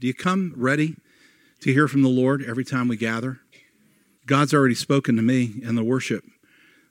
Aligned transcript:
Do 0.00 0.06
you 0.06 0.14
come 0.14 0.54
ready 0.56 0.96
to 1.60 1.74
hear 1.74 1.86
from 1.86 2.00
the 2.00 2.08
Lord 2.08 2.42
every 2.42 2.64
time 2.64 2.88
we 2.88 2.96
gather? 2.96 3.40
God's 4.24 4.54
already 4.54 4.74
spoken 4.74 5.14
to 5.16 5.22
me 5.22 5.56
in 5.62 5.74
the 5.74 5.84
worship, 5.84 6.24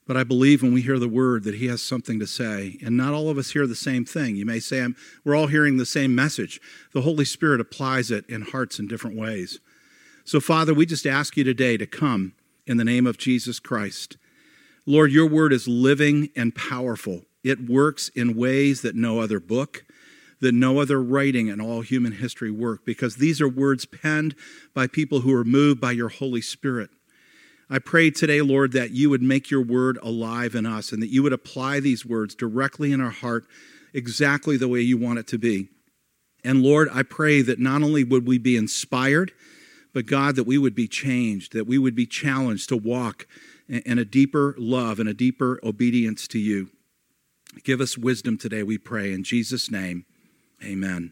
but 0.06 0.16
I 0.16 0.24
believe 0.24 0.62
when 0.62 0.74
we 0.74 0.84
hear 0.84 1.00
the 1.00 1.08
word 1.10 1.44
that 1.46 1.56
He 1.56 1.66
has 1.70 1.82
something 1.82 2.20
to 2.20 2.28
say. 2.28 2.78
And 2.86 2.96
not 2.96 3.16
all 3.16 3.28
of 3.28 3.40
us 3.40 3.50
hear 3.50 3.66
the 3.66 3.74
same 3.74 4.06
thing. 4.06 4.36
You 4.36 4.46
may 4.46 4.60
say, 4.60 4.86
we're 5.26 5.36
all 5.36 5.48
hearing 5.48 5.78
the 5.78 5.88
same 5.88 6.14
message. 6.14 6.62
The 6.94 7.02
Holy 7.02 7.26
Spirit 7.26 7.60
applies 7.60 8.12
it 8.12 8.30
in 8.30 8.44
hearts 8.44 8.78
in 8.78 8.88
different 8.88 9.18
ways. 9.18 9.60
So, 10.24 10.40
Father, 10.40 10.76
we 10.76 10.86
just 10.86 11.08
ask 11.08 11.36
you 11.36 11.44
today 11.44 11.78
to 11.78 11.88
come 11.88 12.34
in 12.68 12.78
the 12.78 12.86
name 12.86 13.08
of 13.08 13.18
Jesus 13.18 13.60
Christ. 13.60 14.18
Lord, 14.86 15.12
your 15.12 15.26
word 15.26 15.52
is 15.52 15.68
living 15.68 16.30
and 16.36 16.54
powerful. 16.54 17.24
It 17.44 17.68
works 17.68 18.10
in 18.10 18.36
ways 18.36 18.84
that 18.84 18.96
no 18.96 19.20
other 19.20 19.40
book, 19.40 19.84
that 20.42 20.54
no 20.54 20.80
other 20.80 21.02
writing 21.02 21.48
in 21.48 21.60
all 21.60 21.82
human 21.82 22.14
history 22.14 22.52
work, 22.52 22.86
because 22.86 23.16
these 23.16 23.42
are 23.42 23.50
words 23.50 23.86
penned 23.86 24.36
by 24.74 24.88
people 24.88 25.22
who 25.22 25.34
are 25.34 25.44
moved 25.44 25.82
by 25.82 25.92
your 25.92 26.10
Holy 26.10 26.42
Spirit. 26.42 26.90
I 27.70 27.80
pray 27.80 28.10
today, 28.10 28.42
Lord, 28.42 28.72
that 28.72 28.92
you 28.92 29.10
would 29.10 29.22
make 29.22 29.52
your 29.52 29.62
word 29.62 30.00
alive 30.02 30.56
in 30.56 30.66
us 30.66 30.92
and 30.92 31.04
that 31.04 31.12
you 31.12 31.22
would 31.22 31.34
apply 31.34 31.80
these 31.80 32.06
words 32.06 32.34
directly 32.34 32.92
in 32.92 33.00
our 33.00 33.12
heart 33.12 33.46
exactly 33.94 34.58
the 34.58 34.68
way 34.68 34.82
you 34.82 34.98
want 34.98 35.20
it 35.20 35.28
to 35.28 35.38
be. 35.38 35.70
And 36.44 36.64
Lord, 36.64 36.88
I 36.92 37.04
pray 37.04 37.42
that 37.42 37.60
not 37.60 37.84
only 37.84 38.04
would 38.04 38.26
we 38.26 38.38
be 38.38 38.56
inspired, 38.56 39.34
but 39.94 40.06
God, 40.06 40.36
that 40.36 40.46
we 40.46 40.58
would 40.58 40.76
be 40.76 40.88
changed, 40.88 41.54
that 41.54 41.68
we 41.68 41.78
would 41.78 41.96
be 41.96 42.06
challenged 42.06 42.70
to 42.70 42.78
walk 42.78 43.28
in 43.68 44.00
a 44.00 44.06
deeper 44.06 44.56
love 44.58 45.00
and 45.00 45.10
a 45.10 45.14
deeper 45.14 45.60
obedience 45.64 46.28
to 46.30 46.40
you. 46.40 46.70
Give 47.64 47.82
us 47.82 47.98
wisdom 47.98 48.38
today, 48.38 48.64
we 48.64 48.78
pray. 48.78 49.14
In 49.14 49.24
Jesus' 49.24 49.70
name, 49.70 50.06
amen. 50.64 51.12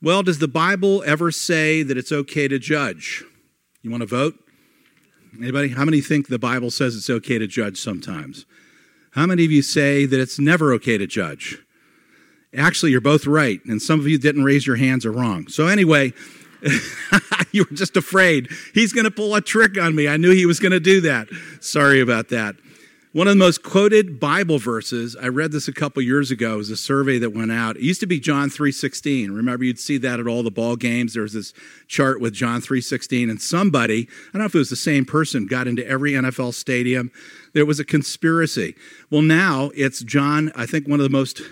Well, 0.00 0.22
does 0.22 0.38
the 0.38 0.48
Bible 0.48 1.02
ever 1.06 1.30
say 1.30 1.82
that 1.82 1.96
it's 1.96 2.10
okay 2.12 2.48
to 2.48 2.58
judge? 2.58 3.24
You 3.82 3.90
want 3.90 4.02
to 4.02 4.06
vote? 4.06 4.34
Anybody? 5.38 5.68
How 5.68 5.84
many 5.84 6.00
think 6.00 6.28
the 6.28 6.38
Bible 6.38 6.70
says 6.70 6.96
it's 6.96 7.08
okay 7.08 7.38
to 7.38 7.46
judge 7.46 7.78
sometimes? 7.78 8.44
How 9.12 9.26
many 9.26 9.44
of 9.44 9.52
you 9.52 9.62
say 9.62 10.06
that 10.06 10.20
it's 10.20 10.38
never 10.38 10.72
okay 10.74 10.98
to 10.98 11.06
judge? 11.06 11.58
Actually, 12.56 12.90
you're 12.90 13.00
both 13.00 13.26
right, 13.26 13.64
and 13.64 13.80
some 13.80 13.98
of 14.00 14.06
you 14.06 14.18
didn't 14.18 14.44
raise 14.44 14.66
your 14.66 14.76
hands 14.76 15.06
are 15.06 15.12
wrong. 15.12 15.48
So, 15.48 15.68
anyway, 15.68 16.12
you 17.52 17.64
were 17.64 17.76
just 17.76 17.96
afraid. 17.96 18.48
He's 18.74 18.92
going 18.92 19.04
to 19.04 19.10
pull 19.10 19.34
a 19.34 19.40
trick 19.40 19.78
on 19.78 19.94
me. 19.94 20.06
I 20.08 20.16
knew 20.16 20.32
he 20.32 20.46
was 20.46 20.60
going 20.60 20.72
to 20.72 20.80
do 20.80 21.00
that. 21.02 21.28
Sorry 21.60 22.00
about 22.00 22.28
that. 22.28 22.56
One 23.14 23.28
of 23.28 23.32
the 23.32 23.44
most 23.44 23.62
quoted 23.62 24.18
Bible 24.18 24.58
verses, 24.58 25.14
I 25.20 25.28
read 25.28 25.52
this 25.52 25.68
a 25.68 25.72
couple 25.72 26.00
years 26.00 26.30
ago, 26.30 26.56
was 26.56 26.70
a 26.70 26.78
survey 26.78 27.18
that 27.18 27.34
went 27.34 27.52
out. 27.52 27.76
It 27.76 27.82
used 27.82 28.00
to 28.00 28.06
be 28.06 28.18
John 28.18 28.48
3.16. 28.48 29.36
Remember, 29.36 29.64
you'd 29.64 29.78
see 29.78 29.98
that 29.98 30.18
at 30.18 30.26
all 30.26 30.42
the 30.42 30.50
ball 30.50 30.76
games. 30.76 31.12
There 31.12 31.22
was 31.22 31.34
this 31.34 31.52
chart 31.86 32.22
with 32.22 32.32
John 32.32 32.62
3.16, 32.62 33.28
and 33.28 33.38
somebody, 33.38 34.08
I 34.08 34.32
don't 34.32 34.40
know 34.40 34.46
if 34.46 34.54
it 34.54 34.58
was 34.58 34.70
the 34.70 34.76
same 34.76 35.04
person, 35.04 35.44
got 35.44 35.66
into 35.66 35.86
every 35.86 36.12
NFL 36.12 36.54
stadium. 36.54 37.10
There 37.52 37.66
was 37.66 37.78
a 37.78 37.84
conspiracy. 37.84 38.74
Well, 39.10 39.20
now 39.20 39.72
it's 39.74 40.02
John, 40.02 40.50
I 40.56 40.64
think 40.64 40.88
one 40.88 40.98
of 40.98 41.04
the 41.04 41.10
most 41.10 41.42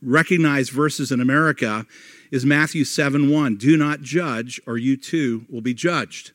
recognized 0.00 0.72
verses 0.72 1.12
in 1.12 1.20
America 1.20 1.84
is 2.30 2.46
Matthew 2.46 2.84
7 2.86 3.30
1. 3.30 3.56
Do 3.56 3.76
not 3.76 4.00
judge, 4.00 4.58
or 4.66 4.78
you 4.78 4.96
too 4.96 5.44
will 5.50 5.60
be 5.60 5.74
judged. 5.74 6.32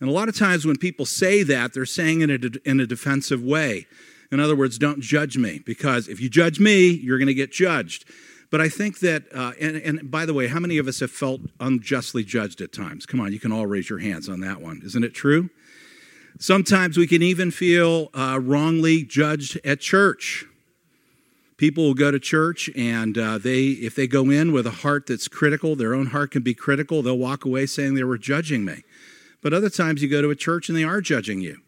And 0.00 0.08
a 0.08 0.12
lot 0.12 0.28
of 0.28 0.36
times 0.36 0.66
when 0.66 0.76
people 0.76 1.06
say 1.06 1.42
that, 1.44 1.72
they're 1.72 1.86
saying 1.86 2.20
it 2.20 2.56
in 2.66 2.80
a, 2.80 2.86
defensive 2.86 3.42
way. 3.42 3.86
In 4.30 4.40
other 4.40 4.56
words, 4.56 4.78
don't 4.78 5.00
judge 5.00 5.38
me, 5.38 5.60
because 5.64 6.08
if 6.08 6.20
you 6.20 6.28
judge 6.28 6.60
me, 6.60 6.90
you're 6.90 7.18
going 7.18 7.28
to 7.28 7.34
get 7.34 7.52
judged. 7.52 8.04
But 8.50 8.60
I 8.60 8.68
think 8.68 9.00
that, 9.00 9.24
uh, 9.34 9.52
and, 9.60 9.76
and, 9.76 10.10
by 10.10 10.26
the 10.26 10.34
way, 10.34 10.48
how 10.48 10.60
many 10.60 10.78
of 10.78 10.86
us 10.86 11.00
have 11.00 11.10
felt 11.10 11.40
unjustly 11.58 12.24
judged 12.24 12.60
at 12.60 12.72
times? 12.72 13.06
Come 13.06 13.20
on, 13.20 13.32
you 13.32 13.40
can 13.40 13.52
all 13.52 13.66
raise 13.66 13.88
your 13.88 13.98
hands 13.98 14.28
on 14.28 14.40
that 14.40 14.60
one. 14.60 14.82
Isn't 14.84 15.04
it 15.04 15.14
true? 15.14 15.50
Sometimes 16.38 16.98
we 16.98 17.06
can 17.06 17.22
even 17.22 17.50
feel 17.50 18.10
uh, 18.12 18.38
wrongly 18.42 19.02
judged 19.02 19.58
at 19.64 19.80
church. 19.80 20.44
People 21.56 21.84
will 21.84 21.94
go 21.94 22.10
to 22.10 22.20
church 22.20 22.68
and 22.76 23.16
uh, 23.16 23.38
they, 23.38 23.68
if 23.68 23.94
they 23.94 24.06
go 24.06 24.28
in 24.28 24.52
with 24.52 24.66
a 24.66 24.70
heart 24.70 25.06
that's 25.06 25.26
critical, 25.26 25.74
their 25.74 25.94
own 25.94 26.06
heart 26.06 26.30
can 26.32 26.42
be 26.42 26.52
critical, 26.52 27.00
they'll 27.00 27.16
walk 27.16 27.46
away 27.46 27.64
saying 27.64 27.94
they 27.94 28.04
were 28.04 28.18
judging 28.18 28.64
me. 28.66 28.82
But 29.46 29.54
other 29.54 29.70
times 29.70 30.02
you 30.02 30.08
go 30.08 30.20
to 30.22 30.30
a 30.30 30.34
church 30.34 30.68
and 30.68 30.76
they 30.76 30.82
are 30.82 31.00
judging 31.00 31.40
you. 31.40 31.58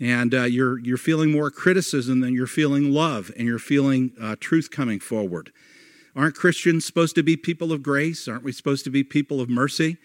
And 0.00 0.32
uh, 0.32 0.44
you're, 0.44 0.78
you're 0.78 0.96
feeling 0.96 1.30
more 1.30 1.50
criticism 1.50 2.20
than 2.20 2.32
you're 2.32 2.46
feeling 2.46 2.90
love 2.90 3.30
and 3.36 3.46
you're 3.46 3.58
feeling 3.58 4.12
uh, 4.18 4.36
truth 4.40 4.70
coming 4.70 4.98
forward. 4.98 5.52
Aren't 6.16 6.36
Christians 6.36 6.86
supposed 6.86 7.14
to 7.16 7.22
be 7.22 7.36
people 7.36 7.70
of 7.70 7.82
grace? 7.82 8.28
Aren't 8.28 8.44
we 8.44 8.52
supposed 8.52 8.82
to 8.84 8.90
be 8.90 9.04
people 9.04 9.42
of 9.42 9.50
mercy? 9.50 9.98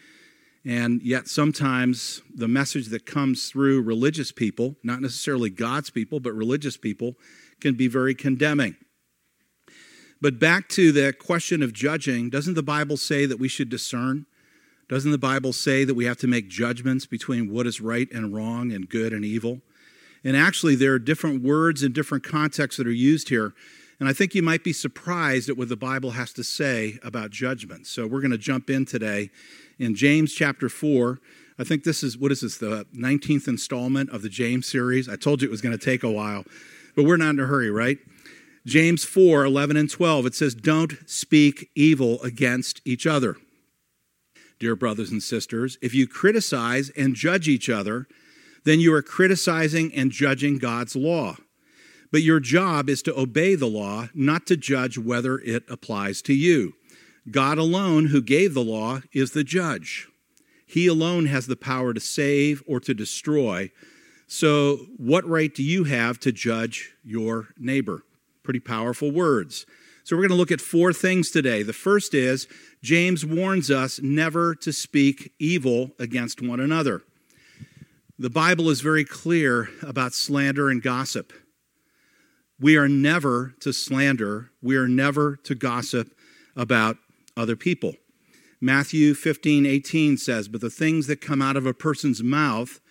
And 0.65 1.01
yet, 1.01 1.29
sometimes 1.29 2.21
the 2.35 2.49
message 2.49 2.87
that 2.87 3.05
comes 3.05 3.47
through 3.47 3.83
religious 3.83 4.33
people, 4.33 4.75
not 4.83 4.99
necessarily 4.99 5.49
God's 5.49 5.91
people, 5.91 6.19
but 6.19 6.33
religious 6.33 6.75
people, 6.75 7.13
can 7.61 7.75
be 7.75 7.87
very 7.87 8.15
condemning. 8.15 8.75
But 10.19 10.39
back 10.39 10.67
to 10.71 10.91
the 10.91 11.13
question 11.13 11.63
of 11.63 11.71
judging, 11.71 12.29
doesn't 12.29 12.55
the 12.55 12.61
Bible 12.63 12.97
say 12.97 13.25
that 13.25 13.39
we 13.39 13.47
should 13.47 13.69
discern? 13.69 14.25
Doesn't 14.89 15.11
the 15.11 15.17
Bible 15.17 15.53
say 15.53 15.85
that 15.85 15.93
we 15.93 16.05
have 16.05 16.17
to 16.17 16.27
make 16.27 16.49
judgments 16.49 17.05
between 17.05 17.51
what 17.51 17.65
is 17.65 17.79
right 17.79 18.11
and 18.11 18.33
wrong 18.33 18.71
and 18.71 18.89
good 18.89 19.13
and 19.13 19.23
evil? 19.23 19.61
And 20.23 20.37
actually, 20.37 20.75
there 20.75 20.93
are 20.93 20.99
different 20.99 21.41
words 21.41 21.83
and 21.83 21.93
different 21.93 22.23
contexts 22.23 22.77
that 22.77 22.87
are 22.87 22.91
used 22.91 23.29
here. 23.29 23.53
And 23.99 24.09
I 24.09 24.13
think 24.13 24.35
you 24.35 24.41
might 24.41 24.63
be 24.63 24.73
surprised 24.73 25.49
at 25.49 25.57
what 25.57 25.69
the 25.69 25.77
Bible 25.77 26.11
has 26.11 26.33
to 26.33 26.43
say 26.43 26.99
about 27.03 27.31
judgment. 27.31 27.87
So 27.87 28.07
we're 28.07 28.21
going 28.21 28.31
to 28.31 28.37
jump 28.37 28.69
in 28.69 28.85
today 28.85 29.29
in 29.79 29.95
James 29.95 30.33
chapter 30.33 30.69
4. 30.69 31.19
I 31.59 31.63
think 31.63 31.83
this 31.83 32.03
is, 32.03 32.17
what 32.17 32.31
is 32.31 32.41
this, 32.41 32.57
the 32.57 32.85
19th 32.95 33.47
installment 33.47 34.09
of 34.09 34.21
the 34.21 34.29
James 34.29 34.67
series? 34.67 35.07
I 35.07 35.15
told 35.15 35.41
you 35.41 35.47
it 35.47 35.51
was 35.51 35.61
going 35.61 35.77
to 35.77 35.83
take 35.83 36.03
a 36.03 36.11
while, 36.11 36.43
but 36.95 37.05
we're 37.05 37.17
not 37.17 37.31
in 37.31 37.39
a 37.39 37.45
hurry, 37.45 37.69
right? 37.69 37.97
James 38.65 39.03
4 39.03 39.45
11 39.45 39.77
and 39.77 39.89
12, 39.89 40.25
it 40.25 40.35
says, 40.35 40.55
Don't 40.55 40.93
speak 41.05 41.69
evil 41.75 42.21
against 42.21 42.81
each 42.85 43.05
other. 43.05 43.37
Dear 44.63 44.77
brothers 44.77 45.11
and 45.11 45.21
sisters, 45.21 45.77
if 45.81 45.93
you 45.93 46.07
criticize 46.07 46.89
and 46.91 47.15
judge 47.15 47.49
each 47.49 47.69
other, 47.69 48.07
then 48.63 48.79
you 48.79 48.93
are 48.93 49.01
criticizing 49.01 49.93
and 49.93 50.09
judging 50.09 50.57
God's 50.57 50.95
law. 50.95 51.35
But 52.13 52.21
your 52.21 52.39
job 52.39 52.87
is 52.87 53.01
to 53.01 53.19
obey 53.19 53.55
the 53.55 53.67
law, 53.67 54.07
not 54.13 54.47
to 54.47 54.55
judge 54.55 54.97
whether 54.97 55.37
it 55.39 55.65
applies 55.69 56.21
to 56.21 56.33
you. 56.33 56.75
God 57.29 57.57
alone, 57.57 58.05
who 58.05 58.21
gave 58.21 58.53
the 58.53 58.63
law, 58.63 59.01
is 59.11 59.31
the 59.31 59.43
judge. 59.43 60.07
He 60.65 60.87
alone 60.87 61.25
has 61.25 61.47
the 61.47 61.57
power 61.57 61.93
to 61.93 61.99
save 61.99 62.63
or 62.65 62.79
to 62.79 62.93
destroy. 62.93 63.69
So, 64.27 64.85
what 64.95 65.27
right 65.27 65.53
do 65.53 65.61
you 65.61 65.83
have 65.83 66.21
to 66.21 66.31
judge 66.31 66.93
your 67.03 67.49
neighbor? 67.57 68.05
Pretty 68.43 68.61
powerful 68.61 69.11
words. 69.11 69.65
So, 70.05 70.15
we're 70.15 70.21
going 70.21 70.29
to 70.29 70.35
look 70.35 70.51
at 70.51 70.61
four 70.61 70.93
things 70.93 71.31
today. 71.31 71.63
The 71.63 71.73
first 71.73 72.13
is 72.13 72.47
James 72.83 73.25
warns 73.25 73.71
us 73.71 74.01
never 74.01 74.53
to 74.53 74.73
speak 74.73 75.31
evil 75.39 75.91
against 75.97 76.41
one 76.41 76.59
another. 76.59 77.01
The 78.19 78.29
Bible 78.29 78.69
is 78.69 78.81
very 78.81 79.05
clear 79.05 79.69
about 79.81 80.13
slander 80.13 80.69
and 80.69 80.83
gossip. 80.83 81.31
We 82.59 82.75
are 82.75 82.89
never 82.89 83.55
to 83.61 83.71
slander, 83.71 84.51
we 84.61 84.75
are 84.75 84.87
never 84.89 85.37
to 85.37 85.55
gossip 85.55 86.13
about 86.57 86.97
other 87.37 87.55
people. 87.55 87.95
Matthew 88.59 89.13
15, 89.13 89.65
18 89.65 90.17
says, 90.17 90.49
But 90.49 90.59
the 90.61 90.69
things 90.69 91.07
that 91.07 91.21
come 91.21 91.41
out 91.41 91.55
of 91.55 91.65
a 91.65 91.73
person's 91.73 92.21
mouth 92.21 92.81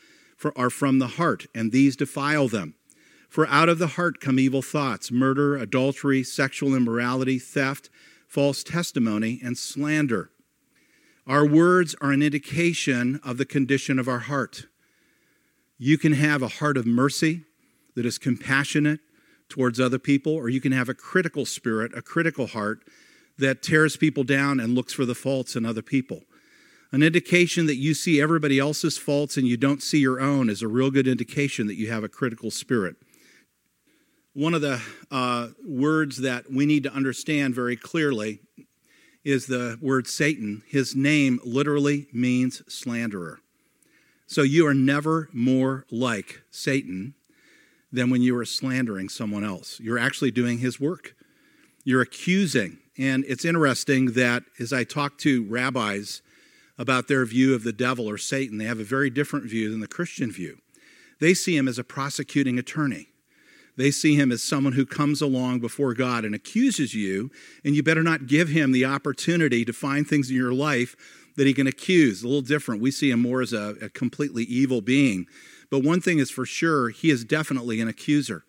are 0.56 0.70
from 0.70 1.00
the 1.00 1.06
heart, 1.06 1.46
and 1.54 1.70
these 1.70 1.96
defile 1.96 2.48
them. 2.48 2.74
For 3.28 3.46
out 3.48 3.68
of 3.68 3.78
the 3.78 3.88
heart 3.88 4.20
come 4.20 4.38
evil 4.38 4.62
thoughts, 4.62 5.12
murder, 5.12 5.56
adultery, 5.56 6.22
sexual 6.22 6.74
immorality, 6.74 7.38
theft, 7.38 7.88
false 8.32 8.64
testimony, 8.64 9.38
and 9.44 9.58
slander. 9.58 10.30
Our 11.26 11.46
words 11.46 11.94
are 12.00 12.12
an 12.12 12.22
indication 12.22 13.20
of 13.22 13.36
the 13.36 13.44
condition 13.44 13.98
of 13.98 14.08
our 14.08 14.20
heart. 14.20 14.68
You 15.76 15.98
can 15.98 16.14
have 16.14 16.40
a 16.40 16.48
heart 16.48 16.78
of 16.78 16.86
mercy 16.86 17.42
that 17.94 18.06
is 18.06 18.16
compassionate 18.16 19.00
towards 19.50 19.78
other 19.78 19.98
people, 19.98 20.32
or 20.32 20.48
you 20.48 20.62
can 20.62 20.72
have 20.72 20.88
a 20.88 20.94
critical 20.94 21.44
spirit, 21.44 21.92
a 21.94 22.00
critical 22.00 22.46
heart 22.46 22.80
that 23.36 23.62
tears 23.62 23.98
people 23.98 24.24
down 24.24 24.60
and 24.60 24.74
looks 24.74 24.94
for 24.94 25.04
the 25.04 25.14
faults 25.14 25.54
in 25.54 25.66
other 25.66 25.82
people. 25.82 26.22
An 26.90 27.02
indication 27.02 27.66
that 27.66 27.76
you 27.76 27.92
see 27.92 28.18
everybody 28.18 28.58
else's 28.58 28.96
faults 28.96 29.36
and 29.36 29.46
you 29.46 29.58
don't 29.58 29.82
see 29.82 29.98
your 29.98 30.22
own 30.22 30.48
is 30.48 30.62
a 30.62 30.68
real 30.68 30.90
good 30.90 31.06
indication 31.06 31.66
that 31.66 31.76
you 31.76 31.90
have 31.90 32.02
a 32.02 32.08
critical 32.08 32.50
spirit. 32.50 32.96
One 34.34 34.54
of 34.54 34.62
the 34.62 34.80
uh, 35.10 35.48
words 35.66 36.18
that 36.18 36.50
we 36.50 36.66
need 36.66 36.84
to 36.84 36.92
understand 36.92 37.54
very 37.54 37.76
clearly 37.76 38.40
is 39.24 39.46
the 39.46 39.78
word 39.80 40.06
Satan. 40.06 40.62
His 40.66 40.96
name 40.96 41.38
literally 41.44 42.08
means 42.12 42.62
slanderer. 42.66 43.40
So 44.26 44.42
you 44.42 44.66
are 44.66 44.74
never 44.74 45.28
more 45.32 45.84
like 45.90 46.42
Satan 46.50 47.14
than 47.92 48.08
when 48.08 48.22
you 48.22 48.36
are 48.38 48.46
slandering 48.46 49.10
someone 49.10 49.44
else. 49.44 49.78
You're 49.78 49.98
actually 49.98 50.30
doing 50.30 50.58
his 50.58 50.80
work. 50.80 51.14
You're 51.84 52.00
accusing. 52.00 52.78
And 52.96 53.24
it's 53.28 53.44
interesting 53.44 54.12
that 54.12 54.44
as 54.58 54.72
I 54.72 54.84
talk 54.84 55.18
to 55.18 55.44
rabbis 55.44 56.22
about 56.78 57.08
their 57.08 57.24
view 57.24 57.54
of 57.54 57.64
the 57.64 57.72
devil 57.72 58.08
or 58.08 58.18
Satan. 58.18 58.58
They 58.58 58.64
have 58.64 58.80
a 58.80 58.84
very 58.84 59.10
different 59.10 59.46
view 59.46 59.70
than 59.70 59.80
the 59.80 59.86
Christian 59.86 60.32
view. 60.32 60.58
They 61.20 61.34
see 61.34 61.56
him 61.56 61.68
as 61.68 61.78
a 61.78 61.84
prosecuting 61.84 62.58
attorney. 62.58 63.08
They 63.76 63.90
see 63.90 64.16
him 64.16 64.30
as 64.30 64.42
someone 64.42 64.74
who 64.74 64.84
comes 64.84 65.22
along 65.22 65.60
before 65.60 65.94
God 65.94 66.24
and 66.24 66.34
accuses 66.34 66.94
you, 66.94 67.30
and 67.64 67.74
you 67.74 67.82
better 67.82 68.02
not 68.02 68.26
give 68.26 68.48
him 68.48 68.72
the 68.72 68.84
opportunity 68.84 69.64
to 69.64 69.72
find 69.72 70.06
things 70.06 70.30
in 70.30 70.36
your 70.36 70.52
life 70.52 70.94
that 71.36 71.46
he 71.46 71.54
can 71.54 71.66
accuse. 71.66 72.22
A 72.22 72.26
little 72.26 72.42
different. 72.42 72.82
We 72.82 72.90
see 72.90 73.10
him 73.10 73.20
more 73.20 73.40
as 73.40 73.52
a, 73.52 73.76
a 73.80 73.88
completely 73.88 74.44
evil 74.44 74.82
being. 74.82 75.26
But 75.70 75.82
one 75.82 76.02
thing 76.02 76.18
is 76.18 76.30
for 76.30 76.44
sure, 76.44 76.90
he 76.90 77.10
is 77.10 77.24
definitely 77.24 77.80
an 77.80 77.88
accuser. 77.88 78.44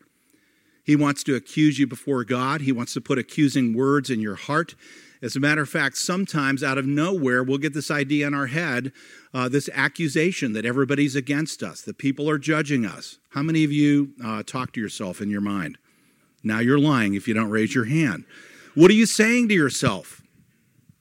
He 0.84 0.98
wants 0.98 1.24
to 1.24 1.36
accuse 1.36 1.80
you 1.80 1.88
before 1.88 2.26
God. 2.26 2.62
He 2.62 2.74
wants 2.74 2.94
to 2.94 3.02
put 3.02 3.18
accusing 3.18 3.74
words 3.74 4.10
in 4.10 4.20
your 4.20 4.36
heart. 4.36 4.76
As 5.24 5.38
a 5.38 5.40
matter 5.40 5.62
of 5.62 5.70
fact, 5.70 5.96
sometimes 5.96 6.64
out 6.64 6.78
of 6.78 6.86
nowhere, 6.86 7.44
we'll 7.44 7.58
get 7.58 7.74
this 7.74 7.90
idea 7.90 8.28
in 8.28 8.34
our 8.34 8.48
head, 8.48 8.92
uh, 9.34 9.48
this 9.48 9.70
accusation 9.72 10.52
that 10.52 10.66
everybody's 10.66 11.16
against 11.16 11.64
us, 11.64 11.82
that 11.84 11.98
people 11.98 12.30
are 12.30 12.38
judging 12.38 12.86
us. 12.86 13.20
How 13.30 13.42
many 13.42 13.64
of 13.64 13.72
you 13.72 14.12
uh, 14.24 14.44
talk 14.44 14.74
to 14.74 14.82
yourself 14.82 15.22
in 15.22 15.30
your 15.30 15.40
mind? 15.40 15.78
Now 16.44 16.60
you're 16.60 16.78
lying 16.78 17.14
if 17.14 17.26
you 17.26 17.34
don't 17.34 17.50
raise 17.50 17.74
your 17.74 17.86
hand. 17.86 18.26
What 18.76 18.92
are 18.92 18.96
you 18.96 19.06
saying 19.06 19.48
to 19.48 19.54
yourself? 19.54 20.22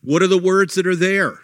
What 0.03 0.23
are 0.23 0.29
the 0.29 0.39
words 0.39 0.77
that 0.77 0.87
are 0.87 0.95
there? 0.95 1.41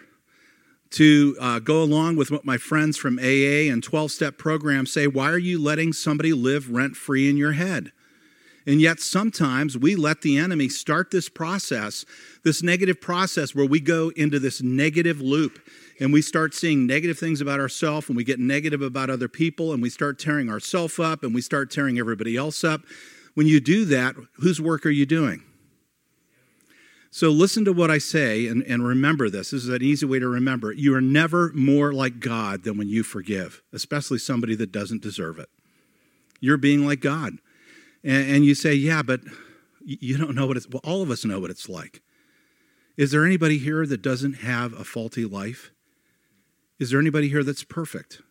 To 0.91 1.35
uh, 1.39 1.59
go 1.59 1.83
along 1.83 2.15
with 2.15 2.31
what 2.31 2.45
my 2.45 2.57
friends 2.57 2.97
from 2.97 3.19
AA 3.19 3.69
and 3.69 3.83
12 3.83 4.09
step 4.09 4.37
programs 4.37 4.93
say, 4.93 5.05
why 5.05 5.29
are 5.29 5.37
you 5.37 5.61
letting 5.61 5.91
somebody 5.91 6.31
live 6.31 6.71
rent 6.71 6.95
free 6.95 7.29
in 7.29 7.35
your 7.35 7.51
head? 7.51 7.91
And 8.69 8.79
yet, 8.79 8.99
sometimes 8.99 9.75
we 9.75 9.95
let 9.95 10.21
the 10.21 10.37
enemy 10.37 10.69
start 10.69 11.09
this 11.09 11.27
process, 11.27 12.05
this 12.43 12.61
negative 12.61 13.01
process 13.01 13.55
where 13.55 13.65
we 13.65 13.79
go 13.79 14.11
into 14.15 14.37
this 14.37 14.61
negative 14.61 15.19
loop 15.19 15.57
and 15.99 16.13
we 16.13 16.21
start 16.21 16.53
seeing 16.53 16.85
negative 16.85 17.17
things 17.17 17.41
about 17.41 17.59
ourselves 17.59 18.09
and 18.09 18.15
we 18.15 18.23
get 18.23 18.37
negative 18.37 18.83
about 18.83 19.09
other 19.09 19.27
people 19.27 19.73
and 19.73 19.81
we 19.81 19.89
start 19.89 20.19
tearing 20.19 20.51
ourselves 20.51 20.99
up 20.99 21.23
and 21.23 21.33
we 21.33 21.41
start 21.41 21.71
tearing 21.71 21.97
everybody 21.97 22.37
else 22.37 22.63
up. 22.63 22.81
When 23.33 23.47
you 23.47 23.59
do 23.59 23.85
that, 23.85 24.15
whose 24.33 24.61
work 24.61 24.85
are 24.85 24.91
you 24.91 25.07
doing? 25.07 25.41
So, 27.09 27.31
listen 27.31 27.65
to 27.65 27.73
what 27.73 27.89
I 27.89 27.97
say 27.97 28.45
and, 28.45 28.61
and 28.61 28.87
remember 28.87 29.31
this. 29.31 29.49
This 29.49 29.63
is 29.63 29.69
an 29.69 29.81
easy 29.81 30.05
way 30.05 30.19
to 30.19 30.27
remember. 30.27 30.71
You 30.71 30.93
are 30.93 31.01
never 31.01 31.51
more 31.55 31.91
like 31.91 32.19
God 32.19 32.65
than 32.65 32.77
when 32.77 32.87
you 32.87 33.01
forgive, 33.01 33.63
especially 33.73 34.19
somebody 34.19 34.53
that 34.57 34.71
doesn't 34.71 35.01
deserve 35.01 35.39
it. 35.39 35.49
You're 36.39 36.57
being 36.57 36.85
like 36.85 36.99
God. 36.99 37.39
And, 38.03 38.29
and 38.29 38.45
you 38.45 38.55
say, 38.55 38.73
yeah, 38.73 39.01
but 39.01 39.21
you 39.83 40.17
don't 40.17 40.35
know 40.35 40.45
what 40.45 40.57
it's, 40.57 40.67
well, 40.67 40.81
all 40.83 41.01
of 41.01 41.11
us 41.11 41.25
know 41.25 41.39
what 41.39 41.51
it's 41.51 41.69
like. 41.69 42.01
Is 42.97 43.11
there 43.11 43.25
anybody 43.25 43.57
here 43.57 43.85
that 43.85 44.01
doesn't 44.01 44.33
have 44.33 44.73
a 44.73 44.83
faulty 44.83 45.25
life? 45.25 45.71
Is 46.79 46.91
there 46.91 46.99
anybody 46.99 47.29
here 47.29 47.43
that's 47.43 47.63
perfect? 47.63 48.21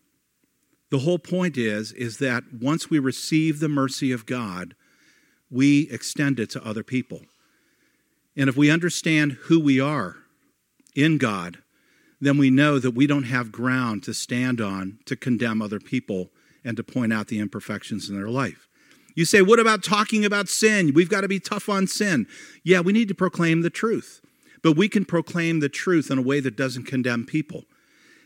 The 0.90 1.00
whole 1.00 1.18
point 1.18 1.56
is, 1.56 1.92
is 1.92 2.18
that 2.18 2.44
once 2.60 2.88
we 2.88 2.98
receive 2.98 3.60
the 3.60 3.68
mercy 3.68 4.12
of 4.12 4.26
God, 4.26 4.74
we 5.50 5.88
extend 5.90 6.38
it 6.40 6.50
to 6.50 6.66
other 6.66 6.82
people. 6.82 7.22
And 8.36 8.48
if 8.48 8.56
we 8.56 8.70
understand 8.70 9.32
who 9.42 9.58
we 9.60 9.80
are 9.80 10.16
in 10.94 11.18
God, 11.18 11.58
then 12.20 12.38
we 12.38 12.50
know 12.50 12.78
that 12.78 12.92
we 12.92 13.06
don't 13.06 13.24
have 13.24 13.52
ground 13.52 14.02
to 14.04 14.14
stand 14.14 14.60
on 14.60 14.98
to 15.06 15.16
condemn 15.16 15.62
other 15.62 15.80
people 15.80 16.30
and 16.64 16.76
to 16.76 16.82
point 16.82 17.12
out 17.12 17.28
the 17.28 17.38
imperfections 17.38 18.08
in 18.08 18.16
their 18.16 18.28
life. 18.28 18.68
You 19.18 19.24
say, 19.24 19.42
what 19.42 19.58
about 19.58 19.82
talking 19.82 20.24
about 20.24 20.48
sin? 20.48 20.92
We've 20.94 21.08
got 21.08 21.22
to 21.22 21.28
be 21.28 21.40
tough 21.40 21.68
on 21.68 21.88
sin. 21.88 22.28
Yeah, 22.62 22.78
we 22.78 22.92
need 22.92 23.08
to 23.08 23.16
proclaim 23.16 23.62
the 23.62 23.68
truth, 23.68 24.20
but 24.62 24.76
we 24.76 24.88
can 24.88 25.04
proclaim 25.04 25.58
the 25.58 25.68
truth 25.68 26.08
in 26.08 26.18
a 26.18 26.22
way 26.22 26.38
that 26.38 26.54
doesn't 26.54 26.84
condemn 26.84 27.26
people. 27.26 27.64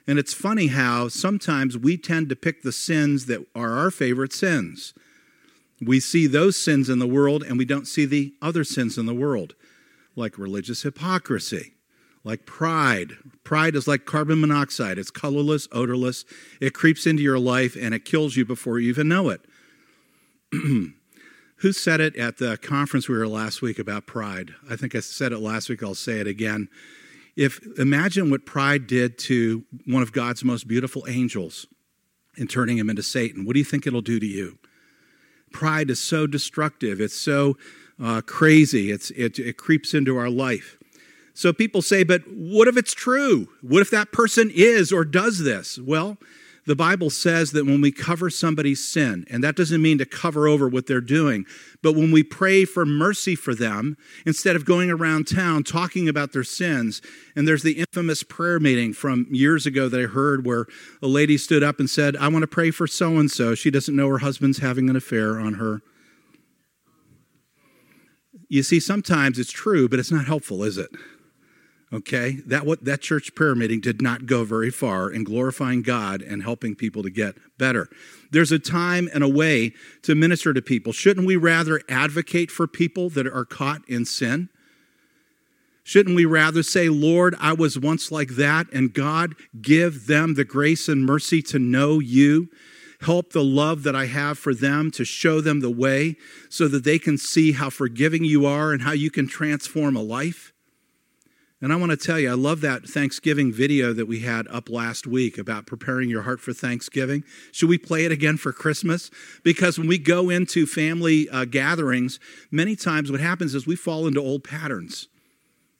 And 0.06 0.18
it's 0.18 0.34
funny 0.34 0.66
how 0.66 1.08
sometimes 1.08 1.78
we 1.78 1.96
tend 1.96 2.28
to 2.28 2.36
pick 2.36 2.60
the 2.60 2.72
sins 2.72 3.24
that 3.24 3.40
are 3.54 3.72
our 3.72 3.90
favorite 3.90 4.34
sins. 4.34 4.92
We 5.80 5.98
see 5.98 6.26
those 6.26 6.62
sins 6.62 6.90
in 6.90 6.98
the 6.98 7.06
world 7.06 7.42
and 7.42 7.56
we 7.56 7.64
don't 7.64 7.88
see 7.88 8.04
the 8.04 8.34
other 8.42 8.62
sins 8.62 8.98
in 8.98 9.06
the 9.06 9.14
world, 9.14 9.54
like 10.14 10.36
religious 10.36 10.82
hypocrisy, 10.82 11.72
like 12.22 12.44
pride. 12.44 13.12
Pride 13.44 13.76
is 13.76 13.88
like 13.88 14.04
carbon 14.04 14.42
monoxide, 14.42 14.98
it's 14.98 15.10
colorless, 15.10 15.68
odorless, 15.72 16.26
it 16.60 16.74
creeps 16.74 17.06
into 17.06 17.22
your 17.22 17.38
life 17.38 17.78
and 17.80 17.94
it 17.94 18.04
kills 18.04 18.36
you 18.36 18.44
before 18.44 18.78
you 18.78 18.90
even 18.90 19.08
know 19.08 19.30
it. 19.30 19.40
Who 21.56 21.72
said 21.72 22.00
it 22.00 22.16
at 22.16 22.38
the 22.38 22.56
conference 22.58 23.08
we 23.08 23.16
were 23.16 23.28
last 23.28 23.62
week 23.62 23.78
about 23.78 24.06
pride? 24.06 24.54
I 24.68 24.76
think 24.76 24.94
I 24.94 25.00
said 25.00 25.32
it 25.32 25.38
last 25.38 25.68
week, 25.68 25.82
I'll 25.82 25.94
say 25.94 26.20
it 26.20 26.26
again. 26.26 26.68
If 27.36 27.60
imagine 27.78 28.30
what 28.30 28.44
pride 28.44 28.86
did 28.86 29.18
to 29.20 29.64
one 29.86 30.02
of 30.02 30.12
God's 30.12 30.44
most 30.44 30.68
beautiful 30.68 31.04
angels 31.08 31.66
in 32.36 32.46
turning 32.46 32.78
him 32.78 32.90
into 32.90 33.02
Satan. 33.02 33.44
What 33.44 33.54
do 33.54 33.58
you 33.58 33.64
think 33.64 33.86
it'll 33.86 34.00
do 34.00 34.18
to 34.18 34.26
you? 34.26 34.58
Pride 35.52 35.90
is 35.90 36.00
so 36.00 36.26
destructive. 36.26 37.00
It's 37.00 37.18
so 37.18 37.56
uh, 38.02 38.22
crazy. 38.22 38.90
It's, 38.90 39.10
it, 39.10 39.38
it 39.38 39.56
creeps 39.56 39.94
into 39.94 40.16
our 40.16 40.30
life. 40.30 40.78
So 41.34 41.52
people 41.52 41.82
say, 41.82 42.04
but 42.04 42.22
what 42.26 42.68
if 42.68 42.76
it's 42.76 42.94
true? 42.94 43.48
What 43.60 43.80
if 43.80 43.90
that 43.90 44.12
person 44.12 44.50
is 44.54 44.92
or 44.92 45.04
does 45.04 45.38
this? 45.38 45.78
Well, 45.78 46.18
the 46.66 46.76
Bible 46.76 47.10
says 47.10 47.50
that 47.52 47.66
when 47.66 47.80
we 47.80 47.90
cover 47.90 48.30
somebody's 48.30 48.86
sin, 48.86 49.24
and 49.28 49.42
that 49.42 49.56
doesn't 49.56 49.82
mean 49.82 49.98
to 49.98 50.06
cover 50.06 50.46
over 50.46 50.68
what 50.68 50.86
they're 50.86 51.00
doing, 51.00 51.44
but 51.82 51.94
when 51.94 52.12
we 52.12 52.22
pray 52.22 52.64
for 52.64 52.86
mercy 52.86 53.34
for 53.34 53.54
them, 53.54 53.96
instead 54.24 54.54
of 54.54 54.64
going 54.64 54.88
around 54.88 55.26
town 55.26 55.64
talking 55.64 56.08
about 56.08 56.32
their 56.32 56.44
sins, 56.44 57.02
and 57.34 57.48
there's 57.48 57.64
the 57.64 57.80
infamous 57.80 58.22
prayer 58.22 58.60
meeting 58.60 58.92
from 58.92 59.26
years 59.30 59.66
ago 59.66 59.88
that 59.88 60.00
I 60.00 60.06
heard 60.06 60.46
where 60.46 60.66
a 61.02 61.08
lady 61.08 61.36
stood 61.36 61.64
up 61.64 61.80
and 61.80 61.90
said, 61.90 62.16
I 62.16 62.28
want 62.28 62.44
to 62.44 62.46
pray 62.46 62.70
for 62.70 62.86
so 62.86 63.18
and 63.18 63.30
so. 63.30 63.56
She 63.56 63.70
doesn't 63.70 63.96
know 63.96 64.08
her 64.08 64.18
husband's 64.18 64.58
having 64.58 64.88
an 64.88 64.94
affair 64.94 65.40
on 65.40 65.54
her. 65.54 65.82
You 68.48 68.62
see, 68.62 68.78
sometimes 68.78 69.38
it's 69.38 69.50
true, 69.50 69.88
but 69.88 69.98
it's 69.98 70.12
not 70.12 70.26
helpful, 70.26 70.62
is 70.62 70.78
it? 70.78 70.90
Okay, 71.92 72.38
that 72.46 72.64
what 72.64 72.84
that 72.86 73.02
church 73.02 73.34
prayer 73.34 73.54
meeting 73.54 73.78
did 73.78 74.00
not 74.00 74.24
go 74.24 74.44
very 74.44 74.70
far 74.70 75.10
in 75.10 75.24
glorifying 75.24 75.82
God 75.82 76.22
and 76.22 76.42
helping 76.42 76.74
people 76.74 77.02
to 77.02 77.10
get 77.10 77.36
better. 77.58 77.88
There's 78.30 78.50
a 78.50 78.58
time 78.58 79.10
and 79.12 79.22
a 79.22 79.28
way 79.28 79.74
to 80.02 80.14
minister 80.14 80.54
to 80.54 80.62
people. 80.62 80.94
Shouldn't 80.94 81.26
we 81.26 81.36
rather 81.36 81.82
advocate 81.90 82.50
for 82.50 82.66
people 82.66 83.10
that 83.10 83.26
are 83.26 83.44
caught 83.44 83.86
in 83.88 84.06
sin? 84.06 84.48
Shouldn't 85.84 86.16
we 86.16 86.24
rather 86.24 86.62
say, 86.62 86.88
Lord, 86.88 87.34
I 87.38 87.52
was 87.52 87.78
once 87.78 88.10
like 88.10 88.36
that, 88.36 88.72
and 88.72 88.94
God, 88.94 89.34
give 89.60 90.06
them 90.06 90.34
the 90.34 90.44
grace 90.44 90.88
and 90.88 91.04
mercy 91.04 91.42
to 91.42 91.58
know 91.58 91.98
you? 91.98 92.48
Help 93.02 93.32
the 93.32 93.44
love 93.44 93.82
that 93.82 93.96
I 93.96 94.06
have 94.06 94.38
for 94.38 94.54
them 94.54 94.92
to 94.92 95.04
show 95.04 95.40
them 95.40 95.60
the 95.60 95.70
way 95.70 96.16
so 96.48 96.68
that 96.68 96.84
they 96.84 97.00
can 97.00 97.18
see 97.18 97.52
how 97.52 97.68
forgiving 97.68 98.24
you 98.24 98.46
are 98.46 98.72
and 98.72 98.82
how 98.82 98.92
you 98.92 99.10
can 99.10 99.26
transform 99.26 99.96
a 99.96 100.02
life? 100.02 100.51
And 101.62 101.72
I 101.72 101.76
want 101.76 101.90
to 101.90 101.96
tell 101.96 102.18
you, 102.18 102.28
I 102.28 102.34
love 102.34 102.60
that 102.62 102.88
Thanksgiving 102.88 103.52
video 103.52 103.92
that 103.92 104.08
we 104.08 104.18
had 104.18 104.48
up 104.48 104.68
last 104.68 105.06
week 105.06 105.38
about 105.38 105.64
preparing 105.64 106.10
your 106.10 106.22
heart 106.22 106.40
for 106.40 106.52
Thanksgiving. 106.52 107.22
Should 107.52 107.68
we 107.68 107.78
play 107.78 108.04
it 108.04 108.10
again 108.10 108.36
for 108.36 108.52
Christmas? 108.52 109.12
Because 109.44 109.78
when 109.78 109.86
we 109.86 109.96
go 109.96 110.28
into 110.28 110.66
family 110.66 111.28
uh, 111.30 111.44
gatherings, 111.44 112.18
many 112.50 112.74
times 112.74 113.12
what 113.12 113.20
happens 113.20 113.54
is 113.54 113.64
we 113.64 113.76
fall 113.76 114.08
into 114.08 114.18
old 114.18 114.42
patterns 114.42 115.06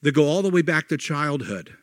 that 0.01 0.13
go 0.13 0.25
all 0.25 0.41
the 0.41 0.49
way 0.49 0.61
back 0.61 0.87
to 0.87 0.97
childhood. 0.97 1.75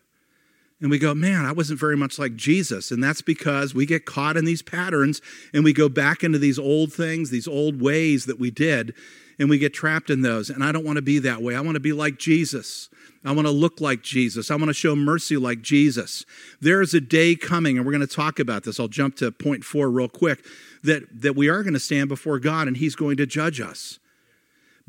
And 0.81 0.91
we 0.91 0.99
go, 0.99 1.15
man, 1.15 1.45
I 1.45 1.53
wasn't 1.53 1.79
very 1.79 1.97
much 1.97 2.19
like 2.19 2.37
Jesus. 2.37 2.91
And 2.91 3.05
that's 3.05 3.21
because 3.21 3.75
we 3.75 3.85
get 3.85 4.07
caught 4.07 4.39
in 4.39 4.47
these 4.47 4.63
patterns 4.63 5.21
and 5.53 5.63
we 5.63 5.75
go 5.75 5.91
back 5.91 6.25
into 6.25 6.39
these 6.39 6.59
old 6.59 6.91
things, 6.91 7.29
these 7.29 7.47
old 7.47 7.83
ways 7.83 8.25
that 8.25 8.41
we 8.41 8.51
did, 8.51 8.95
and 9.39 9.51
we 9.51 9.59
get 9.59 9.75
trapped 9.75 10.09
in 10.09 10.23
those. 10.23 10.49
And 10.49 10.65
I 10.65 10.73
don't 10.73 10.87
want 10.87 10.97
to 10.97 11.03
be 11.03 11.19
that 11.19 11.43
way. 11.43 11.55
I 11.55 11.61
want 11.61 11.75
to 11.75 11.81
be 11.81 11.93
like 11.93 12.19
Jesus. 12.19 12.89
I 13.25 13.33
want 13.33 13.47
to 13.47 13.53
look 13.53 13.81
like 13.81 14.03
Jesus. 14.03 14.51
I 14.51 14.55
want 14.55 14.69
to 14.69 14.75
show 14.75 14.97
mercy 14.97 15.37
like 15.37 15.61
Jesus. 15.61 16.25
There 16.61 16.81
is 16.81 16.95
a 16.95 17.01
day 17.01 17.37
coming, 17.37 17.77
and 17.77 17.85
we're 17.85 17.93
going 17.93 18.07
to 18.07 18.15
talk 18.15 18.39
about 18.39 18.65
this. 18.65 18.81
I'll 18.81 18.89
jump 18.89 19.17
to 19.17 19.31
point 19.31 19.63
four 19.63 19.91
real 19.91 20.09
quick 20.09 20.45
that, 20.83 21.03
that 21.21 21.37
we 21.37 21.49
are 21.49 21.63
going 21.63 21.75
to 21.75 21.81
stand 21.81 22.09
before 22.09 22.39
God 22.39 22.67
and 22.67 22.79
He's 22.79 22.95
going 22.95 23.19
to 23.19 23.27
judge 23.27 23.61
us. 23.61 23.99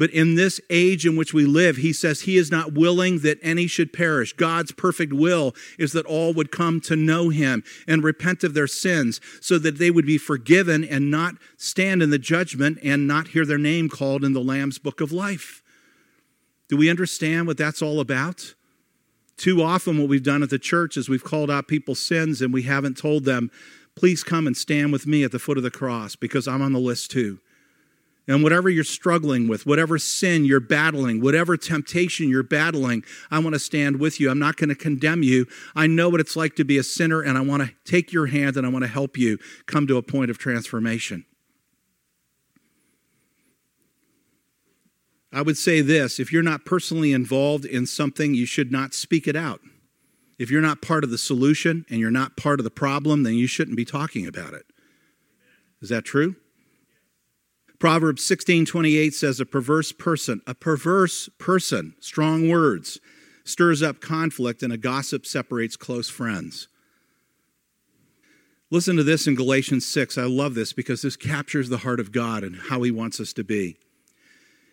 But 0.01 0.09
in 0.09 0.33
this 0.33 0.59
age 0.71 1.05
in 1.05 1.15
which 1.15 1.31
we 1.31 1.45
live, 1.45 1.77
he 1.77 1.93
says 1.93 2.21
he 2.21 2.35
is 2.35 2.49
not 2.49 2.73
willing 2.73 3.19
that 3.19 3.37
any 3.43 3.67
should 3.67 3.93
perish. 3.93 4.33
God's 4.33 4.71
perfect 4.71 5.13
will 5.13 5.53
is 5.77 5.91
that 5.91 6.07
all 6.07 6.33
would 6.33 6.51
come 6.51 6.81
to 6.81 6.95
know 6.95 7.29
him 7.29 7.63
and 7.87 8.03
repent 8.03 8.43
of 8.43 8.55
their 8.55 8.65
sins 8.65 9.21
so 9.41 9.59
that 9.59 9.77
they 9.77 9.91
would 9.91 10.07
be 10.07 10.17
forgiven 10.17 10.83
and 10.83 11.11
not 11.11 11.35
stand 11.55 12.01
in 12.01 12.09
the 12.09 12.17
judgment 12.17 12.79
and 12.81 13.05
not 13.05 13.27
hear 13.27 13.45
their 13.45 13.59
name 13.59 13.89
called 13.89 14.23
in 14.23 14.33
the 14.33 14.41
Lamb's 14.41 14.79
book 14.79 15.01
of 15.01 15.11
life. 15.11 15.60
Do 16.71 16.77
we 16.77 16.89
understand 16.89 17.47
what 17.47 17.57
that's 17.57 17.81
all 17.81 17.99
about? 17.99 18.55
Too 19.35 19.61
often, 19.61 19.99
what 19.99 20.07
we've 20.07 20.23
done 20.23 20.41
at 20.41 20.49
the 20.49 20.57
church 20.57 20.95
is 20.95 21.09
we've 21.09 21.21
called 21.21 21.51
out 21.51 21.67
people's 21.67 21.99
sins 21.99 22.41
and 22.41 22.53
we 22.53 22.61
haven't 22.61 22.97
told 22.97 23.25
them, 23.25 23.51
please 23.93 24.23
come 24.23 24.47
and 24.47 24.55
stand 24.55 24.93
with 24.93 25.05
me 25.05 25.25
at 25.25 25.33
the 25.33 25.39
foot 25.39 25.57
of 25.57 25.63
the 25.63 25.69
cross 25.69 26.15
because 26.15 26.47
I'm 26.47 26.61
on 26.61 26.71
the 26.71 26.79
list 26.79 27.11
too. 27.11 27.39
And 28.25 28.41
whatever 28.41 28.69
you're 28.69 28.85
struggling 28.85 29.49
with, 29.49 29.65
whatever 29.65 29.97
sin 29.97 30.45
you're 30.45 30.61
battling, 30.61 31.19
whatever 31.19 31.57
temptation 31.57 32.29
you're 32.29 32.41
battling, 32.41 33.03
I 33.29 33.39
want 33.39 33.53
to 33.53 33.59
stand 33.59 33.99
with 33.99 34.21
you. 34.21 34.31
I'm 34.31 34.39
not 34.39 34.55
going 34.55 34.69
to 34.69 34.75
condemn 34.75 35.23
you. 35.23 35.47
I 35.75 35.87
know 35.87 36.07
what 36.07 36.21
it's 36.21 36.37
like 36.37 36.55
to 36.55 36.63
be 36.63 36.77
a 36.77 36.83
sinner, 36.83 37.19
and 37.19 37.37
I 37.37 37.41
want 37.41 37.63
to 37.63 37.73
take 37.83 38.13
your 38.13 38.27
hand 38.27 38.55
and 38.55 38.65
I 38.65 38.69
want 38.69 38.83
to 38.83 38.89
help 38.89 39.17
you 39.17 39.39
come 39.65 39.87
to 39.87 39.97
a 39.97 40.01
point 40.01 40.31
of 40.31 40.37
transformation. 40.37 41.25
I 45.33 45.41
would 45.41 45.57
say 45.57 45.81
this 45.81 46.19
if 46.19 46.31
you're 46.31 46.43
not 46.43 46.65
personally 46.65 47.13
involved 47.13 47.65
in 47.65 47.85
something, 47.85 48.33
you 48.33 48.45
should 48.45 48.71
not 48.71 48.93
speak 48.93 49.27
it 49.27 49.35
out. 49.35 49.61
If 50.37 50.49
you're 50.49 50.61
not 50.61 50.81
part 50.81 51.03
of 51.03 51.11
the 51.11 51.17
solution 51.17 51.85
and 51.89 51.99
you're 51.99 52.11
not 52.11 52.35
part 52.35 52.59
of 52.59 52.63
the 52.63 52.71
problem, 52.71 53.23
then 53.23 53.35
you 53.35 53.47
shouldn't 53.47 53.77
be 53.77 53.85
talking 53.85 54.25
about 54.25 54.53
it. 54.53 54.65
Is 55.81 55.89
that 55.89 56.03
true? 56.03 56.35
Proverbs 57.79 58.23
16:28 58.23 59.13
says 59.13 59.39
a 59.39 59.45
perverse 59.45 59.91
person, 59.91 60.41
a 60.45 60.53
perverse 60.53 61.29
person, 61.39 61.95
strong 61.99 62.49
words, 62.49 62.99
stirs 63.43 63.81
up 63.81 64.01
conflict 64.01 64.61
and 64.61 64.71
a 64.71 64.77
gossip 64.77 65.25
separates 65.25 65.75
close 65.75 66.09
friends. 66.09 66.67
Listen 68.69 68.95
to 68.95 69.03
this 69.03 69.27
in 69.27 69.35
Galatians 69.35 69.85
6. 69.85 70.17
I 70.17 70.23
love 70.23 70.53
this 70.53 70.73
because 70.73 71.01
this 71.01 71.17
captures 71.17 71.69
the 71.69 71.79
heart 71.79 71.99
of 71.99 72.11
God 72.11 72.43
and 72.43 72.55
how 72.55 72.83
he 72.83 72.91
wants 72.91 73.19
us 73.19 73.33
to 73.33 73.43
be. 73.43 73.77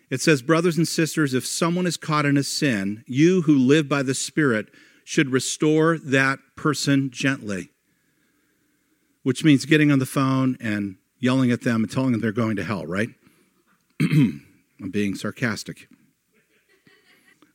It 0.09 0.21
says, 0.21 0.41
Brothers 0.41 0.77
and 0.77 0.87
sisters, 0.87 1.33
if 1.33 1.45
someone 1.45 1.85
is 1.85 1.97
caught 1.97 2.25
in 2.25 2.37
a 2.37 2.43
sin, 2.43 3.03
you 3.05 3.43
who 3.43 3.57
live 3.57 3.87
by 3.87 4.01
the 4.01 4.15
Spirit 4.15 4.69
should 5.03 5.29
restore 5.29 5.97
that 5.97 6.39
person 6.55 7.11
gently. 7.11 7.69
Which 9.23 9.43
means 9.43 9.65
getting 9.65 9.91
on 9.91 9.99
the 9.99 10.05
phone 10.05 10.57
and 10.59 10.95
yelling 11.19 11.51
at 11.51 11.61
them 11.61 11.83
and 11.83 11.91
telling 11.91 12.11
them 12.11 12.21
they're 12.21 12.31
going 12.31 12.55
to 12.55 12.63
hell, 12.63 12.85
right? 12.85 13.09
I'm 14.01 14.91
being 14.91 15.15
sarcastic. 15.15 15.87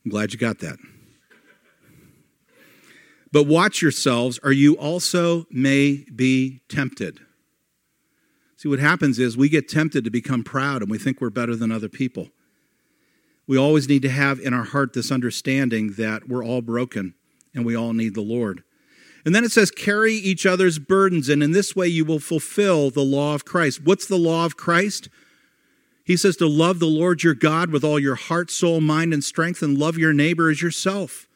I'm 0.05 0.11
glad 0.11 0.31
you 0.31 0.39
got 0.39 0.59
that. 0.59 0.77
But 3.31 3.47
watch 3.47 3.81
yourselves, 3.81 4.39
or 4.43 4.53
you 4.53 4.77
also 4.77 5.45
may 5.49 6.05
be 6.15 6.61
tempted. 6.69 7.19
See, 8.55 8.69
what 8.69 8.79
happens 8.79 9.19
is 9.19 9.35
we 9.35 9.49
get 9.49 9.67
tempted 9.67 10.05
to 10.05 10.09
become 10.09 10.43
proud 10.43 10.81
and 10.81 10.89
we 10.89 10.97
think 10.97 11.19
we're 11.19 11.29
better 11.29 11.55
than 11.55 11.69
other 11.69 11.89
people 11.89 12.29
we 13.47 13.57
always 13.57 13.87
need 13.87 14.01
to 14.01 14.09
have 14.09 14.39
in 14.39 14.53
our 14.53 14.63
heart 14.63 14.93
this 14.93 15.11
understanding 15.11 15.93
that 15.93 16.27
we're 16.27 16.43
all 16.43 16.61
broken 16.61 17.13
and 17.53 17.65
we 17.65 17.75
all 17.75 17.93
need 17.93 18.15
the 18.15 18.21
Lord. 18.21 18.63
And 19.25 19.33
then 19.33 19.43
it 19.43 19.51
says, 19.51 19.71
carry 19.71 20.13
each 20.13 20.45
other's 20.45 20.77
burdens, 20.77 21.29
and 21.29 21.41
in 21.41 21.51
this 21.51 21.75
way 21.75 21.87
you 21.87 22.05
will 22.05 22.19
fulfill 22.19 22.91
the 22.91 23.01
law 23.01 23.33
of 23.33 23.43
Christ. 23.43 23.83
What's 23.83 24.05
the 24.05 24.17
law 24.17 24.45
of 24.45 24.55
Christ? 24.55 25.09
He 26.03 26.15
says 26.15 26.37
to 26.37 26.47
love 26.47 26.77
the 26.77 26.85
Lord 26.85 27.23
your 27.23 27.33
God 27.33 27.71
with 27.71 27.83
all 27.83 27.97
your 27.97 28.15
heart, 28.15 28.51
soul, 28.51 28.81
mind, 28.81 29.13
and 29.13 29.23
strength, 29.23 29.63
and 29.63 29.77
love 29.77 29.97
your 29.97 30.13
neighbor 30.13 30.51
as 30.51 30.61
yourself. 30.61 31.27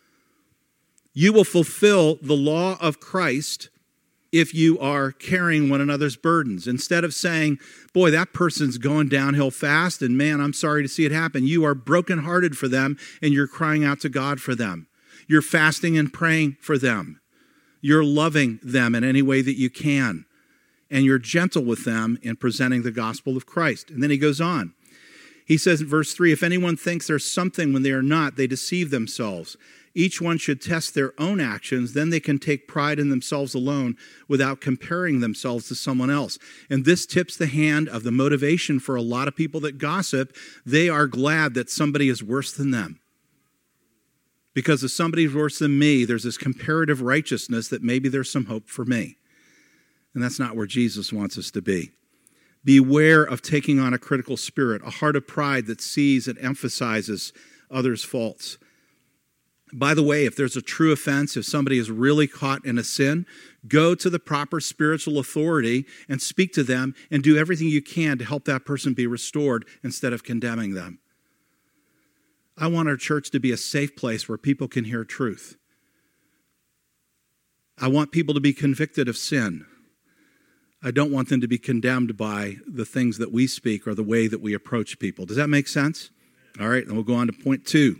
You 1.13 1.33
will 1.33 1.43
fulfill 1.43 2.19
the 2.21 2.35
law 2.35 2.77
of 2.79 2.99
Christ 2.99 3.69
if 4.31 4.53
you 4.53 4.77
are 4.79 5.11
carrying 5.11 5.69
one 5.69 5.81
another's 5.81 6.15
burdens. 6.15 6.67
Instead 6.67 7.03
of 7.03 7.13
saying, 7.13 7.59
Boy, 7.93 8.11
that 8.11 8.33
person's 8.33 8.77
going 8.77 9.09
downhill 9.09 9.51
fast, 9.51 10.01
and 10.01 10.17
man, 10.17 10.39
I'm 10.39 10.53
sorry 10.53 10.83
to 10.83 10.89
see 10.89 11.05
it 11.05 11.11
happen, 11.11 11.47
you 11.47 11.65
are 11.65 11.75
brokenhearted 11.75 12.57
for 12.57 12.67
them 12.67 12.97
and 13.21 13.33
you're 13.33 13.47
crying 13.47 13.83
out 13.83 13.99
to 14.01 14.09
God 14.09 14.39
for 14.39 14.55
them. 14.55 14.87
You're 15.27 15.41
fasting 15.41 15.97
and 15.97 16.11
praying 16.11 16.57
for 16.59 16.77
them. 16.77 17.21
You're 17.81 18.03
loving 18.03 18.59
them 18.61 18.95
in 18.95 19.03
any 19.03 19.21
way 19.21 19.41
that 19.41 19.57
you 19.57 19.69
can. 19.69 20.25
And 20.91 21.05
you're 21.05 21.19
gentle 21.19 21.63
with 21.63 21.85
them 21.85 22.17
in 22.23 22.35
presenting 22.35 22.81
the 22.81 22.91
gospel 22.91 23.37
of 23.37 23.45
Christ. 23.45 23.91
And 23.91 24.01
then 24.01 24.09
he 24.09 24.17
goes 24.17 24.41
on. 24.41 24.73
He 25.49 25.57
says 25.57 25.81
in 25.81 25.87
verse 25.87 26.13
3 26.13 26.31
If 26.31 26.43
anyone 26.43 26.77
thinks 26.77 27.07
there's 27.07 27.25
something 27.25 27.73
when 27.73 27.81
they 27.81 27.91
are 27.91 28.03
not, 28.03 28.35
they 28.35 28.45
deceive 28.45 28.91
themselves. 28.91 29.57
Each 29.95 30.21
one 30.21 30.37
should 30.37 30.61
test 30.61 30.93
their 30.93 31.19
own 31.19 31.41
actions, 31.41 31.93
then 31.93 32.11
they 32.11 32.19
can 32.19 32.37
take 32.37 32.67
pride 32.67 32.99
in 32.99 33.09
themselves 33.09 33.55
alone 33.55 33.97
without 34.27 34.61
comparing 34.61 35.19
themselves 35.19 35.67
to 35.67 35.75
someone 35.75 36.11
else. 36.11 36.37
And 36.69 36.85
this 36.85 37.07
tips 37.07 37.35
the 37.35 37.47
hand 37.47 37.89
of 37.89 38.03
the 38.03 38.11
motivation 38.11 38.79
for 38.79 38.95
a 38.95 39.01
lot 39.01 39.27
of 39.27 39.35
people 39.35 39.59
that 39.61 39.79
gossip. 39.79 40.35
They 40.67 40.87
are 40.87 41.07
glad 41.07 41.55
that 41.55 41.71
somebody 41.71 42.09
is 42.09 42.23
worse 42.23 42.51
than 42.51 42.69
them. 42.69 42.99
Because 44.53 44.83
if 44.83 44.91
somebody's 44.91 45.33
worse 45.33 45.57
than 45.57 45.79
me, 45.79 46.05
there's 46.05 46.23
this 46.23 46.37
comparative 46.37 47.01
righteousness 47.01 47.69
that 47.69 47.81
maybe 47.81 48.07
there's 48.07 48.31
some 48.31 48.45
hope 48.45 48.69
for 48.69 48.85
me. 48.85 49.17
And 50.13 50.23
that's 50.23 50.39
not 50.39 50.55
where 50.55 50.67
Jesus 50.67 51.11
wants 51.11 51.39
us 51.39 51.49
to 51.51 51.61
be. 51.63 51.91
Beware 52.63 53.23
of 53.23 53.41
taking 53.41 53.79
on 53.79 53.93
a 53.93 53.97
critical 53.97 54.37
spirit, 54.37 54.81
a 54.85 54.89
heart 54.89 55.15
of 55.15 55.27
pride 55.27 55.65
that 55.67 55.81
sees 55.81 56.27
and 56.27 56.37
emphasizes 56.39 57.31
others' 57.71 58.03
faults. 58.03 58.57
By 59.71 59.93
the 59.93 60.03
way, 60.03 60.25
if 60.25 60.35
there's 60.35 60.57
a 60.57 60.61
true 60.61 60.91
offense, 60.91 61.37
if 61.37 61.45
somebody 61.45 61.77
is 61.77 61.91
really 61.91 62.27
caught 62.27 62.65
in 62.65 62.77
a 62.77 62.83
sin, 62.83 63.25
go 63.67 63.93
to 63.93 64.09
the 64.09 64.19
proper 64.19 64.59
spiritual 64.59 65.19
authority 65.19 65.85
and 66.07 66.21
speak 66.21 66.53
to 66.53 66.63
them 66.63 66.95
and 67.11 67.21
do 67.21 67.37
everything 67.37 67.67
you 67.67 67.81
can 67.81 68.17
to 68.17 68.25
help 68.25 68.45
that 68.45 68.65
person 68.65 68.93
be 68.93 69.05
restored 69.05 69.65
instead 69.83 70.11
of 70.11 70.23
condemning 70.23 70.73
them. 70.73 70.99
I 72.57 72.67
want 72.67 72.89
our 72.89 72.97
church 72.97 73.29
to 73.31 73.39
be 73.39 73.51
a 73.51 73.57
safe 73.57 73.95
place 73.95 74.27
where 74.27 74.37
people 74.37 74.67
can 74.67 74.85
hear 74.85 75.05
truth. 75.05 75.55
I 77.77 77.87
want 77.87 78.11
people 78.11 78.33
to 78.33 78.41
be 78.41 78.53
convicted 78.53 79.07
of 79.07 79.15
sin. 79.15 79.65
I 80.81 80.91
don't 80.91 81.11
want 81.11 81.27
them 81.27 81.41
to 81.41 81.47
be 81.47 81.57
condemned 81.57 82.15
by 82.15 82.57
the 82.65 82.85
things 82.85 83.17
that 83.17 83.31
we 83.31 83.47
speak 83.47 83.85
or 83.85 83.93
the 83.93 84.03
way 84.03 84.27
that 84.27 84.41
we 84.41 84.53
approach 84.53 84.97
people. 84.99 85.25
Does 85.25 85.35
that 85.35 85.49
make 85.49 85.67
sense? 85.67 86.09
All 86.59 86.69
right, 86.69 86.85
then 86.85 86.95
we'll 86.95 87.03
go 87.03 87.15
on 87.15 87.27
to 87.27 87.33
point 87.33 87.65
two. 87.65 87.99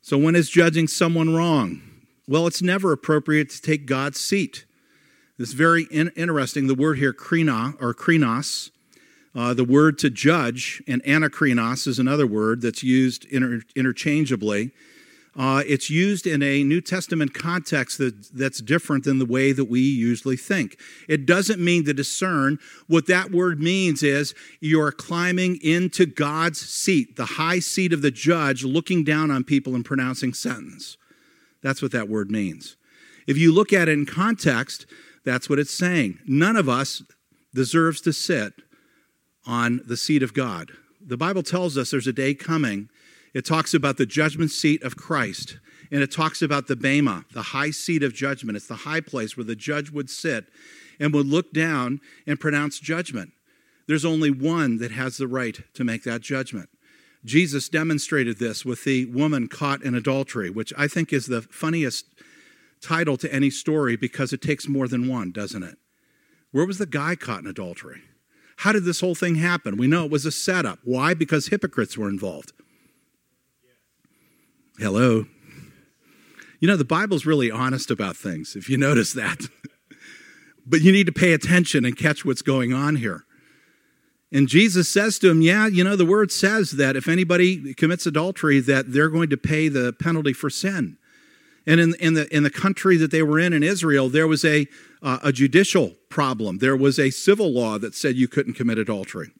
So, 0.00 0.16
when 0.16 0.36
is 0.36 0.48
judging 0.48 0.86
someone 0.86 1.34
wrong? 1.34 1.82
Well, 2.28 2.46
it's 2.46 2.62
never 2.62 2.92
appropriate 2.92 3.50
to 3.50 3.60
take 3.60 3.86
God's 3.86 4.20
seat. 4.20 4.64
It's 5.38 5.52
very 5.52 5.84
in- 5.90 6.12
interesting. 6.16 6.66
The 6.66 6.74
word 6.74 6.98
here, 6.98 7.12
krina 7.12 7.76
or 7.80 7.94
krinos, 7.94 8.70
uh, 9.34 9.54
the 9.54 9.64
word 9.64 9.98
to 9.98 10.10
judge, 10.10 10.82
and 10.86 11.02
anakrinos 11.04 11.86
is 11.86 11.98
another 11.98 12.26
word 12.26 12.60
that's 12.60 12.82
used 12.82 13.24
inter- 13.26 13.62
interchangeably. 13.76 14.72
Uh, 15.38 15.62
it's 15.68 15.88
used 15.88 16.26
in 16.26 16.42
a 16.42 16.64
New 16.64 16.80
Testament 16.80 17.32
context 17.32 17.98
that, 17.98 18.28
that's 18.34 18.60
different 18.60 19.04
than 19.04 19.20
the 19.20 19.24
way 19.24 19.52
that 19.52 19.66
we 19.66 19.80
usually 19.80 20.36
think. 20.36 20.80
It 21.08 21.26
doesn't 21.26 21.60
mean 21.60 21.84
to 21.84 21.94
discern. 21.94 22.58
What 22.88 23.06
that 23.06 23.30
word 23.30 23.60
means 23.60 24.02
is 24.02 24.34
you're 24.58 24.90
climbing 24.90 25.60
into 25.62 26.06
God's 26.06 26.58
seat, 26.58 27.14
the 27.14 27.24
high 27.24 27.60
seat 27.60 27.92
of 27.92 28.02
the 28.02 28.10
judge, 28.10 28.64
looking 28.64 29.04
down 29.04 29.30
on 29.30 29.44
people 29.44 29.76
and 29.76 29.84
pronouncing 29.84 30.34
sentence. 30.34 30.96
That's 31.62 31.80
what 31.80 31.92
that 31.92 32.08
word 32.08 32.32
means. 32.32 32.76
If 33.28 33.38
you 33.38 33.52
look 33.52 33.72
at 33.72 33.88
it 33.88 33.92
in 33.92 34.06
context, 34.06 34.86
that's 35.24 35.48
what 35.48 35.60
it's 35.60 35.72
saying. 35.72 36.18
None 36.26 36.56
of 36.56 36.68
us 36.68 37.04
deserves 37.54 38.00
to 38.00 38.12
sit 38.12 38.54
on 39.46 39.82
the 39.86 39.96
seat 39.96 40.24
of 40.24 40.34
God. 40.34 40.72
The 41.00 41.16
Bible 41.16 41.44
tells 41.44 41.78
us 41.78 41.92
there's 41.92 42.08
a 42.08 42.12
day 42.12 42.34
coming 42.34 42.88
it 43.34 43.44
talks 43.44 43.74
about 43.74 43.96
the 43.96 44.06
judgment 44.06 44.50
seat 44.50 44.82
of 44.82 44.96
Christ. 44.96 45.58
And 45.90 46.02
it 46.02 46.12
talks 46.12 46.42
about 46.42 46.66
the 46.66 46.76
Bema, 46.76 47.24
the 47.32 47.42
high 47.42 47.70
seat 47.70 48.02
of 48.02 48.12
judgment. 48.12 48.56
It's 48.56 48.66
the 48.66 48.74
high 48.74 49.00
place 49.00 49.36
where 49.36 49.44
the 49.44 49.56
judge 49.56 49.90
would 49.90 50.10
sit 50.10 50.46
and 51.00 51.14
would 51.14 51.26
look 51.26 51.52
down 51.52 52.00
and 52.26 52.38
pronounce 52.38 52.78
judgment. 52.78 53.32
There's 53.86 54.04
only 54.04 54.30
one 54.30 54.78
that 54.78 54.92
has 54.92 55.16
the 55.16 55.26
right 55.26 55.58
to 55.74 55.84
make 55.84 56.04
that 56.04 56.20
judgment. 56.20 56.68
Jesus 57.24 57.68
demonstrated 57.68 58.38
this 58.38 58.64
with 58.64 58.84
the 58.84 59.06
woman 59.06 59.48
caught 59.48 59.82
in 59.82 59.94
adultery, 59.94 60.50
which 60.50 60.72
I 60.76 60.88
think 60.88 61.12
is 61.12 61.26
the 61.26 61.42
funniest 61.42 62.04
title 62.80 63.16
to 63.16 63.32
any 63.32 63.50
story 63.50 63.96
because 63.96 64.32
it 64.32 64.42
takes 64.42 64.68
more 64.68 64.88
than 64.88 65.08
one, 65.08 65.32
doesn't 65.32 65.62
it? 65.62 65.78
Where 66.52 66.66
was 66.66 66.78
the 66.78 66.86
guy 66.86 67.16
caught 67.16 67.40
in 67.40 67.46
adultery? 67.46 68.02
How 68.58 68.72
did 68.72 68.84
this 68.84 69.00
whole 69.00 69.14
thing 69.14 69.36
happen? 69.36 69.76
We 69.76 69.86
know 69.86 70.04
it 70.04 70.10
was 70.10 70.26
a 70.26 70.32
setup. 70.32 70.80
Why? 70.84 71.14
Because 71.14 71.48
hypocrites 71.48 71.96
were 71.96 72.08
involved. 72.08 72.52
Hello. 74.78 75.26
You 76.60 76.68
know, 76.68 76.76
the 76.76 76.84
Bible's 76.84 77.26
really 77.26 77.50
honest 77.50 77.90
about 77.90 78.16
things, 78.16 78.54
if 78.54 78.70
you 78.70 78.76
notice 78.76 79.12
that. 79.12 79.40
but 80.66 80.82
you 80.82 80.92
need 80.92 81.06
to 81.06 81.12
pay 81.12 81.32
attention 81.32 81.84
and 81.84 81.96
catch 81.96 82.24
what's 82.24 82.42
going 82.42 82.72
on 82.72 82.96
here. 82.96 83.24
And 84.30 84.46
Jesus 84.46 84.88
says 84.88 85.18
to 85.18 85.30
him, 85.30 85.42
Yeah, 85.42 85.66
you 85.66 85.82
know, 85.82 85.96
the 85.96 86.06
word 86.06 86.30
says 86.30 86.72
that 86.72 86.94
if 86.94 87.08
anybody 87.08 87.74
commits 87.74 88.06
adultery, 88.06 88.60
that 88.60 88.92
they're 88.92 89.08
going 89.08 89.30
to 89.30 89.36
pay 89.36 89.68
the 89.68 89.92
penalty 89.94 90.32
for 90.32 90.48
sin. 90.48 90.96
And 91.66 91.80
in, 91.80 91.94
in, 91.96 92.14
the, 92.14 92.34
in 92.34 92.44
the 92.44 92.50
country 92.50 92.96
that 92.98 93.10
they 93.10 93.22
were 93.22 93.38
in, 93.40 93.52
in 93.52 93.64
Israel, 93.64 94.08
there 94.08 94.28
was 94.28 94.44
a, 94.44 94.68
uh, 95.02 95.18
a 95.24 95.32
judicial 95.32 95.94
problem. 96.08 96.58
There 96.58 96.76
was 96.76 96.98
a 97.00 97.10
civil 97.10 97.52
law 97.52 97.78
that 97.78 97.94
said 97.96 98.16
you 98.16 98.28
couldn't 98.28 98.54
commit 98.54 98.78
adultery. 98.78 99.32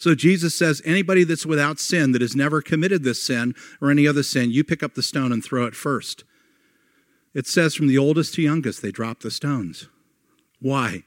So 0.00 0.16
Jesus 0.16 0.56
says, 0.56 0.82
anybody 0.84 1.22
that's 1.22 1.46
without 1.46 1.78
sin, 1.78 2.10
that 2.10 2.22
has 2.22 2.34
never 2.34 2.60
committed 2.60 3.04
this 3.04 3.22
sin 3.22 3.54
or 3.80 3.90
any 3.90 4.08
other 4.08 4.24
sin, 4.24 4.50
you 4.50 4.64
pick 4.64 4.82
up 4.82 4.94
the 4.94 5.02
stone 5.02 5.30
and 5.30 5.44
throw 5.44 5.66
it 5.66 5.76
first. 5.76 6.24
It 7.34 7.46
says 7.46 7.76
from 7.76 7.86
the 7.86 7.98
oldest 7.98 8.34
to 8.34 8.42
youngest, 8.42 8.82
they 8.82 8.90
drop 8.90 9.20
the 9.20 9.30
stones. 9.30 9.88
Why? 10.60 11.04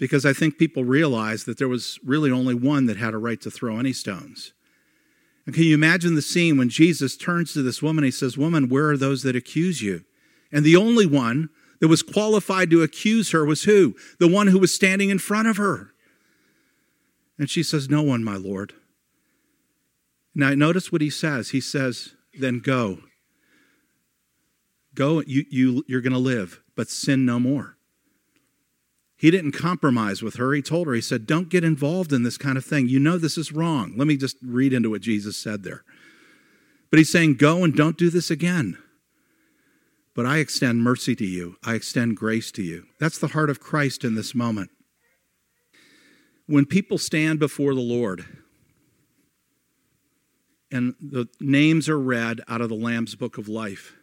because 0.00 0.24
I 0.24 0.32
think 0.32 0.56
people 0.56 0.82
realized 0.82 1.44
that 1.44 1.58
there 1.58 1.68
was 1.68 1.98
really 2.02 2.30
only 2.30 2.54
one 2.54 2.86
that 2.86 2.96
had 2.96 3.12
a 3.12 3.18
right 3.18 3.40
to 3.42 3.50
throw 3.50 3.78
any 3.78 3.92
stones. 3.92 4.54
And 5.44 5.54
can 5.54 5.64
you 5.64 5.74
imagine 5.74 6.14
the 6.14 6.22
scene 6.22 6.56
when 6.56 6.70
Jesus 6.70 7.18
turns 7.18 7.52
to 7.52 7.62
this 7.62 7.82
woman? 7.82 8.02
He 8.02 8.10
says, 8.10 8.38
Woman, 8.38 8.70
where 8.70 8.88
are 8.88 8.96
those 8.96 9.22
that 9.24 9.36
accuse 9.36 9.82
you? 9.82 10.04
And 10.50 10.64
the 10.64 10.76
only 10.76 11.04
one 11.04 11.50
that 11.80 11.88
was 11.88 12.02
qualified 12.02 12.70
to 12.70 12.82
accuse 12.82 13.32
her 13.32 13.44
was 13.44 13.64
who? 13.64 13.94
The 14.18 14.28
one 14.28 14.46
who 14.46 14.58
was 14.58 14.74
standing 14.74 15.10
in 15.10 15.18
front 15.18 15.48
of 15.48 15.58
her. 15.58 15.89
And 17.40 17.48
she 17.48 17.62
says, 17.62 17.88
No 17.88 18.02
one, 18.02 18.22
my 18.22 18.36
Lord. 18.36 18.74
Now, 20.34 20.50
notice 20.50 20.92
what 20.92 21.00
he 21.00 21.08
says. 21.08 21.50
He 21.50 21.60
says, 21.62 22.14
Then 22.38 22.58
go. 22.58 22.98
Go, 24.94 25.22
you, 25.26 25.46
you, 25.48 25.82
you're 25.88 26.02
going 26.02 26.12
to 26.12 26.18
live, 26.18 26.60
but 26.76 26.90
sin 26.90 27.24
no 27.24 27.40
more. 27.40 27.78
He 29.16 29.30
didn't 29.30 29.52
compromise 29.52 30.20
with 30.20 30.36
her. 30.36 30.52
He 30.52 30.60
told 30.60 30.86
her, 30.86 30.92
He 30.92 31.00
said, 31.00 31.26
Don't 31.26 31.48
get 31.48 31.64
involved 31.64 32.12
in 32.12 32.24
this 32.24 32.36
kind 32.36 32.58
of 32.58 32.64
thing. 32.64 32.88
You 32.88 32.98
know 32.98 33.16
this 33.16 33.38
is 33.38 33.52
wrong. 33.52 33.94
Let 33.96 34.06
me 34.06 34.18
just 34.18 34.36
read 34.42 34.74
into 34.74 34.90
what 34.90 35.00
Jesus 35.00 35.38
said 35.38 35.62
there. 35.62 35.82
But 36.90 36.98
he's 36.98 37.10
saying, 37.10 37.36
Go 37.36 37.64
and 37.64 37.74
don't 37.74 37.96
do 37.96 38.10
this 38.10 38.30
again. 38.30 38.76
But 40.14 40.26
I 40.26 40.38
extend 40.38 40.82
mercy 40.82 41.16
to 41.16 41.24
you, 41.24 41.56
I 41.64 41.72
extend 41.72 42.18
grace 42.18 42.52
to 42.52 42.62
you. 42.62 42.84
That's 42.98 43.16
the 43.16 43.28
heart 43.28 43.48
of 43.48 43.60
Christ 43.60 44.04
in 44.04 44.14
this 44.14 44.34
moment. 44.34 44.70
When 46.50 46.66
people 46.66 46.98
stand 46.98 47.38
before 47.38 47.76
the 47.76 47.80
Lord 47.80 48.24
and 50.72 50.96
the 51.00 51.28
names 51.38 51.88
are 51.88 51.96
read 51.96 52.40
out 52.48 52.60
of 52.60 52.68
the 52.68 52.74
Lamb's 52.74 53.14
book 53.14 53.38
of 53.38 53.48
life, 53.48 53.94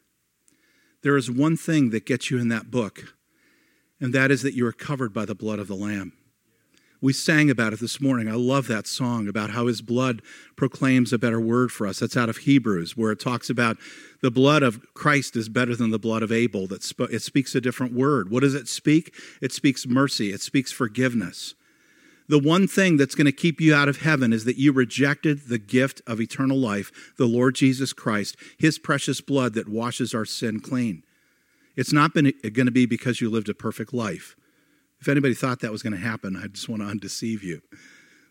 there 1.04 1.18
is 1.18 1.30
one 1.30 1.58
thing 1.58 1.90
that 1.90 2.06
gets 2.06 2.32
you 2.32 2.38
in 2.38 2.48
that 2.48 2.72
book 2.72 3.16
and 4.00 4.14
that 4.14 4.32
is 4.32 4.44
that 4.44 4.54
you 4.54 4.66
are 4.66 4.72
covered 4.72 5.14
by 5.14 5.26
the 5.26 5.36
blood 5.36 5.60
of 5.60 5.68
the 5.68 5.76
Lamb. 5.76 6.14
We 7.02 7.12
sang 7.12 7.50
about 7.50 7.74
it 7.74 7.82
this 7.82 8.00
morning. 8.00 8.30
I 8.30 8.36
love 8.36 8.68
that 8.68 8.88
song 8.88 9.28
about 9.28 9.50
how 9.50 9.68
his 9.68 9.82
blood 9.82 10.22
proclaims 10.56 11.12
a 11.12 11.18
better 11.18 11.42
word 11.42 11.74
for 11.74 11.86
us. 11.86 12.00
That's 12.00 12.16
out 12.16 12.30
of 12.30 12.38
Hebrews, 12.38 12.96
where 12.96 13.12
it 13.12 13.20
talks 13.20 13.50
about 13.50 13.76
the 14.22 14.32
blood 14.32 14.64
of 14.64 14.94
Christ 14.94 15.36
is 15.36 15.50
better 15.50 15.76
than 15.76 15.92
the 15.92 16.00
blood 16.00 16.24
of 16.24 16.32
Abel. 16.32 16.66
That 16.66 16.90
it 17.12 17.24
speaks 17.24 17.56
a 17.56 17.62
different 17.62 17.92
word. 17.92 18.32
What 18.32 18.40
does 18.40 18.56
it 18.56 18.70
speak? 18.70 19.14
It 19.42 19.52
speaks 19.52 19.86
mercy, 19.86 20.32
it 20.32 20.40
speaks 20.40 20.72
forgiveness. 20.72 21.54
The 22.30 22.40
one 22.40 22.68
thing 22.68 22.98
that's 22.98 23.16
going 23.16 23.26
to 23.26 23.32
keep 23.32 23.62
you 23.62 23.74
out 23.74 23.88
of 23.88 24.02
heaven 24.02 24.34
is 24.34 24.44
that 24.46 24.58
you 24.58 24.74
rejected 24.74 25.48
the 25.48 25.58
gift 25.58 26.02
of 26.06 26.20
eternal 26.20 26.58
life, 26.58 27.14
the 27.18 27.26
Lord 27.26 27.56
Jesus 27.56 27.94
Christ, 27.94 28.36
his 28.58 28.78
precious 28.78 29.22
blood 29.22 29.54
that 29.54 29.70
washes 29.70 30.14
our 30.14 30.26
sin 30.26 30.60
clean. 30.60 31.04
It's 31.78 31.94
not 31.94 32.14
been, 32.14 32.28
uh, 32.28 32.50
going 32.52 32.66
to 32.66 32.72
be 32.72 32.86
because 32.86 33.22
you 33.22 33.30
lived 33.30 33.48
a 33.48 33.54
perfect 33.54 33.94
life. 33.94 34.36
If 35.00 35.08
anybody 35.08 35.36
thought 35.36 35.62
that 35.62 35.72
was 35.72 35.84
going 35.84 35.94
to 35.94 36.00
happen, 36.00 36.36
I 36.36 36.48
just 36.48 36.68
want 36.68 36.82
to 36.82 36.88
undeceive 36.88 37.44
you. 37.44 37.62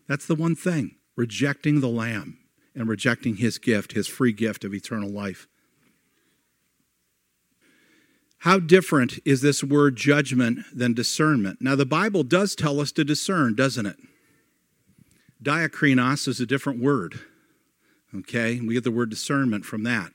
That's 0.07 0.27
the 0.27 0.35
one 0.35 0.55
thing 0.55 0.95
rejecting 1.15 1.79
the 1.79 1.87
Lamb 1.87 2.37
and 2.75 2.87
rejecting 2.87 3.37
his 3.37 3.57
gift, 3.57 3.93
his 3.93 4.07
free 4.07 4.33
gift 4.33 4.63
of 4.63 4.73
eternal 4.73 5.09
life. 5.09 5.47
How 8.39 8.59
different 8.59 9.19
is 9.25 9.41
this 9.41 9.63
word 9.63 9.95
judgment 9.95 10.59
than 10.73 10.93
discernment? 10.93 11.59
Now, 11.61 11.75
the 11.75 11.85
Bible 11.85 12.23
does 12.23 12.55
tell 12.55 12.79
us 12.79 12.91
to 12.93 13.03
discern, 13.03 13.55
doesn't 13.55 13.85
it? 13.85 13.97
Diakrinos 15.41 16.27
is 16.27 16.39
a 16.39 16.45
different 16.45 16.81
word. 16.81 17.19
Okay? 18.15 18.59
We 18.59 18.75
get 18.75 18.83
the 18.83 18.91
word 18.91 19.09
discernment 19.09 19.65
from 19.65 19.83
that. 19.83 20.11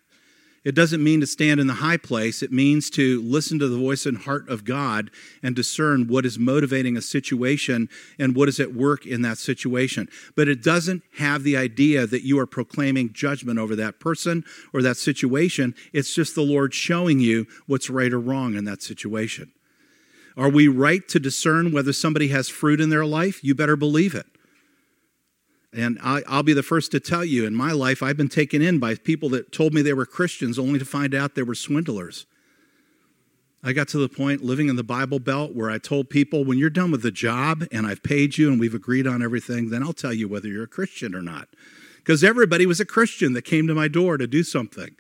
It 0.65 0.77
doesn't 0.77 1.03
mean 1.03 1.21
to 1.21 1.27
stand 1.27 1.59
in 1.59 1.67
the 1.67 1.75
high 1.75 1.97
place. 1.97 2.41
It 2.41 2.53
means 2.53 2.89
to 2.91 3.21
listen 3.23 3.59
to 3.59 3.69
the 3.69 3.77
voice 3.77 4.07
and 4.07 4.17
heart 4.17 4.49
of 4.49 4.65
God 4.65 5.11
and 5.43 5.57
discern 5.57 6.07
what 6.07 6.25
is 6.25 6.39
motivating 6.39 6.97
a 6.97 7.03
situation 7.03 7.89
and 8.17 8.37
what 8.37 8.49
is 8.49 8.61
at 8.61 8.73
work 8.73 9.05
in 9.05 9.23
that 9.23 9.39
situation. 9.39 10.09
But 10.37 10.47
it 10.47 10.63
doesn't 10.63 11.03
have 11.19 11.43
the 11.43 11.57
idea 11.57 12.07
that 12.07 12.23
you 12.23 12.39
are 12.39 12.47
proclaiming 12.47 13.13
judgment 13.13 13.59
over 13.59 13.75
that 13.75 13.99
person 13.99 14.45
or 14.73 14.83
that 14.83 14.97
situation. 14.97 15.75
It's 15.93 16.15
just 16.15 16.37
the 16.37 16.43
Lord 16.43 16.75
showing 16.75 17.19
you 17.19 17.49
what's 17.67 17.91
right 17.91 18.13
or 18.13 18.21
wrong 18.21 18.55
in 18.55 18.65
that 18.67 18.83
situation. 18.83 19.51
Are 20.37 20.49
we 20.49 20.69
right 20.69 21.07
to 21.09 21.19
discern 21.19 21.73
whether 21.73 21.93
somebody 21.93 22.29
has 22.29 22.49
fruit 22.49 22.81
in 22.81 22.89
their 22.89 23.05
life? 23.05 23.43
You 23.43 23.55
better 23.57 23.77
believe 23.77 24.15
it. 24.15 24.27
And 25.73 25.99
I, 26.03 26.23
will 26.31 26.43
be 26.43 26.53
the 26.53 26.63
first 26.63 26.91
to 26.93 27.01
tell 27.01 27.25
you, 27.25 27.47
in 27.47 27.55
my 27.55 27.73
life, 27.73 28.03
I've 28.03 28.17
been 28.17 28.29
taken 28.29 28.61
in 28.61 28.79
by 28.79 28.95
people 28.95 29.31
that 29.31 29.53
told 29.53 29.73
me 29.73 29.81
they 29.81 29.95
were 29.95 30.05
Christians 30.05 30.59
only 30.59 30.79
to 30.79 30.85
find 30.85 31.15
out 31.15 31.35
they 31.35 31.43
were 31.43 31.55
swindlers. 31.55 32.27
I 33.65 33.73
got 33.73 33.89
to 33.89 33.99
the 33.99 34.09
point 34.09 34.43
living 34.43 34.69
in 34.69 34.77
the 34.77 34.83
Bible 34.83 35.21
Belt 35.21 35.55
where 35.55 35.71
I 35.71 35.79
told 35.79 36.11
people, 36.11 36.45
when 36.45 36.59
you're 36.59 36.69
done 36.69 36.91
with 36.91 37.03
the 37.03 37.13
job 37.13 37.65
and 37.71 37.87
I've 37.87 38.03
paid 38.03 38.37
you 38.37 38.51
and 38.51 38.59
we've 38.61 38.75
agreed 38.75 39.07
on 39.07 39.23
everything, 39.23 39.71
then 39.71 39.83
I'll 39.83 39.93
tell 39.93 40.13
you 40.13 40.29
whether 40.29 40.49
you're 40.49 40.65
a 40.65 40.69
Christian 40.69 41.15
or 41.15 41.23
not. 41.23 41.49
Because 41.99 42.25
everybody 42.25 42.67
was 42.67 42.81
a 42.81 42.85
Christian 42.85 43.33
that 43.35 43.43
came 43.43 43.69
to 43.69 43.75
my 43.75 43.87
door 43.87 44.19
to 44.19 44.27
do 44.27 44.43
something. 44.43 44.97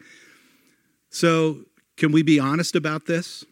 So, 1.11 1.63
can 1.97 2.13
we 2.13 2.23
be 2.23 2.39
honest 2.39 2.77
about 2.77 3.07
this? 3.07 3.45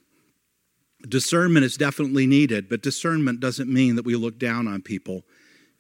Discernment 1.03 1.65
is 1.65 1.77
definitely 1.77 2.27
needed, 2.27 2.69
but 2.69 2.81
discernment 2.81 3.41
doesn't 3.41 3.69
mean 3.69 3.97
that 3.97 4.05
we 4.05 4.15
look 4.15 4.39
down 4.39 4.69
on 4.69 4.81
people 4.81 5.25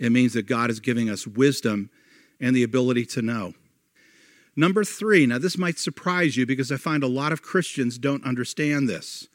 it 0.00 0.10
means 0.10 0.32
that 0.32 0.46
God 0.46 0.70
is 0.70 0.80
giving 0.80 1.08
us 1.08 1.26
wisdom 1.26 1.90
and 2.40 2.56
the 2.56 2.64
ability 2.64 3.04
to 3.06 3.22
know. 3.22 3.52
Number 4.56 4.82
three, 4.82 5.26
now 5.26 5.38
this 5.38 5.58
might 5.58 5.78
surprise 5.78 6.36
you 6.36 6.46
because 6.46 6.72
I 6.72 6.76
find 6.76 7.04
a 7.04 7.08
lot 7.08 7.32
of 7.32 7.42
Christians 7.42 7.98
don't 7.98 8.24
understand 8.24 8.88
this. 8.88 9.28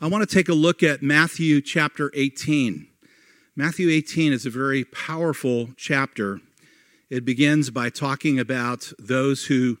I 0.00 0.06
want 0.06 0.28
to 0.28 0.32
take 0.34 0.48
a 0.48 0.54
look 0.54 0.82
at 0.82 1.02
Matthew 1.02 1.60
chapter 1.60 2.10
18. 2.14 2.86
Matthew 3.56 3.90
18 3.90 4.32
is 4.32 4.46
a 4.46 4.50
very 4.50 4.84
powerful 4.84 5.70
chapter. 5.76 6.40
It 7.08 7.24
begins 7.24 7.70
by 7.70 7.90
talking 7.90 8.38
about 8.38 8.92
those 8.98 9.46
who 9.46 9.78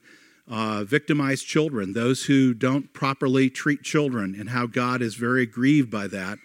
uh, 0.48 0.84
victimize 0.84 1.42
children, 1.42 1.92
those 1.92 2.24
who 2.24 2.52
don't 2.52 2.92
properly 2.92 3.48
treat 3.48 3.82
children, 3.82 4.34
and 4.38 4.50
how 4.50 4.66
God 4.66 5.00
is 5.00 5.14
very 5.14 5.46
grieved 5.46 5.90
by 5.90 6.08
that. 6.08 6.38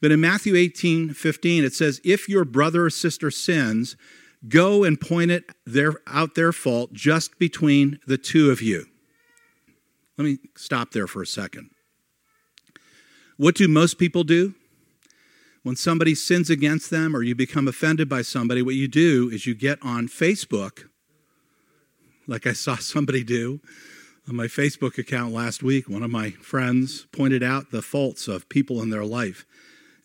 But 0.00 0.12
in 0.12 0.20
Matthew 0.20 0.56
18 0.56 1.14
15, 1.14 1.64
it 1.64 1.72
says, 1.72 2.00
If 2.04 2.28
your 2.28 2.44
brother 2.44 2.86
or 2.86 2.90
sister 2.90 3.30
sins, 3.30 3.96
go 4.48 4.84
and 4.84 5.00
point 5.00 5.30
it 5.30 5.50
their, 5.64 5.94
out 6.06 6.34
their 6.34 6.52
fault 6.52 6.92
just 6.92 7.38
between 7.38 7.98
the 8.06 8.18
two 8.18 8.50
of 8.50 8.60
you. 8.60 8.86
Let 10.18 10.24
me 10.24 10.38
stop 10.56 10.92
there 10.92 11.06
for 11.06 11.22
a 11.22 11.26
second. 11.26 11.70
What 13.36 13.54
do 13.54 13.68
most 13.68 13.98
people 13.98 14.24
do? 14.24 14.54
When 15.62 15.76
somebody 15.76 16.14
sins 16.14 16.48
against 16.48 16.90
them 16.90 17.14
or 17.14 17.22
you 17.22 17.34
become 17.34 17.66
offended 17.66 18.08
by 18.08 18.22
somebody, 18.22 18.62
what 18.62 18.76
you 18.76 18.88
do 18.88 19.28
is 19.30 19.46
you 19.46 19.54
get 19.54 19.78
on 19.82 20.06
Facebook, 20.06 20.88
like 22.26 22.46
I 22.46 22.52
saw 22.52 22.76
somebody 22.76 23.24
do 23.24 23.60
on 24.28 24.36
my 24.36 24.46
Facebook 24.46 24.96
account 24.96 25.32
last 25.32 25.62
week. 25.62 25.88
One 25.88 26.02
of 26.02 26.10
my 26.10 26.30
friends 26.30 27.06
pointed 27.12 27.42
out 27.42 27.70
the 27.70 27.82
faults 27.82 28.28
of 28.28 28.48
people 28.48 28.80
in 28.80 28.90
their 28.90 29.04
life. 29.04 29.44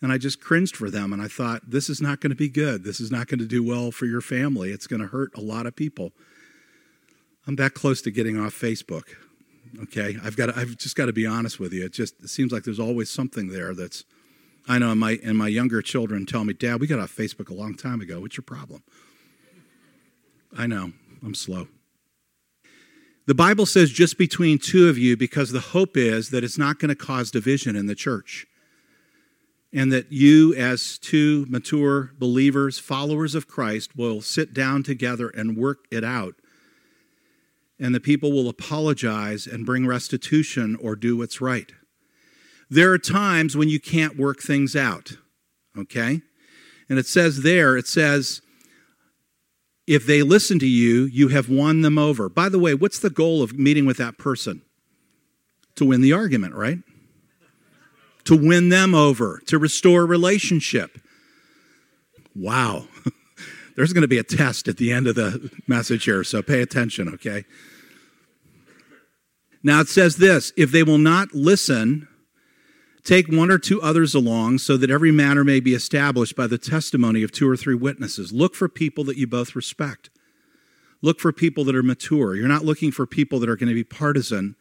And 0.02 0.12
I 0.12 0.18
just 0.18 0.40
cringed 0.40 0.76
for 0.76 0.90
them. 0.90 1.12
And 1.12 1.22
I 1.22 1.28
thought, 1.28 1.70
this 1.70 1.88
is 1.88 2.02
not 2.02 2.20
going 2.20 2.30
to 2.30 2.36
be 2.36 2.48
good. 2.48 2.82
This 2.82 3.00
is 3.00 3.10
not 3.10 3.28
going 3.28 3.38
to 3.38 3.46
do 3.46 3.62
well 3.62 3.92
for 3.92 4.04
your 4.04 4.20
family. 4.20 4.70
It's 4.70 4.88
going 4.88 5.00
to 5.00 5.06
hurt 5.06 5.30
a 5.36 5.40
lot 5.40 5.64
of 5.64 5.76
people. 5.76 6.10
I'm 7.46 7.56
that 7.56 7.74
close 7.74 8.02
to 8.02 8.10
getting 8.10 8.38
off 8.38 8.52
Facebook. 8.52 9.04
Okay, 9.84 10.16
I've 10.22 10.36
got. 10.36 10.46
To, 10.46 10.58
I've 10.58 10.76
just 10.76 10.96
got 10.96 11.06
to 11.06 11.12
be 11.12 11.26
honest 11.26 11.58
with 11.58 11.72
you. 11.72 11.84
It 11.84 11.92
just 11.92 12.22
it 12.22 12.28
seems 12.28 12.52
like 12.52 12.64
there's 12.64 12.80
always 12.80 13.08
something 13.08 13.48
there 13.48 13.74
that's. 13.74 14.04
I 14.68 14.78
know, 14.78 14.94
my 14.94 15.18
and 15.24 15.36
my 15.36 15.48
younger 15.48 15.82
children 15.82 16.26
tell 16.26 16.44
me, 16.44 16.52
Dad, 16.52 16.80
we 16.80 16.86
got 16.86 17.00
off 17.00 17.14
Facebook 17.14 17.48
a 17.48 17.54
long 17.54 17.74
time 17.74 18.00
ago. 18.00 18.20
What's 18.20 18.36
your 18.36 18.44
problem? 18.44 18.82
I 20.56 20.66
know, 20.66 20.92
I'm 21.24 21.34
slow. 21.34 21.68
The 23.26 23.34
Bible 23.34 23.66
says 23.66 23.90
just 23.90 24.18
between 24.18 24.58
two 24.58 24.88
of 24.88 24.98
you 24.98 25.16
because 25.16 25.52
the 25.52 25.60
hope 25.60 25.96
is 25.96 26.30
that 26.30 26.44
it's 26.44 26.58
not 26.58 26.78
going 26.78 26.90
to 26.90 26.94
cause 26.94 27.30
division 27.30 27.74
in 27.74 27.86
the 27.86 27.94
church 27.94 28.46
and 29.72 29.92
that 29.92 30.12
you, 30.12 30.54
as 30.54 30.98
two 30.98 31.46
mature 31.48 32.12
believers, 32.18 32.78
followers 32.78 33.34
of 33.34 33.48
Christ, 33.48 33.96
will 33.96 34.20
sit 34.20 34.52
down 34.52 34.82
together 34.82 35.28
and 35.28 35.56
work 35.56 35.86
it 35.90 36.04
out. 36.04 36.34
And 37.78 37.94
the 37.94 38.00
people 38.00 38.32
will 38.32 38.48
apologize 38.48 39.46
and 39.46 39.66
bring 39.66 39.86
restitution 39.86 40.76
or 40.80 40.94
do 40.94 41.16
what's 41.16 41.40
right. 41.40 41.72
There 42.68 42.92
are 42.92 42.98
times 42.98 43.56
when 43.56 43.68
you 43.68 43.80
can't 43.80 44.18
work 44.18 44.40
things 44.40 44.76
out, 44.76 45.12
okay? 45.76 46.20
And 46.88 46.98
it 46.98 47.06
says 47.06 47.42
there, 47.42 47.76
it 47.76 47.86
says, 47.86 48.42
if 49.86 50.06
they 50.06 50.22
listen 50.22 50.58
to 50.58 50.66
you, 50.66 51.04
you 51.04 51.28
have 51.28 51.48
won 51.48 51.80
them 51.80 51.98
over. 51.98 52.28
By 52.28 52.48
the 52.48 52.58
way, 52.58 52.74
what's 52.74 52.98
the 52.98 53.10
goal 53.10 53.42
of 53.42 53.58
meeting 53.58 53.84
with 53.84 53.96
that 53.96 54.16
person? 54.16 54.62
To 55.76 55.84
win 55.86 56.02
the 56.02 56.12
argument, 56.12 56.54
right? 56.54 56.78
To 58.24 58.36
win 58.36 58.68
them 58.68 58.94
over, 58.94 59.40
to 59.46 59.58
restore 59.58 60.06
relationship. 60.06 60.98
Wow. 62.34 62.86
There's 63.76 63.92
going 63.92 64.02
to 64.02 64.08
be 64.08 64.18
a 64.18 64.22
test 64.22 64.68
at 64.68 64.76
the 64.76 64.92
end 64.92 65.06
of 65.06 65.14
the 65.14 65.50
message 65.66 66.04
here, 66.04 66.22
so 66.24 66.42
pay 66.42 66.60
attention, 66.60 67.08
okay? 67.08 67.44
Now 69.62 69.80
it 69.80 69.88
says 69.88 70.16
this 70.16 70.52
if 70.56 70.72
they 70.72 70.82
will 70.82 70.98
not 70.98 71.32
listen, 71.32 72.08
Take 73.04 73.26
one 73.26 73.50
or 73.50 73.58
two 73.58 73.82
others 73.82 74.14
along 74.14 74.58
so 74.58 74.76
that 74.76 74.90
every 74.90 75.10
matter 75.10 75.42
may 75.42 75.58
be 75.58 75.74
established 75.74 76.36
by 76.36 76.46
the 76.46 76.58
testimony 76.58 77.24
of 77.24 77.32
two 77.32 77.48
or 77.48 77.56
three 77.56 77.74
witnesses. 77.74 78.32
Look 78.32 78.54
for 78.54 78.68
people 78.68 79.02
that 79.04 79.16
you 79.16 79.26
both 79.26 79.56
respect. 79.56 80.08
Look 81.00 81.18
for 81.18 81.32
people 81.32 81.64
that 81.64 81.74
are 81.74 81.82
mature. 81.82 82.36
You're 82.36 82.46
not 82.46 82.64
looking 82.64 82.92
for 82.92 83.06
people 83.06 83.40
that 83.40 83.48
are 83.48 83.56
going 83.56 83.68
to 83.68 83.74
be 83.74 83.82
partisan, 83.82 84.54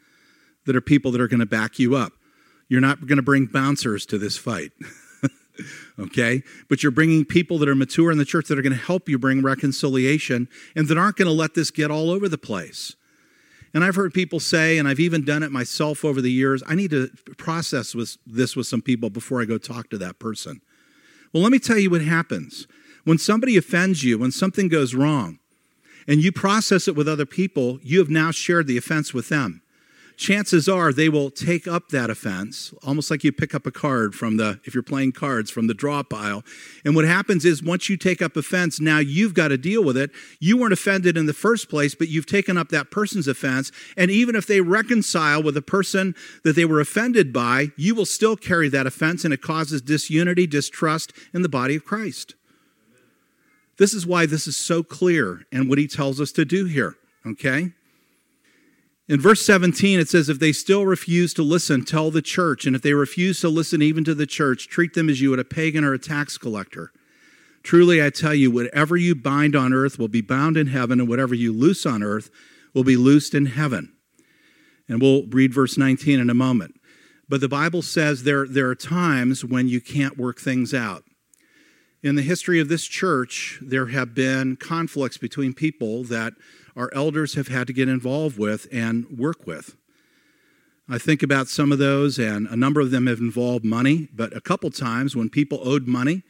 that 0.65 0.76
are 0.76 0.82
people 0.82 1.12
that 1.12 1.21
are 1.21 1.28
going 1.28 1.39
to 1.39 1.45
back 1.45 1.78
you 1.78 1.95
up. 1.95 2.13
You're 2.71 2.79
not 2.79 3.05
going 3.05 3.17
to 3.17 3.21
bring 3.21 3.47
bouncers 3.47 4.05
to 4.05 4.17
this 4.17 4.38
fight. 4.38 4.71
okay? 5.99 6.41
But 6.69 6.81
you're 6.81 6.91
bringing 6.93 7.25
people 7.25 7.57
that 7.57 7.67
are 7.67 7.75
mature 7.75 8.10
in 8.13 8.17
the 8.17 8.23
church 8.23 8.47
that 8.47 8.57
are 8.57 8.62
going 8.62 8.71
to 8.71 8.79
help 8.79 9.10
you 9.10 9.19
bring 9.19 9.43
reconciliation 9.43 10.47
and 10.73 10.88
that 10.88 10.97
aren't 10.97 11.17
going 11.17 11.27
to 11.27 11.34
let 11.34 11.53
this 11.53 11.69
get 11.69 11.91
all 11.91 12.10
over 12.10 12.29
the 12.29 12.38
place. 12.38 12.95
And 13.73 13.84
I've 13.84 13.95
heard 13.95 14.13
people 14.13 14.39
say, 14.39 14.77
and 14.77 14.88
I've 14.88 15.01
even 15.01 15.25
done 15.25 15.43
it 15.43 15.51
myself 15.51 16.05
over 16.05 16.21
the 16.21 16.31
years, 16.31 16.63
I 16.65 16.75
need 16.75 16.91
to 16.91 17.10
process 17.38 17.93
with 17.93 18.15
this 18.25 18.55
with 18.55 18.67
some 18.67 18.81
people 18.81 19.10
before 19.10 19.41
I 19.41 19.45
go 19.45 19.57
talk 19.57 19.89
to 19.89 19.97
that 19.97 20.17
person. 20.17 20.62
Well, 21.34 21.43
let 21.43 21.51
me 21.51 21.60
tell 21.60 21.77
you 21.77 21.89
what 21.89 22.01
happens. 22.01 22.67
When 23.03 23.17
somebody 23.17 23.57
offends 23.57 24.05
you, 24.05 24.17
when 24.17 24.31
something 24.31 24.69
goes 24.69 24.95
wrong, 24.95 25.39
and 26.07 26.23
you 26.23 26.31
process 26.31 26.88
it 26.88 26.95
with 26.95 27.10
other 27.10 27.25
people, 27.25 27.79
you 27.84 27.99
have 27.99 28.10
now 28.10 28.31
shared 28.31 28.67
the 28.67 28.77
offense 28.77 29.13
with 29.13 29.27
them 29.27 29.61
chances 30.21 30.69
are 30.69 30.93
they 30.93 31.10
will 31.10 31.31
take 31.31 31.67
up 31.67 31.89
that 31.89 32.12
offense, 32.12 32.73
almost 32.84 33.10
like 33.10 33.23
you 33.23 33.31
pick 33.31 33.55
up 33.55 33.65
a 33.65 33.71
card 33.71 34.13
from 34.13 34.38
the, 34.38 34.60
if 34.63 34.75
you're 34.75 34.84
playing 34.84 35.12
cards, 35.12 35.49
from 35.49 35.65
the 35.65 35.73
draw 35.73 36.03
pile. 36.03 36.43
And 36.86 36.95
what 36.95 37.05
happens 37.05 37.43
is 37.43 37.63
once 37.63 37.89
you 37.89 37.97
take 37.97 38.21
up 38.21 38.38
offense, 38.38 38.79
now 38.79 38.99
you've 38.99 39.34
got 39.34 39.47
to 39.47 39.57
deal 39.57 39.84
with 39.84 39.97
it. 39.97 40.12
You 40.39 40.57
weren't 40.57 40.73
offended 40.73 41.17
in 41.17 41.25
the 41.25 41.34
first 41.34 41.69
place, 41.69 41.95
but 41.95 42.07
you've 42.07 42.27
taken 42.27 42.55
up 42.55 42.69
that 42.69 42.91
person's 42.91 43.27
offense. 43.27 43.71
And 43.97 44.12
even 44.12 44.36
if 44.36 44.45
they 44.45 44.62
reconcile 44.62 45.41
with 45.41 45.55
the 45.55 45.62
person 45.62 46.13
that 46.43 46.55
they 46.55 46.65
were 46.65 46.79
offended 46.79 47.34
by, 47.34 47.71
you 47.75 47.95
will 47.95 48.05
still 48.05 48.38
carry 48.38 48.69
that 48.69 48.86
offense, 48.86 49.25
and 49.25 49.34
it 49.34 49.41
causes 49.41 49.81
disunity, 49.81 50.45
distrust 50.45 51.13
in 51.34 51.41
the 51.41 51.49
body 51.49 51.75
of 51.75 51.84
Christ. 51.84 52.36
This 53.77 53.95
is 53.95 54.05
why 54.05 54.27
this 54.27 54.45
is 54.45 54.55
so 54.55 54.84
clear 54.84 55.41
and 55.51 55.67
what 55.67 55.79
he 55.79 55.88
tells 55.88 56.21
us 56.21 56.31
to 56.34 56.45
do 56.45 56.65
here, 56.65 56.95
okay? 57.25 57.71
In 59.12 59.19
verse 59.19 59.45
17, 59.45 60.00
it 60.00 60.08
says, 60.08 60.30
If 60.30 60.39
they 60.39 60.54
still 60.54 60.86
refuse 60.86 61.34
to 61.34 61.43
listen, 61.43 61.84
tell 61.84 62.12
the 62.12 62.21
church. 62.21 62.65
And 62.65 62.78
if 62.78 62.82
they 62.82 62.93
refuse 62.93 63.41
to 63.41 63.50
listen 63.50 63.82
even 63.82 64.06
to 64.06 64.15
the 64.15 64.26
church, 64.26 64.69
treat 64.69 64.93
them 64.93 65.10
as 65.10 65.19
you 65.19 65.32
would 65.32 65.39
a 65.39 65.43
pagan 65.43 65.84
or 65.84 65.93
a 65.93 66.00
tax 66.00 66.38
collector. 66.38 66.93
Truly, 67.62 68.02
I 68.02 68.10
tell 68.10 68.34
you, 68.34 68.50
whatever 68.50 68.95
you 68.95 69.13
bind 69.13 69.54
on 69.54 69.74
earth 69.74 70.00
will 70.00 70.08
be 70.08 70.21
bound 70.21 70.56
in 70.56 70.67
heaven, 70.67 71.02
and 71.02 71.10
whatever 71.10 71.36
you 71.36 71.52
loose 71.52 71.86
on 71.86 72.02
earth 72.02 72.30
will 72.74 72.86
be 72.86 72.95
loosed 72.95 73.36
in 73.36 73.47
heaven. 73.47 73.91
And 74.88 75.02
we'll 75.02 75.28
read 75.28 75.54
verse 75.54 75.78
19 75.78 76.17
in 76.17 76.30
a 76.30 76.34
moment. 76.34 76.80
But 77.28 77.41
the 77.41 77.50
Bible 77.50 77.82
says 77.82 78.24
there, 78.24 78.47
there 78.47 78.69
are 78.69 78.76
times 78.76 79.43
when 79.43 79.67
you 79.67 79.82
can't 79.82 80.17
work 80.17 80.39
things 80.39 80.74
out. 80.74 81.04
In 82.02 82.15
the 82.15 82.21
history 82.21 82.62
of 82.62 82.69
this 82.69 82.86
church, 82.86 83.60
there 83.62 83.88
have 83.88 84.15
been 84.15 84.56
conflicts 84.56 85.17
between 85.17 85.54
people 85.54 86.06
that 86.06 86.32
our 86.75 86.89
elders 86.93 87.36
have 87.36 87.47
had 87.47 87.67
to 87.67 87.73
get 87.73 87.89
involved 87.89 88.38
with 88.38 88.67
and 88.71 89.05
work 89.17 89.45
with. 89.45 89.75
I 90.89 90.97
think 90.97 91.23
about 91.23 91.47
some 91.47 91.71
of 91.71 91.77
those, 91.77 92.19
and 92.19 92.47
a 92.47 92.55
number 92.55 92.81
of 92.81 92.91
them 92.91 93.07
have 93.07 93.19
involved 93.19 93.63
money, 93.63 94.10
but 94.13 94.36
a 94.36 94.41
couple 94.41 94.69
times 94.71 95.15
when 95.15 95.29
people 95.29 95.62
owed 95.63 95.88
money, 95.88 96.23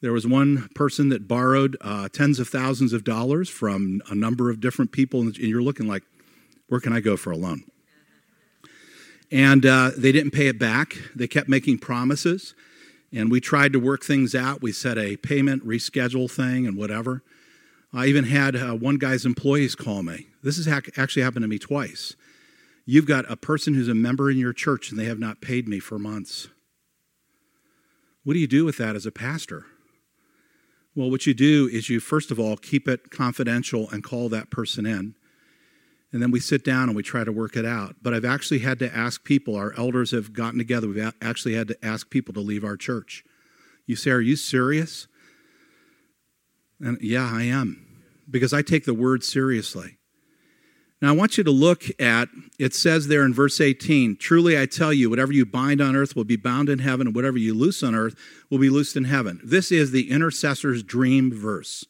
there 0.00 0.12
was 0.12 0.26
one 0.26 0.68
person 0.74 1.08
that 1.10 1.28
borrowed 1.28 1.76
uh, 1.80 2.08
tens 2.08 2.38
of 2.38 2.48
thousands 2.48 2.92
of 2.92 3.04
dollars 3.04 3.48
from 3.48 4.00
a 4.10 4.14
number 4.14 4.50
of 4.50 4.60
different 4.60 4.92
people, 4.92 5.20
and 5.20 5.36
you're 5.36 5.62
looking 5.62 5.86
like, 5.86 6.02
where 6.68 6.80
can 6.80 6.92
I 6.92 7.00
go 7.00 7.16
for 7.16 7.30
a 7.30 7.36
loan? 7.36 7.64
And 9.30 9.66
uh, 9.66 9.90
they 9.96 10.12
didn't 10.12 10.30
pay 10.30 10.48
it 10.48 10.58
back. 10.58 10.96
They 11.14 11.28
kept 11.28 11.48
making 11.48 11.78
promises, 11.78 12.54
and 13.12 13.30
we 13.30 13.40
tried 13.40 13.72
to 13.72 13.78
work 13.78 14.02
things 14.02 14.34
out. 14.34 14.62
We 14.62 14.72
set 14.72 14.98
a 14.98 15.16
payment 15.16 15.66
reschedule 15.66 16.30
thing 16.30 16.66
and 16.66 16.76
whatever. 16.76 17.22
I 17.92 18.06
even 18.06 18.24
had 18.24 18.54
uh, 18.54 18.74
one 18.74 18.96
guy's 18.96 19.24
employees 19.24 19.74
call 19.74 20.02
me. 20.02 20.26
This 20.42 20.56
has 20.56 20.66
ha- 20.66 20.90
actually 20.96 21.22
happened 21.22 21.42
to 21.42 21.48
me 21.48 21.58
twice. 21.58 22.14
You've 22.84 23.06
got 23.06 23.30
a 23.30 23.36
person 23.36 23.74
who's 23.74 23.88
a 23.88 23.94
member 23.94 24.30
in 24.30 24.38
your 24.38 24.52
church 24.52 24.90
and 24.90 24.98
they 24.98 25.04
have 25.06 25.18
not 25.18 25.40
paid 25.40 25.68
me 25.68 25.78
for 25.78 25.98
months. 25.98 26.48
What 28.24 28.34
do 28.34 28.40
you 28.40 28.46
do 28.46 28.64
with 28.64 28.76
that 28.78 28.96
as 28.96 29.06
a 29.06 29.12
pastor? 29.12 29.66
Well, 30.94 31.10
what 31.10 31.26
you 31.26 31.32
do 31.32 31.68
is 31.72 31.88
you, 31.88 32.00
first 32.00 32.30
of 32.30 32.40
all, 32.40 32.56
keep 32.56 32.88
it 32.88 33.10
confidential 33.10 33.88
and 33.90 34.02
call 34.02 34.28
that 34.30 34.50
person 34.50 34.84
in. 34.84 35.14
And 36.12 36.22
then 36.22 36.30
we 36.30 36.40
sit 36.40 36.64
down 36.64 36.88
and 36.88 36.96
we 36.96 37.02
try 37.02 37.24
to 37.24 37.32
work 37.32 37.56
it 37.56 37.66
out. 37.66 37.96
But 38.02 38.14
I've 38.14 38.24
actually 38.24 38.60
had 38.60 38.78
to 38.80 38.94
ask 38.94 39.22
people, 39.22 39.54
our 39.54 39.74
elders 39.78 40.10
have 40.10 40.32
gotten 40.32 40.58
together, 40.58 40.88
we've 40.88 41.12
actually 41.20 41.54
had 41.54 41.68
to 41.68 41.84
ask 41.84 42.10
people 42.10 42.34
to 42.34 42.40
leave 42.40 42.64
our 42.64 42.76
church. 42.76 43.24
You 43.86 43.96
say, 43.96 44.10
Are 44.10 44.20
you 44.20 44.36
serious? 44.36 45.06
And 46.80 46.98
yeah, 47.00 47.30
I 47.32 47.44
am, 47.44 47.86
because 48.30 48.52
I 48.52 48.62
take 48.62 48.84
the 48.84 48.94
word 48.94 49.24
seriously. 49.24 49.98
Now, 51.00 51.10
I 51.10 51.16
want 51.16 51.38
you 51.38 51.44
to 51.44 51.50
look 51.50 51.84
at 52.00 52.28
it 52.58 52.74
says 52.74 53.06
there 53.06 53.24
in 53.24 53.32
verse 53.32 53.60
18 53.60 54.16
Truly 54.16 54.58
I 54.58 54.66
tell 54.66 54.92
you, 54.92 55.08
whatever 55.08 55.32
you 55.32 55.46
bind 55.46 55.80
on 55.80 55.94
earth 55.94 56.16
will 56.16 56.24
be 56.24 56.36
bound 56.36 56.68
in 56.68 56.80
heaven, 56.80 57.06
and 57.06 57.16
whatever 57.16 57.38
you 57.38 57.54
loose 57.54 57.82
on 57.82 57.94
earth 57.94 58.16
will 58.50 58.58
be 58.58 58.70
loosed 58.70 58.96
in 58.96 59.04
heaven. 59.04 59.40
This 59.44 59.70
is 59.70 59.92
the 59.92 60.10
intercessor's 60.10 60.82
dream 60.82 61.32
verse. 61.32 61.84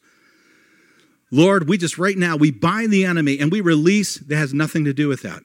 Lord, 1.31 1.68
we 1.68 1.79
just 1.79 1.98
right 1.98 2.16
now, 2.16 2.37
we 2.37 2.51
bind 2.51 2.90
the 2.90 3.05
enemy 3.05 3.38
and 3.38 3.53
we 3.53 3.61
release, 3.61 4.16
that 4.18 4.37
has 4.37 4.55
nothing 4.55 4.85
to 4.85 4.94
do 4.94 5.09
with 5.09 5.22
that. 5.22 5.42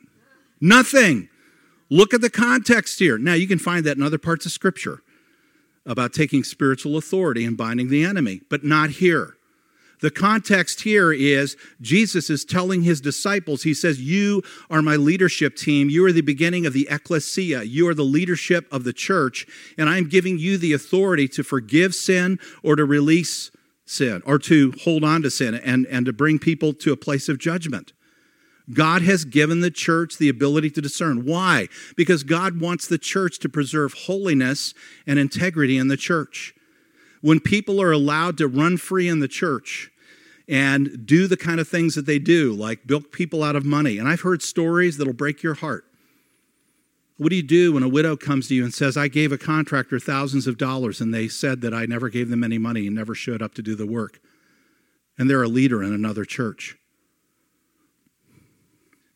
Nothing. 0.61 1.29
Look 1.89 2.13
at 2.13 2.21
the 2.21 2.29
context 2.29 2.99
here. 2.99 3.17
Now, 3.17 3.33
you 3.33 3.47
can 3.47 3.59
find 3.59 3.85
that 3.85 3.97
in 3.97 4.03
other 4.03 4.17
parts 4.17 4.45
of 4.45 4.51
Scripture 4.51 5.01
about 5.85 6.13
taking 6.13 6.43
spiritual 6.43 6.97
authority 6.97 7.45
and 7.45 7.57
binding 7.57 7.89
the 7.89 8.03
enemy, 8.03 8.41
but 8.49 8.63
not 8.63 8.91
here. 8.91 9.35
The 10.03 10.11
context 10.11 10.81
here 10.81 11.13
is 11.13 11.55
Jesus 11.79 12.29
is 12.29 12.43
telling 12.43 12.81
his 12.81 12.99
disciples, 12.99 13.63
he 13.63 13.73
says, 13.73 14.01
You 14.01 14.43
are 14.69 14.81
my 14.81 14.97
leadership 14.97 15.55
team. 15.55 15.89
You 15.89 16.05
are 16.05 16.11
the 16.11 16.19
beginning 16.19 16.65
of 16.65 16.73
the 16.73 16.89
ecclesia. 16.91 17.63
You 17.63 17.87
are 17.87 17.93
the 17.93 18.03
leadership 18.03 18.67
of 18.69 18.83
the 18.83 18.91
church, 18.91 19.47
and 19.77 19.87
I'm 19.87 20.09
giving 20.09 20.37
you 20.37 20.57
the 20.57 20.73
authority 20.73 21.29
to 21.29 21.43
forgive 21.43 21.95
sin 21.95 22.37
or 22.63 22.75
to 22.75 22.83
release 22.83 23.49
sin 23.85 24.21
or 24.25 24.39
to 24.39 24.73
hold 24.83 25.05
on 25.05 25.21
to 25.21 25.31
sin 25.31 25.55
and, 25.55 25.85
and 25.87 26.05
to 26.05 26.11
bring 26.11 26.37
people 26.37 26.73
to 26.73 26.91
a 26.91 26.97
place 26.97 27.29
of 27.29 27.37
judgment. 27.37 27.93
God 28.71 29.01
has 29.01 29.25
given 29.25 29.59
the 29.59 29.71
church 29.71 30.17
the 30.17 30.29
ability 30.29 30.69
to 30.71 30.81
discern. 30.81 31.25
Why? 31.25 31.67
Because 31.97 32.23
God 32.23 32.61
wants 32.61 32.87
the 32.87 32.97
church 32.97 33.39
to 33.39 33.49
preserve 33.49 33.93
holiness 33.93 34.73
and 35.05 35.19
integrity 35.19 35.77
in 35.77 35.89
the 35.89 35.97
church. 35.97 36.55
When 37.21 37.39
people 37.39 37.81
are 37.81 37.91
allowed 37.91 38.37
to 38.37 38.47
run 38.47 38.77
free 38.77 39.07
in 39.07 39.19
the 39.19 39.27
church 39.27 39.91
and 40.47 41.05
do 41.05 41.27
the 41.27 41.37
kind 41.37 41.59
of 41.59 41.67
things 41.67 41.95
that 41.95 42.05
they 42.05 42.19
do, 42.19 42.53
like 42.53 42.87
bilk 42.87 43.11
people 43.11 43.43
out 43.43 43.55
of 43.55 43.65
money, 43.65 43.97
and 43.97 44.07
I've 44.07 44.21
heard 44.21 44.41
stories 44.41 44.97
that'll 44.97 45.13
break 45.13 45.43
your 45.43 45.55
heart. 45.55 45.85
What 47.17 47.29
do 47.29 47.35
you 47.35 47.43
do 47.43 47.73
when 47.73 47.83
a 47.83 47.89
widow 47.89 48.17
comes 48.17 48.47
to 48.47 48.55
you 48.55 48.63
and 48.63 48.73
says, 48.73 48.97
I 48.97 49.07
gave 49.07 49.31
a 49.31 49.37
contractor 49.37 49.99
thousands 49.99 50.47
of 50.47 50.57
dollars 50.57 50.99
and 50.99 51.13
they 51.13 51.27
said 51.27 51.61
that 51.61 51.73
I 51.73 51.85
never 51.85 52.09
gave 52.09 52.29
them 52.29 52.43
any 52.43 52.57
money 52.57 52.87
and 52.87 52.95
never 52.95 53.13
showed 53.13 53.41
up 53.41 53.53
to 53.55 53.61
do 53.61 53.75
the 53.75 53.85
work? 53.85 54.19
And 55.17 55.29
they're 55.29 55.43
a 55.43 55.47
leader 55.47 55.83
in 55.83 55.93
another 55.93 56.25
church. 56.25 56.75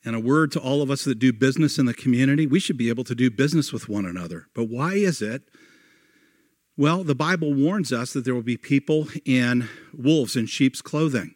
And 0.07 0.15
a 0.15 0.21
word 0.21 0.53
to 0.53 0.59
all 0.61 0.81
of 0.81 0.89
us 0.89 1.03
that 1.03 1.19
do 1.19 1.33
business 1.33 1.77
in 1.77 1.85
the 1.85 1.93
community 1.93 2.47
we 2.47 2.61
should 2.61 2.77
be 2.77 2.87
able 2.87 3.03
to 3.03 3.13
do 3.13 3.29
business 3.29 3.73
with 3.73 3.89
one 3.89 4.05
another. 4.05 4.47
But 4.53 4.69
why 4.69 4.93
is 4.93 5.21
it? 5.21 5.41
Well, 6.77 7.03
the 7.03 7.13
Bible 7.13 7.53
warns 7.53 7.91
us 7.91 8.13
that 8.13 8.23
there 8.23 8.33
will 8.33 8.41
be 8.41 8.55
people 8.55 9.09
in 9.25 9.67
wolves 9.93 10.37
in 10.37 10.45
sheep's 10.45 10.81
clothing. 10.81 11.35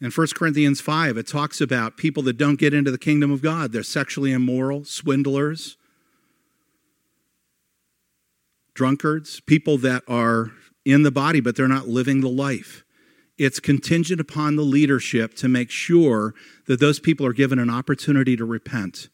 In 0.00 0.12
1 0.12 0.26
Corinthians 0.36 0.80
5, 0.80 1.16
it 1.16 1.26
talks 1.26 1.60
about 1.60 1.96
people 1.96 2.22
that 2.22 2.36
don't 2.38 2.60
get 2.60 2.72
into 2.72 2.92
the 2.92 2.96
kingdom 2.96 3.32
of 3.32 3.42
God. 3.42 3.72
They're 3.72 3.82
sexually 3.82 4.30
immoral, 4.30 4.84
swindlers, 4.84 5.76
drunkards, 8.72 9.40
people 9.40 9.78
that 9.78 10.04
are 10.06 10.52
in 10.84 11.02
the 11.02 11.10
body, 11.10 11.40
but 11.40 11.56
they're 11.56 11.66
not 11.66 11.88
living 11.88 12.20
the 12.20 12.28
life 12.28 12.84
it's 13.38 13.60
contingent 13.60 14.20
upon 14.20 14.56
the 14.56 14.62
leadership 14.62 15.34
to 15.34 15.48
make 15.48 15.70
sure 15.70 16.34
that 16.66 16.80
those 16.80 16.98
people 16.98 17.26
are 17.26 17.32
given 17.32 17.58
an 17.58 17.68
opportunity 17.68 18.36
to 18.36 18.44
repent, 18.44 19.08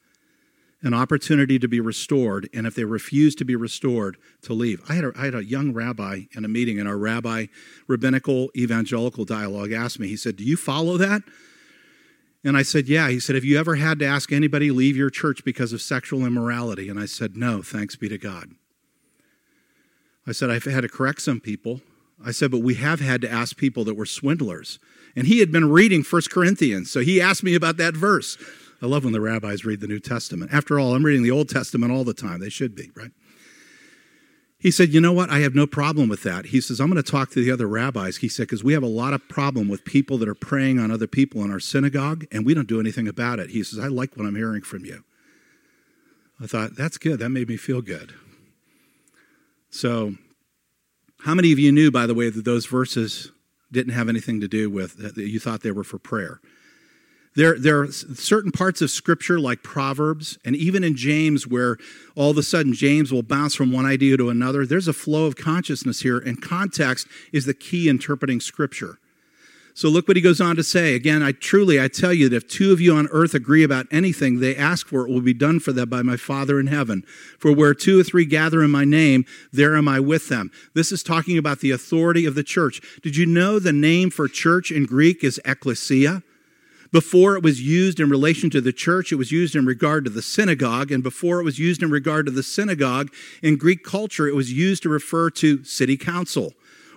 an 0.82 0.94
opportunity 0.94 1.58
to 1.58 1.68
be 1.68 1.80
restored, 1.80 2.48
and 2.54 2.66
if 2.66 2.74
they 2.74 2.84
refuse 2.84 3.34
to 3.36 3.44
be 3.44 3.56
restored, 3.56 4.16
to 4.42 4.52
leave. 4.52 4.80
I 4.88 4.94
had 4.94 5.04
a, 5.04 5.12
I 5.16 5.24
had 5.26 5.34
a 5.34 5.44
young 5.44 5.72
rabbi 5.72 6.22
in 6.36 6.44
a 6.44 6.48
meeting, 6.48 6.78
and 6.78 6.88
our 6.88 6.98
rabbi, 6.98 7.46
rabbinical 7.88 8.50
evangelical 8.56 9.24
dialogue, 9.24 9.72
asked 9.72 9.98
me, 9.98 10.08
he 10.08 10.16
said, 10.16 10.36
Do 10.36 10.44
you 10.44 10.56
follow 10.56 10.96
that? 10.98 11.22
And 12.44 12.56
I 12.56 12.62
said, 12.62 12.88
Yeah. 12.88 13.08
He 13.08 13.20
said, 13.20 13.34
Have 13.34 13.44
you 13.44 13.58
ever 13.58 13.76
had 13.76 13.98
to 14.00 14.04
ask 14.04 14.32
anybody 14.32 14.70
leave 14.70 14.96
your 14.96 15.10
church 15.10 15.44
because 15.44 15.72
of 15.72 15.80
sexual 15.80 16.24
immorality? 16.24 16.88
And 16.88 16.98
I 16.98 17.06
said, 17.06 17.36
No, 17.36 17.62
thanks 17.62 17.96
be 17.96 18.08
to 18.08 18.18
God. 18.18 18.50
I 20.26 20.32
said, 20.32 20.50
I've 20.50 20.64
had 20.64 20.82
to 20.82 20.88
correct 20.88 21.22
some 21.22 21.40
people. 21.40 21.80
I 22.24 22.30
said, 22.30 22.50
but 22.50 22.60
we 22.60 22.74
have 22.74 23.00
had 23.00 23.20
to 23.22 23.30
ask 23.30 23.56
people 23.56 23.84
that 23.84 23.94
were 23.94 24.06
swindlers. 24.06 24.78
And 25.14 25.26
he 25.26 25.40
had 25.40 25.52
been 25.52 25.70
reading 25.70 26.02
First 26.02 26.30
Corinthians, 26.30 26.90
so 26.90 27.00
he 27.00 27.20
asked 27.20 27.42
me 27.42 27.54
about 27.54 27.76
that 27.76 27.94
verse. 27.94 28.38
I 28.80 28.86
love 28.86 29.04
when 29.04 29.12
the 29.12 29.20
rabbis 29.20 29.64
read 29.64 29.80
the 29.80 29.86
New 29.86 30.00
Testament. 30.00 30.52
After 30.52 30.78
all, 30.78 30.94
I'm 30.94 31.04
reading 31.04 31.22
the 31.22 31.30
Old 31.30 31.48
Testament 31.48 31.92
all 31.92 32.04
the 32.04 32.14
time. 32.14 32.40
They 32.40 32.48
should 32.48 32.74
be, 32.74 32.90
right? 32.94 33.12
He 34.62 34.70
said, 34.70 34.94
You 34.94 35.00
know 35.00 35.12
what? 35.12 35.28
I 35.28 35.40
have 35.40 35.56
no 35.56 35.66
problem 35.66 36.08
with 36.08 36.22
that. 36.22 36.46
He 36.46 36.60
says, 36.60 36.80
I'm 36.80 36.88
going 36.88 37.02
to 37.02 37.10
talk 37.10 37.30
to 37.30 37.44
the 37.44 37.50
other 37.50 37.66
rabbis. 37.66 38.18
He 38.18 38.28
said, 38.28 38.44
Because 38.44 38.62
we 38.62 38.72
have 38.74 38.82
a 38.84 38.88
lot 38.88 39.12
of 39.12 39.28
problem 39.28 39.68
with 39.68 39.84
people 39.84 40.18
that 40.18 40.28
are 40.28 40.36
preying 40.36 40.78
on 40.78 40.92
other 40.92 41.08
people 41.08 41.42
in 41.42 41.50
our 41.50 41.58
synagogue, 41.58 42.26
and 42.30 42.46
we 42.46 42.54
don't 42.54 42.68
do 42.68 42.78
anything 42.78 43.08
about 43.08 43.40
it. 43.40 43.50
He 43.50 43.64
says, 43.64 43.80
I 43.80 43.88
like 43.88 44.16
what 44.16 44.24
I'm 44.24 44.36
hearing 44.36 44.62
from 44.62 44.84
you. 44.84 45.02
I 46.40 46.46
thought, 46.46 46.76
That's 46.76 46.96
good. 46.96 47.18
That 47.18 47.30
made 47.30 47.48
me 47.48 47.56
feel 47.56 47.82
good. 47.82 48.14
So, 49.70 50.14
how 51.24 51.34
many 51.34 51.52
of 51.52 51.58
you 51.58 51.70
knew, 51.70 51.90
by 51.90 52.06
the 52.06 52.14
way, 52.14 52.30
that 52.30 52.44
those 52.44 52.66
verses 52.66 53.30
didn't 53.70 53.92
have 53.92 54.08
anything 54.08 54.40
to 54.40 54.48
do 54.48 54.68
with, 54.68 54.96
that 54.98 55.16
you 55.16 55.38
thought 55.38 55.62
they 55.62 55.70
were 55.70 55.84
for 55.84 55.98
prayer? 55.98 56.40
There, 57.34 57.58
there 57.58 57.80
are 57.80 57.90
certain 57.90 58.52
parts 58.52 58.82
of 58.82 58.90
Scripture, 58.90 59.40
like 59.40 59.62
Proverbs, 59.62 60.36
and 60.44 60.54
even 60.54 60.84
in 60.84 60.96
James, 60.96 61.46
where 61.46 61.78
all 62.14 62.30
of 62.30 62.36
a 62.36 62.42
sudden 62.42 62.74
James 62.74 63.10
will 63.10 63.22
bounce 63.22 63.54
from 63.54 63.72
one 63.72 63.86
idea 63.86 64.18
to 64.18 64.28
another. 64.28 64.66
There's 64.66 64.88
a 64.88 64.92
flow 64.92 65.24
of 65.24 65.36
consciousness 65.36 66.00
here, 66.00 66.18
and 66.18 66.42
context 66.42 67.06
is 67.32 67.46
the 67.46 67.54
key 67.54 67.88
interpreting 67.88 68.40
Scripture. 68.40 68.98
So 69.74 69.88
look 69.88 70.06
what 70.06 70.18
he 70.18 70.22
goes 70.22 70.40
on 70.40 70.56
to 70.56 70.62
say. 70.62 70.94
Again, 70.94 71.22
I 71.22 71.32
truly, 71.32 71.80
I 71.80 71.88
tell 71.88 72.12
you 72.12 72.28
that 72.28 72.36
if 72.36 72.48
two 72.48 72.72
of 72.72 72.80
you 72.80 72.94
on 72.94 73.08
earth 73.10 73.34
agree 73.34 73.62
about 73.62 73.86
anything 73.90 74.38
they 74.38 74.54
ask 74.54 74.86
for, 74.86 75.06
it 75.06 75.10
will 75.10 75.22
be 75.22 75.32
done 75.32 75.60
for 75.60 75.72
them 75.72 75.88
by 75.88 76.02
my 76.02 76.16
Father 76.16 76.60
in 76.60 76.66
heaven. 76.66 77.04
For 77.38 77.52
where 77.52 77.72
two 77.72 77.98
or 77.98 78.04
three 78.04 78.26
gather 78.26 78.62
in 78.62 78.70
my 78.70 78.84
name, 78.84 79.24
there 79.50 79.74
am 79.74 79.88
I 79.88 79.98
with 79.98 80.28
them. 80.28 80.50
This 80.74 80.92
is 80.92 81.02
talking 81.02 81.38
about 81.38 81.60
the 81.60 81.70
authority 81.70 82.26
of 82.26 82.34
the 82.34 82.42
church. 82.42 82.82
Did 83.02 83.16
you 83.16 83.24
know 83.24 83.58
the 83.58 83.72
name 83.72 84.10
for 84.10 84.28
church 84.28 84.70
in 84.70 84.84
Greek 84.84 85.24
is 85.24 85.40
ecclesia? 85.44 86.22
Before 86.92 87.36
it 87.36 87.42
was 87.42 87.62
used 87.62 87.98
in 87.98 88.10
relation 88.10 88.50
to 88.50 88.60
the 88.60 88.74
church, 88.74 89.12
it 89.12 89.16
was 89.16 89.32
used 89.32 89.56
in 89.56 89.64
regard 89.64 90.04
to 90.04 90.10
the 90.10 90.20
synagogue. 90.20 90.92
And 90.92 91.02
before 91.02 91.40
it 91.40 91.44
was 91.44 91.58
used 91.58 91.82
in 91.82 91.90
regard 91.90 92.26
to 92.26 92.32
the 92.32 92.42
synagogue, 92.42 93.10
in 93.42 93.56
Greek 93.56 93.82
culture, 93.82 94.28
it 94.28 94.34
was 94.34 94.52
used 94.52 94.82
to 94.82 94.90
refer 94.90 95.30
to 95.30 95.64
city 95.64 95.96
council 95.96 96.52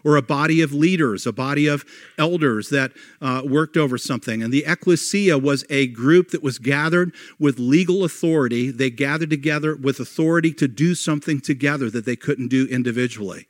or 0.06 0.16
a 0.16 0.22
body 0.22 0.62
of 0.62 0.72
leaders, 0.72 1.26
a 1.26 1.34
body 1.34 1.68
of 1.68 1.84
elders 2.18 2.70
that 2.70 2.92
uh, 3.22 3.42
worked 3.44 3.76
over 3.76 3.98
something. 3.98 4.44
And 4.44 4.54
the 4.54 4.64
ecclesia 4.66 5.38
was 5.38 5.66
a 5.70 5.88
group 5.88 6.30
that 6.30 6.44
was 6.44 6.60
gathered 6.60 7.14
with 7.40 7.58
legal 7.58 8.04
authority. 8.04 8.70
They 8.70 8.92
gathered 8.92 9.32
together 9.32 9.76
with 9.76 10.00
authority 10.00 10.54
to 10.54 10.68
do 10.68 10.94
something 10.94 11.42
together 11.42 11.90
that 11.90 12.06
they 12.06 12.16
couldn't 12.16 12.50
do 12.50 12.68
individually. 12.68 13.48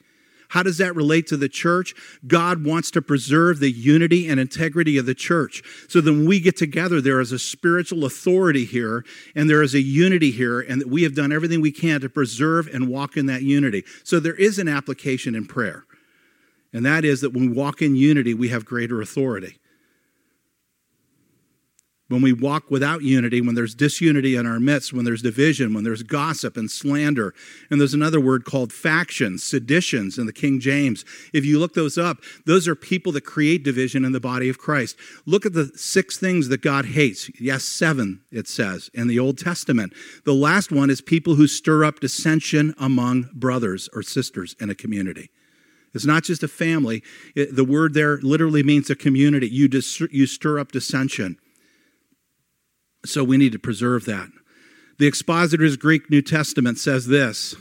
How 0.49 0.63
does 0.63 0.77
that 0.77 0.95
relate 0.95 1.27
to 1.27 1.37
the 1.37 1.49
church? 1.49 1.93
God 2.27 2.63
wants 2.63 2.91
to 2.91 3.01
preserve 3.01 3.59
the 3.59 3.71
unity 3.71 4.29
and 4.29 4.39
integrity 4.39 4.97
of 4.97 5.05
the 5.05 5.15
church. 5.15 5.63
So 5.89 5.99
then 5.99 6.19
when 6.19 6.27
we 6.27 6.39
get 6.39 6.55
together, 6.55 7.01
there 7.01 7.19
is 7.19 7.31
a 7.31 7.39
spiritual 7.39 8.05
authority 8.05 8.63
here 8.63 9.03
and 9.35 9.49
there 9.49 9.63
is 9.63 9.73
a 9.73 9.81
unity 9.81 10.31
here, 10.31 10.61
and 10.61 10.79
that 10.79 10.87
we 10.87 11.03
have 11.03 11.15
done 11.15 11.31
everything 11.31 11.61
we 11.61 11.71
can 11.71 11.99
to 12.01 12.09
preserve 12.09 12.67
and 12.67 12.87
walk 12.87 13.17
in 13.17 13.25
that 13.25 13.41
unity. 13.41 13.83
So 14.03 14.19
there 14.19 14.35
is 14.35 14.59
an 14.59 14.67
application 14.67 15.35
in 15.35 15.45
prayer. 15.45 15.83
And 16.75 16.85
that 16.85 17.05
is 17.05 17.21
that 17.21 17.31
when 17.31 17.49
we 17.49 17.55
walk 17.55 17.81
in 17.81 17.95
unity, 17.95 18.33
we 18.33 18.49
have 18.49 18.65
greater 18.65 19.01
authority. 19.01 19.59
When 22.09 22.21
we 22.21 22.33
walk 22.33 22.69
without 22.69 23.01
unity, 23.01 23.39
when 23.39 23.55
there's 23.55 23.73
disunity 23.73 24.35
in 24.35 24.45
our 24.45 24.59
midst, 24.59 24.91
when 24.91 25.05
there's 25.05 25.21
division, 25.21 25.73
when 25.73 25.85
there's 25.85 26.03
gossip 26.03 26.57
and 26.57 26.69
slander, 26.69 27.33
and 27.71 27.79
there's 27.79 27.93
another 27.93 28.19
word 28.19 28.43
called 28.43 28.73
factions, 28.73 29.41
seditions 29.41 30.17
in 30.17 30.25
the 30.25 30.33
King 30.33 30.59
James. 30.59 31.05
If 31.33 31.45
you 31.45 31.59
look 31.59 31.75
those 31.75 31.97
up, 31.97 32.17
those 32.45 32.67
are 32.67 32.75
people 32.75 33.13
that 33.13 33.21
create 33.21 33.63
division 33.63 34.03
in 34.03 34.11
the 34.11 34.19
body 34.19 34.49
of 34.49 34.57
Christ. 34.57 34.97
Look 35.25 35.45
at 35.45 35.53
the 35.53 35.71
six 35.77 36.17
things 36.17 36.49
that 36.49 36.61
God 36.61 36.87
hates. 36.87 37.31
Yes, 37.39 37.63
seven, 37.63 38.19
it 38.33 38.49
says 38.49 38.89
in 38.93 39.07
the 39.07 39.17
Old 39.17 39.37
Testament. 39.37 39.93
The 40.25 40.33
last 40.33 40.73
one 40.73 40.89
is 40.89 40.99
people 40.99 41.35
who 41.35 41.47
stir 41.47 41.85
up 41.85 42.01
dissension 42.01 42.75
among 42.77 43.29
brothers 43.33 43.87
or 43.93 44.03
sisters 44.03 44.57
in 44.59 44.69
a 44.69 44.75
community. 44.75 45.29
It's 45.95 46.05
not 46.05 46.23
just 46.23 46.43
a 46.43 46.47
family. 46.47 47.01
It, 47.35 47.55
the 47.55 47.63
word 47.63 47.93
there 47.93 48.17
literally 48.17 48.61
means 48.61 48.89
a 48.89 48.95
community. 48.95 49.47
You, 49.47 49.67
dis- 49.67 50.01
you 50.11 50.27
stir 50.27 50.59
up 50.59 50.73
dissension. 50.73 51.37
So 53.05 53.23
we 53.23 53.37
need 53.37 53.53
to 53.53 53.59
preserve 53.59 54.05
that. 54.05 54.29
The 54.99 55.07
Expositor's 55.07 55.77
Greek 55.77 56.09
New 56.09 56.21
Testament 56.21 56.77
says 56.77 57.07
this 57.07 57.55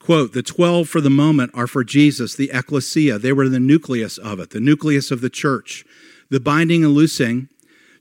quote, 0.00 0.32
the 0.32 0.42
12 0.42 0.88
for 0.88 1.00
the 1.00 1.10
moment 1.10 1.50
are 1.54 1.66
for 1.66 1.84
Jesus, 1.84 2.34
the 2.34 2.50
ecclesia. 2.52 3.18
They 3.18 3.32
were 3.32 3.48
the 3.48 3.60
nucleus 3.60 4.16
of 4.18 4.40
it, 4.40 4.50
the 4.50 4.60
nucleus 4.60 5.10
of 5.10 5.20
the 5.20 5.30
church. 5.30 5.84
The 6.30 6.40
binding 6.40 6.84
and 6.84 6.92
loosing 6.92 7.48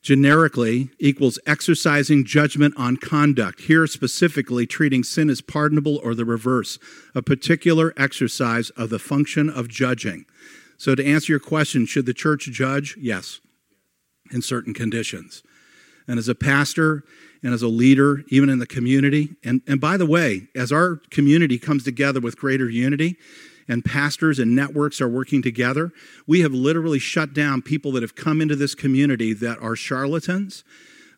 generically 0.01 0.89
equals 0.99 1.39
exercising 1.45 2.25
judgment 2.25 2.73
on 2.77 2.97
conduct. 2.97 3.61
Here, 3.61 3.87
specifically, 3.87 4.65
treating 4.65 5.03
sin 5.03 5.29
as 5.29 5.41
pardonable 5.41 5.99
or 6.03 6.15
the 6.15 6.25
reverse, 6.25 6.79
a 7.13 7.21
particular 7.21 7.93
exercise 7.97 8.69
of 8.71 8.89
the 8.89 8.99
function 8.99 9.49
of 9.49 9.67
judging. 9.67 10.25
So, 10.77 10.95
to 10.95 11.05
answer 11.05 11.33
your 11.33 11.39
question, 11.39 11.85
should 11.85 12.05
the 12.05 12.13
church 12.13 12.45
judge? 12.51 12.95
Yes, 12.99 13.39
in 14.31 14.41
certain 14.41 14.73
conditions 14.73 15.43
and 16.07 16.17
as 16.17 16.29
a 16.29 16.35
pastor 16.35 17.03
and 17.43 17.53
as 17.53 17.61
a 17.61 17.67
leader, 17.67 18.23
even 18.29 18.49
in 18.49 18.59
the 18.59 18.65
community. 18.65 19.35
And, 19.43 19.61
and 19.67 19.79
by 19.79 19.97
the 19.97 20.05
way, 20.05 20.47
as 20.55 20.71
our 20.71 21.01
community 21.11 21.59
comes 21.59 21.83
together 21.83 22.19
with 22.19 22.37
greater 22.37 22.69
unity, 22.69 23.17
and 23.67 23.83
pastors 23.83 24.39
and 24.39 24.55
networks 24.55 25.01
are 25.01 25.09
working 25.09 25.41
together, 25.41 25.91
we 26.25 26.41
have 26.41 26.53
literally 26.53 26.99
shut 26.99 27.33
down 27.33 27.61
people 27.61 27.91
that 27.93 28.03
have 28.03 28.15
come 28.15 28.41
into 28.41 28.55
this 28.55 28.75
community 28.75 29.33
that 29.33 29.59
are 29.59 29.75
charlatans 29.75 30.63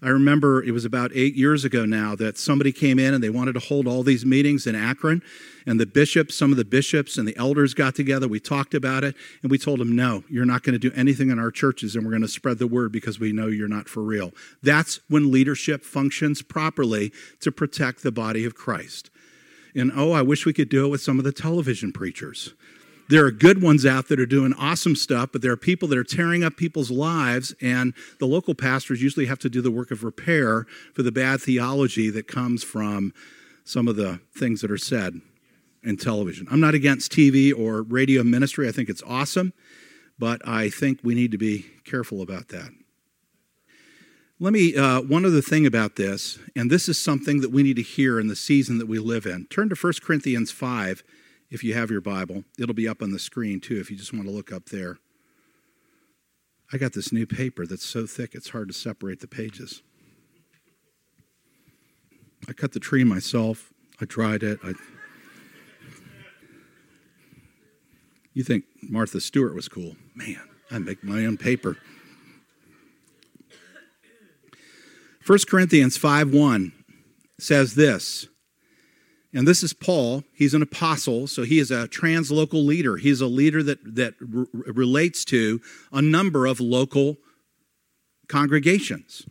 I 0.02 0.10
remember 0.10 0.64
it 0.64 0.72
was 0.72 0.86
about 0.86 1.12
eight 1.14 1.36
years 1.36 1.66
ago 1.66 1.86
now 1.86 2.16
that 2.16 2.38
somebody 2.38 2.72
came 2.72 3.00
in 3.00 3.14
and 3.14 3.22
they 3.22 3.30
wanted 3.30 3.54
to 3.54 3.60
hold 3.60 3.86
all 3.86 4.02
these 4.02 4.26
meetings 4.26 4.66
in 4.66 4.74
Akron. 4.74 5.22
And 5.66 5.78
the 5.78 5.86
bishops, 5.86 6.36
some 6.36 6.52
of 6.52 6.58
the 6.58 6.64
bishops 6.64 7.18
and 7.18 7.28
the 7.28 7.36
elders 7.36 7.74
got 7.74 7.96
together. 7.96 8.28
We 8.28 8.40
talked 8.40 8.74
about 8.74 9.04
it 9.04 9.16
and 9.42 9.52
we 9.52 9.58
told 9.58 9.80
them, 9.80 9.96
no, 9.96 10.24
you're 10.30 10.46
not 10.46 10.64
going 10.64 10.74
to 10.74 10.80
do 10.80 10.96
anything 10.96 11.30
in 11.30 11.38
our 11.38 11.52
churches 11.52 11.96
and 11.96 12.06
we're 12.06 12.12
going 12.12 12.22
to 12.22 12.30
spread 12.30 12.60
the 12.60 12.68
word 12.68 12.94
because 12.94 13.20
we 13.20 13.34
know 13.34 13.48
you're 13.48 13.68
not 13.68 13.90
for 13.90 14.02
real. 14.02 14.32
That's 14.64 15.02
when 15.10 15.32
leadership 15.32 15.84
functions 15.84 16.42
properly 16.42 17.12
to 17.42 17.52
protect 17.52 18.02
the 18.02 18.12
body 18.12 18.46
of 18.46 18.56
Christ. 18.56 19.10
And 19.76 19.92
oh, 19.96 20.12
I 20.12 20.22
wish 20.22 20.46
we 20.46 20.54
could 20.54 20.70
do 20.70 20.86
it 20.86 20.90
with 20.90 21.02
some 21.02 21.20
of 21.20 21.26
the 21.26 21.32
television 21.32 21.92
preachers. 21.92 22.54
There 23.10 23.26
are 23.26 23.32
good 23.32 23.62
ones 23.62 23.88
out 23.88 24.08
that 24.10 24.20
are 24.20 24.28
doing 24.28 24.54
awesome 24.54 24.96
stuff, 24.96 25.30
but 25.32 25.42
there 25.42 25.52
are 25.52 25.58
people 25.58 25.88
that 25.88 25.98
are 25.98 26.04
tearing 26.04 26.44
up 26.44 26.58
people's 26.58 26.92
lives, 26.92 27.56
and 27.60 27.96
the 28.20 28.28
local 28.28 28.54
pastors 28.54 29.02
usually 29.02 29.26
have 29.26 29.40
to 29.40 29.50
do 29.50 29.62
the 29.62 29.72
work 29.72 29.90
of 29.90 30.04
repair 30.04 30.68
for 30.94 31.02
the 31.02 31.12
bad 31.12 31.42
theology 31.42 32.12
that 32.12 32.28
comes 32.28 32.64
from 32.64 33.12
some 33.64 33.88
of 33.88 33.96
the 33.96 34.20
things 34.36 34.62
that 34.62 34.70
are 34.70 34.78
said 34.78 35.22
in 35.84 35.98
television. 35.98 36.48
I'm 36.52 36.60
not 36.60 36.76
against 36.76 37.12
TV 37.12 37.52
or 37.52 37.82
radio 37.82 38.24
ministry, 38.24 38.68
I 38.68 38.72
think 38.72 38.90
it's 38.90 39.04
awesome, 39.08 39.54
but 40.20 40.48
I 40.48 40.70
think 40.70 41.00
we 41.02 41.16
need 41.16 41.32
to 41.32 41.40
be 41.40 41.66
careful 41.86 42.22
about 42.22 42.50
that. 42.50 42.70
Let 44.42 44.54
me, 44.54 44.74
uh, 44.74 45.02
one 45.02 45.26
other 45.26 45.42
thing 45.42 45.66
about 45.66 45.98
this, 45.98 46.40
and 46.56 46.72
this 46.72 46.88
is 46.88 46.98
something 46.98 47.42
that 47.42 47.52
we 47.52 47.62
need 47.62 47.76
to 47.76 47.82
hear 47.82 48.22
in 48.22 48.28
the 48.28 48.38
season 48.38 48.78
that 48.78 48.88
we 48.88 48.98
live 48.98 49.26
in. 49.26 49.48
Turn 49.48 49.68
to 49.68 49.76
1 49.76 49.94
Corinthians 50.02 50.50
5 50.50 51.04
if 51.50 51.62
you 51.62 51.74
have 51.74 51.92
your 51.92 52.00
Bible. 52.00 52.46
It'll 52.58 52.74
be 52.74 52.88
up 52.88 53.02
on 53.02 53.12
the 53.12 53.20
screen 53.20 53.60
too 53.60 53.82
if 53.82 53.92
you 53.92 53.98
just 53.98 54.14
want 54.14 54.28
to 54.28 54.32
look 54.32 54.54
up 54.54 54.68
there. 54.70 54.98
I 56.72 56.78
got 56.78 56.94
this 56.94 57.12
new 57.12 57.26
paper 57.26 57.66
that's 57.66 57.86
so 57.86 58.06
thick 58.06 58.34
it's 58.34 58.52
hard 58.52 58.70
to 58.70 58.74
separate 58.74 59.20
the 59.20 59.28
pages. 59.28 59.82
I 62.48 62.54
cut 62.54 62.72
the 62.72 62.80
tree 62.80 63.04
myself. 63.04 63.74
I 64.00 64.06
dried 64.06 64.44
it. 64.44 64.60
I... 64.64 64.72
You 68.34 68.44
think 68.46 68.64
Martha 68.82 69.20
Stewart 69.20 69.54
was 69.54 69.68
cool. 69.68 69.98
Man, 70.16 70.40
I 70.72 70.80
make 70.80 71.04
my 71.04 71.26
own 71.26 71.36
paper. 71.36 71.76
1 75.30 75.38
Corinthians 75.48 75.96
5 75.96 76.34
1 76.34 76.72
says 77.38 77.76
this 77.76 78.26
and 79.32 79.48
this 79.48 79.62
is 79.62 79.74
Paul. 79.74 80.24
He's 80.34 80.56
an 80.56 80.64
apostle, 80.64 81.28
so 81.28 81.44
he 81.44 81.60
is 81.60 81.70
a 81.70 81.88
translocal 81.88 82.66
leader. 82.66 82.98
He's 82.98 83.22
a 83.22 83.28
leader 83.28 83.62
that, 83.62 83.78
that 83.96 84.16
r- 84.22 84.48
relates 84.74 85.24
to 85.26 85.62
a 85.92 86.02
number 86.02 86.48
of 86.48 86.60
local 86.60 87.18
congregations. 88.28 89.28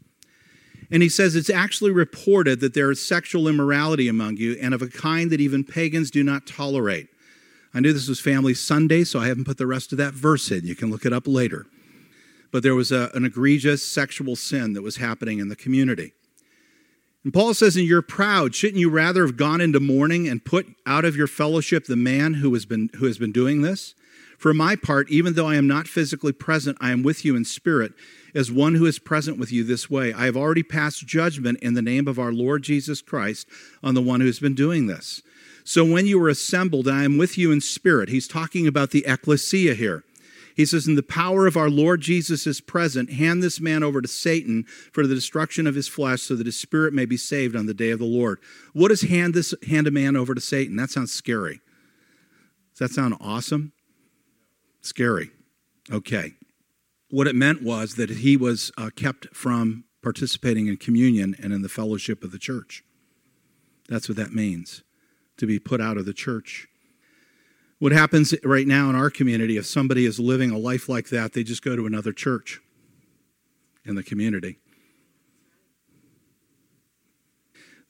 And 0.88 1.02
he 1.02 1.08
says 1.08 1.34
it's 1.34 1.50
actually 1.50 1.90
reported 1.90 2.60
that 2.60 2.74
there 2.74 2.92
is 2.92 3.04
sexual 3.04 3.48
immorality 3.48 4.06
among 4.06 4.36
you, 4.36 4.56
and 4.62 4.74
of 4.74 4.82
a 4.82 4.86
kind 4.86 5.32
that 5.32 5.40
even 5.40 5.64
pagans 5.64 6.12
do 6.12 6.22
not 6.22 6.46
tolerate. 6.46 7.08
I 7.74 7.80
knew 7.80 7.92
this 7.92 8.08
was 8.08 8.20
Family 8.20 8.54
Sunday, 8.54 9.02
so 9.02 9.18
I 9.18 9.26
haven't 9.26 9.46
put 9.46 9.58
the 9.58 9.66
rest 9.66 9.90
of 9.90 9.98
that 9.98 10.14
verse 10.14 10.52
in. 10.52 10.64
You 10.64 10.76
can 10.76 10.92
look 10.92 11.06
it 11.06 11.12
up 11.12 11.26
later. 11.26 11.66
But 12.50 12.62
there 12.62 12.74
was 12.74 12.90
a, 12.90 13.10
an 13.14 13.24
egregious 13.24 13.84
sexual 13.84 14.36
sin 14.36 14.72
that 14.72 14.82
was 14.82 14.96
happening 14.96 15.38
in 15.38 15.48
the 15.48 15.56
community. 15.56 16.12
And 17.24 17.32
Paul 17.32 17.52
says, 17.54 17.76
And 17.76 17.86
you're 17.86 18.02
proud. 18.02 18.54
Shouldn't 18.54 18.80
you 18.80 18.90
rather 18.90 19.26
have 19.26 19.36
gone 19.36 19.60
into 19.60 19.80
mourning 19.80 20.28
and 20.28 20.44
put 20.44 20.66
out 20.86 21.04
of 21.04 21.16
your 21.16 21.26
fellowship 21.26 21.84
the 21.84 21.96
man 21.96 22.34
who 22.34 22.52
has 22.54 22.64
been, 22.64 22.90
who 22.96 23.06
has 23.06 23.18
been 23.18 23.32
doing 23.32 23.62
this? 23.62 23.94
For 24.38 24.54
my 24.54 24.76
part, 24.76 25.10
even 25.10 25.34
though 25.34 25.48
I 25.48 25.56
am 25.56 25.66
not 25.66 25.88
physically 25.88 26.32
present, 26.32 26.78
I 26.80 26.92
am 26.92 27.02
with 27.02 27.24
you 27.24 27.34
in 27.34 27.44
spirit, 27.44 27.92
as 28.36 28.52
one 28.52 28.76
who 28.76 28.86
is 28.86 29.00
present 29.00 29.36
with 29.36 29.50
you 29.50 29.64
this 29.64 29.90
way. 29.90 30.12
I 30.12 30.26
have 30.26 30.36
already 30.36 30.62
passed 30.62 31.06
judgment 31.06 31.58
in 31.60 31.74
the 31.74 31.82
name 31.82 32.06
of 32.06 32.20
our 32.20 32.32
Lord 32.32 32.62
Jesus 32.62 33.02
Christ 33.02 33.48
on 33.82 33.94
the 33.94 34.02
one 34.02 34.20
who 34.20 34.26
has 34.26 34.38
been 34.38 34.54
doing 34.54 34.86
this. 34.86 35.22
So 35.64 35.84
when 35.84 36.06
you 36.06 36.22
are 36.22 36.28
assembled, 36.28 36.86
I 36.86 37.02
am 37.02 37.18
with 37.18 37.36
you 37.36 37.50
in 37.50 37.60
spirit. 37.60 38.08
He's 38.08 38.28
talking 38.28 38.68
about 38.68 38.90
the 38.90 39.04
ecclesia 39.06 39.74
here. 39.74 40.04
He 40.58 40.66
says, 40.66 40.88
In 40.88 40.96
the 40.96 41.04
power 41.04 41.46
of 41.46 41.56
our 41.56 41.70
Lord 41.70 42.00
Jesus 42.00 42.44
is 42.44 42.60
present, 42.60 43.12
hand 43.12 43.44
this 43.44 43.60
man 43.60 43.84
over 43.84 44.02
to 44.02 44.08
Satan 44.08 44.64
for 44.92 45.06
the 45.06 45.14
destruction 45.14 45.68
of 45.68 45.76
his 45.76 45.86
flesh, 45.86 46.22
so 46.22 46.34
that 46.34 46.46
his 46.46 46.58
spirit 46.58 46.92
may 46.92 47.04
be 47.04 47.16
saved 47.16 47.54
on 47.54 47.66
the 47.66 47.72
day 47.72 47.90
of 47.90 48.00
the 48.00 48.04
Lord. 48.04 48.40
What 48.72 48.88
does 48.88 49.02
hand 49.02 49.34
this 49.34 49.54
hand 49.68 49.86
a 49.86 49.92
man 49.92 50.16
over 50.16 50.34
to 50.34 50.40
Satan? 50.40 50.74
That 50.74 50.90
sounds 50.90 51.12
scary. 51.12 51.60
Does 52.76 52.88
that 52.88 52.90
sound 52.90 53.14
awesome? 53.20 53.72
Scary. 54.80 55.30
Okay. 55.92 56.32
What 57.08 57.28
it 57.28 57.36
meant 57.36 57.62
was 57.62 57.94
that 57.94 58.10
he 58.10 58.36
was 58.36 58.72
uh, 58.76 58.90
kept 58.96 59.28
from 59.32 59.84
participating 60.02 60.66
in 60.66 60.76
communion 60.76 61.36
and 61.40 61.52
in 61.52 61.62
the 61.62 61.68
fellowship 61.68 62.24
of 62.24 62.32
the 62.32 62.38
church. 62.38 62.82
That's 63.88 64.08
what 64.08 64.18
that 64.18 64.32
means 64.32 64.82
to 65.36 65.46
be 65.46 65.60
put 65.60 65.80
out 65.80 65.96
of 65.98 66.04
the 66.04 66.12
church. 66.12 66.67
What 67.78 67.92
happens 67.92 68.34
right 68.42 68.66
now 68.66 68.90
in 68.90 68.96
our 68.96 69.10
community, 69.10 69.56
if 69.56 69.66
somebody 69.66 70.04
is 70.04 70.18
living 70.18 70.50
a 70.50 70.58
life 70.58 70.88
like 70.88 71.10
that, 71.10 71.32
they 71.32 71.44
just 71.44 71.62
go 71.62 71.76
to 71.76 71.86
another 71.86 72.12
church 72.12 72.60
in 73.84 73.94
the 73.94 74.02
community. 74.02 74.58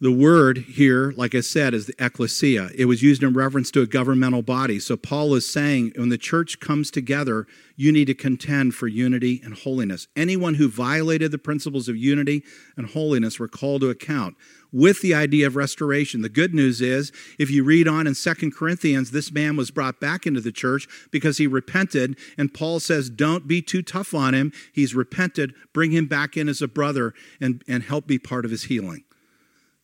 The 0.01 0.13
word 0.13 0.59
here, 0.59 1.13
like 1.17 1.35
I 1.35 1.41
said, 1.41 1.75
is 1.75 1.87
the 1.87 1.95
ecclesia. 1.99 2.71
It 2.77 2.85
was 2.85 3.03
used 3.03 3.25
in 3.25 3.33
reference 3.33 3.73
to 3.73 3.81
a 3.81 3.87
governmental 3.87 4.43
body. 4.43 4.79
So 4.79 4.97
Paul 4.97 5.35
is 5.35 5.51
saying 5.51 5.93
when 5.97 6.09
the 6.09 6.19
church 6.19 6.61
comes 6.61 6.93
together, 6.93 7.49
you 7.75 7.91
need 7.91 8.05
to 8.05 8.15
contend 8.15 8.77
for 8.77 8.87
unity 8.87 9.41
and 9.43 9.55
holiness. 9.55 10.07
Anyone 10.15 10.55
who 10.55 10.69
violated 10.69 11.33
the 11.33 11.39
principles 11.39 11.89
of 11.89 11.97
unity 11.97 12.45
and 12.77 12.87
holiness 12.87 13.41
were 13.41 13.49
called 13.49 13.81
to 13.81 13.91
account 13.91 14.37
with 14.73 15.01
the 15.01 15.15
idea 15.15 15.47
of 15.47 15.57
restoration. 15.57 16.23
The 16.23 16.29
good 16.29 16.55
news 16.55 16.81
is, 16.81 17.13
if 17.39 17.51
you 17.51 17.65
read 17.65 17.89
on 17.89 18.07
in 18.07 18.15
Second 18.15 18.55
Corinthians, 18.55 19.11
this 19.11 19.33
man 19.33 19.57
was 19.57 19.71
brought 19.71 20.01
back 20.01 20.27
into 20.27 20.41
the 20.41 20.53
church 20.53 20.87
because 21.11 21.39
he 21.39 21.47
repented. 21.47 22.19
And 22.37 22.53
Paul 22.53 22.81
says, 22.81 23.11
don't 23.11 23.49
be 23.49 23.63
too 23.63 23.83
tough 23.83 24.15
on 24.15 24.35
him. 24.35 24.53
He's 24.73 24.95
repented. 24.95 25.55
Bring 25.73 25.91
him 25.91 26.07
back 26.07 26.37
in 26.37 26.49
as 26.49 26.61
a 26.61 26.69
brother 26.69 27.15
and, 27.41 27.63
and 27.67 27.83
help 27.83 28.07
be 28.07 28.19
part 28.19 28.45
of 28.45 28.51
his 28.51 28.65
healing. 28.65 29.05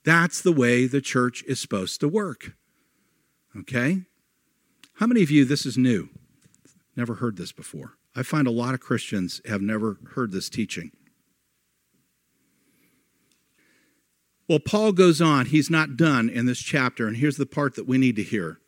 That's 0.05 0.43
the 0.43 0.53
way 0.53 0.87
the 0.87 1.01
church 1.01 1.43
is 1.49 1.61
supposed 1.61 2.01
to 2.01 2.09
work. 2.09 2.55
Okay? 3.57 4.03
How 4.95 5.07
many 5.07 5.23
of 5.23 5.31
you, 5.31 5.45
this 5.45 5.65
is 5.65 5.79
new? 5.79 6.11
Never 6.95 7.15
heard 7.15 7.37
this 7.37 7.53
before. 7.53 7.95
I 8.15 8.23
find 8.23 8.47
a 8.47 8.53
lot 8.53 8.75
of 8.75 8.81
Christians 8.81 9.41
have 9.47 9.63
never 9.63 9.97
heard 10.15 10.31
this 10.31 10.49
teaching. 10.49 10.93
Well, 14.49 14.59
Paul 14.59 14.93
goes 14.93 15.23
on. 15.23 15.47
He's 15.47 15.71
not 15.71 15.97
done 15.97 16.29
in 16.29 16.47
this 16.47 16.59
chapter, 16.59 17.07
and 17.07 17.17
here's 17.17 17.39
the 17.39 17.47
part 17.47 17.77
that 17.77 17.87
we 17.87 17.97
need 17.97 18.17
to 18.17 18.23
hear. 18.23 18.59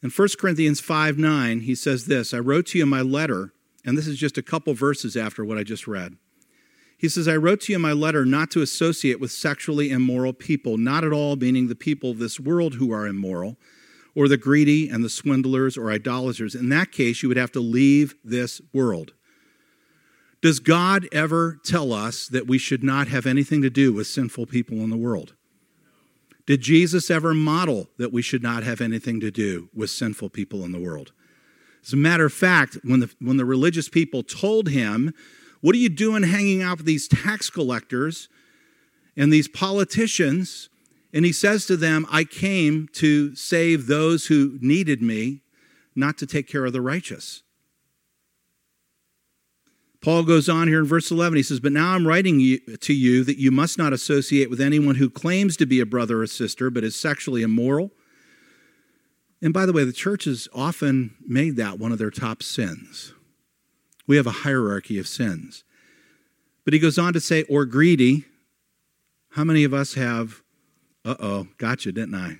In 0.00 0.10
1 0.10 0.28
Corinthians 0.38 0.80
5 0.80 1.18
9, 1.18 1.60
he 1.60 1.74
says 1.74 2.06
this 2.06 2.32
I 2.32 2.38
wrote 2.38 2.66
to 2.66 2.78
you 2.78 2.84
in 2.84 2.90
my 2.90 3.00
letter, 3.00 3.52
and 3.84 3.98
this 3.98 4.06
is 4.06 4.16
just 4.16 4.38
a 4.38 4.42
couple 4.42 4.74
verses 4.74 5.16
after 5.16 5.44
what 5.44 5.58
I 5.58 5.64
just 5.64 5.88
read. 5.88 6.16
He 6.96 7.08
says, 7.08 7.28
I 7.28 7.36
wrote 7.36 7.60
to 7.62 7.72
you 7.72 7.76
in 7.76 7.82
my 7.82 7.92
letter 7.92 8.24
not 8.24 8.50
to 8.52 8.62
associate 8.62 9.20
with 9.20 9.30
sexually 9.30 9.90
immoral 9.90 10.32
people, 10.32 10.76
not 10.76 11.04
at 11.04 11.12
all 11.12 11.36
meaning 11.36 11.68
the 11.68 11.76
people 11.76 12.10
of 12.10 12.18
this 12.18 12.40
world 12.40 12.74
who 12.74 12.92
are 12.92 13.06
immoral, 13.06 13.56
or 14.16 14.26
the 14.26 14.36
greedy 14.36 14.88
and 14.88 15.04
the 15.04 15.08
swindlers 15.08 15.76
or 15.76 15.92
idolaters. 15.92 16.56
In 16.56 16.70
that 16.70 16.90
case, 16.90 17.22
you 17.22 17.28
would 17.28 17.38
have 17.38 17.52
to 17.52 17.60
leave 17.60 18.16
this 18.24 18.60
world. 18.72 19.12
Does 20.40 20.60
God 20.60 21.08
ever 21.10 21.58
tell 21.64 21.92
us 21.92 22.28
that 22.28 22.46
we 22.46 22.58
should 22.58 22.84
not 22.84 23.08
have 23.08 23.26
anything 23.26 23.60
to 23.62 23.70
do 23.70 23.92
with 23.92 24.06
sinful 24.06 24.46
people 24.46 24.78
in 24.78 24.90
the 24.90 24.96
world? 24.96 25.34
Did 26.46 26.60
Jesus 26.60 27.10
ever 27.10 27.34
model 27.34 27.90
that 27.98 28.12
we 28.12 28.22
should 28.22 28.42
not 28.42 28.62
have 28.62 28.80
anything 28.80 29.20
to 29.20 29.30
do 29.30 29.68
with 29.74 29.90
sinful 29.90 30.30
people 30.30 30.64
in 30.64 30.72
the 30.72 30.80
world? 30.80 31.12
As 31.84 31.92
a 31.92 31.96
matter 31.96 32.24
of 32.24 32.32
fact, 32.32 32.78
when 32.84 33.00
the, 33.00 33.10
when 33.20 33.36
the 33.36 33.44
religious 33.44 33.88
people 33.88 34.22
told 34.22 34.68
him 34.68 35.12
what 35.60 35.74
are 35.74 35.78
you 35.78 35.88
doing 35.88 36.22
hanging 36.22 36.62
out 36.62 36.78
with 36.78 36.86
these 36.86 37.08
tax 37.08 37.50
collectors 37.50 38.28
and 39.16 39.32
these 39.32 39.48
politicians? 39.48 40.68
And 41.12 41.24
he 41.24 41.32
says 41.32 41.66
to 41.66 41.76
them, 41.76 42.06
I 42.10 42.24
came 42.24 42.88
to 42.94 43.34
save 43.34 43.86
those 43.86 44.26
who 44.26 44.58
needed 44.60 45.02
me, 45.02 45.42
not 45.96 46.16
to 46.18 46.26
take 46.26 46.46
care 46.46 46.64
of 46.64 46.72
the 46.72 46.80
righteous. 46.80 47.42
Paul 50.08 50.22
goes 50.22 50.48
on 50.48 50.68
here 50.68 50.78
in 50.78 50.86
verse 50.86 51.10
11. 51.10 51.36
He 51.36 51.42
says, 51.42 51.60
But 51.60 51.72
now 51.72 51.92
I'm 51.92 52.06
writing 52.06 52.38
to 52.80 52.94
you 52.94 53.24
that 53.24 53.36
you 53.36 53.50
must 53.50 53.76
not 53.76 53.92
associate 53.92 54.48
with 54.48 54.58
anyone 54.58 54.94
who 54.94 55.10
claims 55.10 55.54
to 55.58 55.66
be 55.66 55.80
a 55.80 55.84
brother 55.84 56.22
or 56.22 56.26
sister, 56.26 56.70
but 56.70 56.82
is 56.82 56.98
sexually 56.98 57.42
immoral. 57.42 57.90
And 59.42 59.52
by 59.52 59.66
the 59.66 59.72
way, 59.74 59.84
the 59.84 59.92
church 59.92 60.24
has 60.24 60.48
often 60.54 61.14
made 61.26 61.56
that 61.56 61.78
one 61.78 61.92
of 61.92 61.98
their 61.98 62.10
top 62.10 62.42
sins. 62.42 63.12
We 64.06 64.16
have 64.16 64.26
a 64.26 64.30
hierarchy 64.30 64.98
of 64.98 65.06
sins. 65.06 65.62
But 66.64 66.72
he 66.72 66.78
goes 66.78 66.98
on 66.98 67.12
to 67.12 67.20
say, 67.20 67.42
or 67.42 67.66
greedy. 67.66 68.24
How 69.32 69.44
many 69.44 69.62
of 69.62 69.74
us 69.74 69.92
have, 69.92 70.40
uh 71.04 71.16
oh, 71.20 71.48
gotcha, 71.58 71.92
didn't 71.92 72.14
I? 72.14 72.38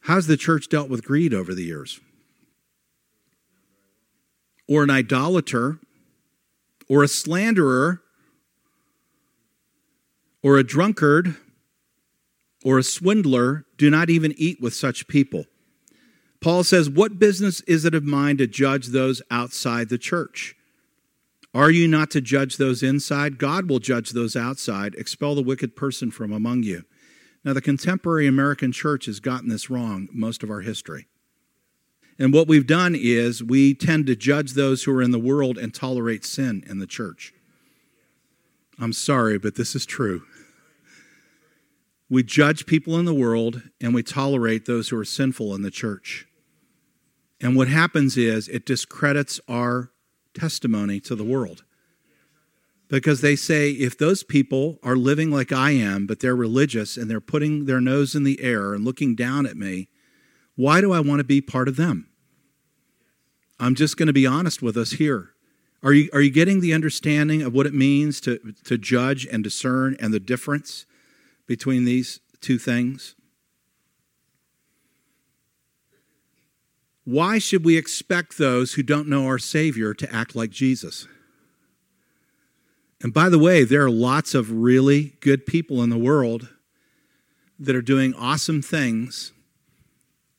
How's 0.00 0.28
the 0.28 0.38
church 0.38 0.70
dealt 0.70 0.88
with 0.88 1.04
greed 1.04 1.34
over 1.34 1.52
the 1.54 1.64
years? 1.64 2.00
Or 4.66 4.82
an 4.82 4.88
idolater, 4.88 5.78
or 6.88 7.02
a 7.02 7.08
slanderer, 7.08 8.02
or 10.42 10.58
a 10.58 10.64
drunkard, 10.64 11.36
or 12.64 12.78
a 12.78 12.82
swindler 12.82 13.64
do 13.76 13.90
not 13.90 14.10
even 14.10 14.34
eat 14.36 14.60
with 14.60 14.74
such 14.74 15.08
people. 15.08 15.46
Paul 16.40 16.64
says, 16.64 16.90
What 16.90 17.18
business 17.18 17.60
is 17.62 17.84
it 17.84 17.94
of 17.94 18.04
mine 18.04 18.36
to 18.36 18.46
judge 18.46 18.88
those 18.88 19.22
outside 19.30 19.88
the 19.88 19.98
church? 19.98 20.54
Are 21.54 21.70
you 21.70 21.86
not 21.86 22.10
to 22.10 22.20
judge 22.20 22.56
those 22.56 22.82
inside? 22.82 23.38
God 23.38 23.70
will 23.70 23.78
judge 23.78 24.10
those 24.10 24.34
outside. 24.34 24.94
Expel 24.96 25.34
the 25.34 25.42
wicked 25.42 25.76
person 25.76 26.10
from 26.10 26.32
among 26.32 26.64
you. 26.64 26.82
Now, 27.44 27.52
the 27.52 27.60
contemporary 27.60 28.26
American 28.26 28.72
church 28.72 29.06
has 29.06 29.20
gotten 29.20 29.48
this 29.48 29.70
wrong 29.70 30.08
most 30.12 30.42
of 30.42 30.50
our 30.50 30.62
history. 30.62 31.06
And 32.18 32.32
what 32.32 32.46
we've 32.46 32.66
done 32.66 32.94
is 32.96 33.42
we 33.42 33.74
tend 33.74 34.06
to 34.06 34.16
judge 34.16 34.52
those 34.52 34.84
who 34.84 34.92
are 34.92 35.02
in 35.02 35.10
the 35.10 35.18
world 35.18 35.58
and 35.58 35.74
tolerate 35.74 36.24
sin 36.24 36.62
in 36.66 36.78
the 36.78 36.86
church. 36.86 37.34
I'm 38.78 38.92
sorry, 38.92 39.38
but 39.38 39.56
this 39.56 39.74
is 39.74 39.84
true. 39.86 40.22
We 42.08 42.22
judge 42.22 42.66
people 42.66 42.98
in 42.98 43.04
the 43.04 43.14
world 43.14 43.62
and 43.80 43.94
we 43.94 44.02
tolerate 44.02 44.66
those 44.66 44.88
who 44.88 44.98
are 44.98 45.04
sinful 45.04 45.54
in 45.54 45.62
the 45.62 45.70
church. 45.70 46.26
And 47.40 47.56
what 47.56 47.68
happens 47.68 48.16
is 48.16 48.48
it 48.48 48.66
discredits 48.66 49.40
our 49.48 49.90
testimony 50.34 51.00
to 51.00 51.16
the 51.16 51.24
world. 51.24 51.64
Because 52.88 53.22
they 53.22 53.34
say, 53.34 53.70
if 53.70 53.96
those 53.98 54.22
people 54.22 54.78
are 54.82 54.96
living 54.96 55.30
like 55.30 55.50
I 55.50 55.72
am, 55.72 56.06
but 56.06 56.20
they're 56.20 56.36
religious 56.36 56.96
and 56.96 57.10
they're 57.10 57.20
putting 57.20 57.64
their 57.64 57.80
nose 57.80 58.14
in 58.14 58.24
the 58.24 58.40
air 58.40 58.74
and 58.74 58.84
looking 58.84 59.14
down 59.14 59.46
at 59.46 59.56
me, 59.56 59.88
why 60.56 60.80
do 60.80 60.92
I 60.92 61.00
want 61.00 61.20
to 61.20 61.24
be 61.24 61.40
part 61.40 61.68
of 61.68 61.76
them? 61.76 62.08
I'm 63.58 63.74
just 63.74 63.96
going 63.96 64.06
to 64.06 64.12
be 64.12 64.26
honest 64.26 64.62
with 64.62 64.76
us 64.76 64.92
here. 64.92 65.30
Are 65.82 65.92
you, 65.92 66.08
are 66.12 66.20
you 66.20 66.30
getting 66.30 66.60
the 66.60 66.72
understanding 66.72 67.42
of 67.42 67.52
what 67.52 67.66
it 67.66 67.74
means 67.74 68.20
to, 68.22 68.54
to 68.64 68.78
judge 68.78 69.26
and 69.26 69.44
discern 69.44 69.96
and 70.00 70.14
the 70.14 70.20
difference 70.20 70.86
between 71.46 71.84
these 71.84 72.20
two 72.40 72.58
things? 72.58 73.14
Why 77.04 77.38
should 77.38 77.66
we 77.66 77.76
expect 77.76 78.38
those 78.38 78.74
who 78.74 78.82
don't 78.82 79.08
know 79.08 79.26
our 79.26 79.38
Savior 79.38 79.92
to 79.92 80.10
act 80.10 80.34
like 80.34 80.50
Jesus? 80.50 81.06
And 83.02 83.12
by 83.12 83.28
the 83.28 83.38
way, 83.38 83.64
there 83.64 83.84
are 83.84 83.90
lots 83.90 84.34
of 84.34 84.50
really 84.50 85.16
good 85.20 85.44
people 85.44 85.82
in 85.82 85.90
the 85.90 85.98
world 85.98 86.48
that 87.58 87.76
are 87.76 87.82
doing 87.82 88.14
awesome 88.14 88.62
things. 88.62 89.33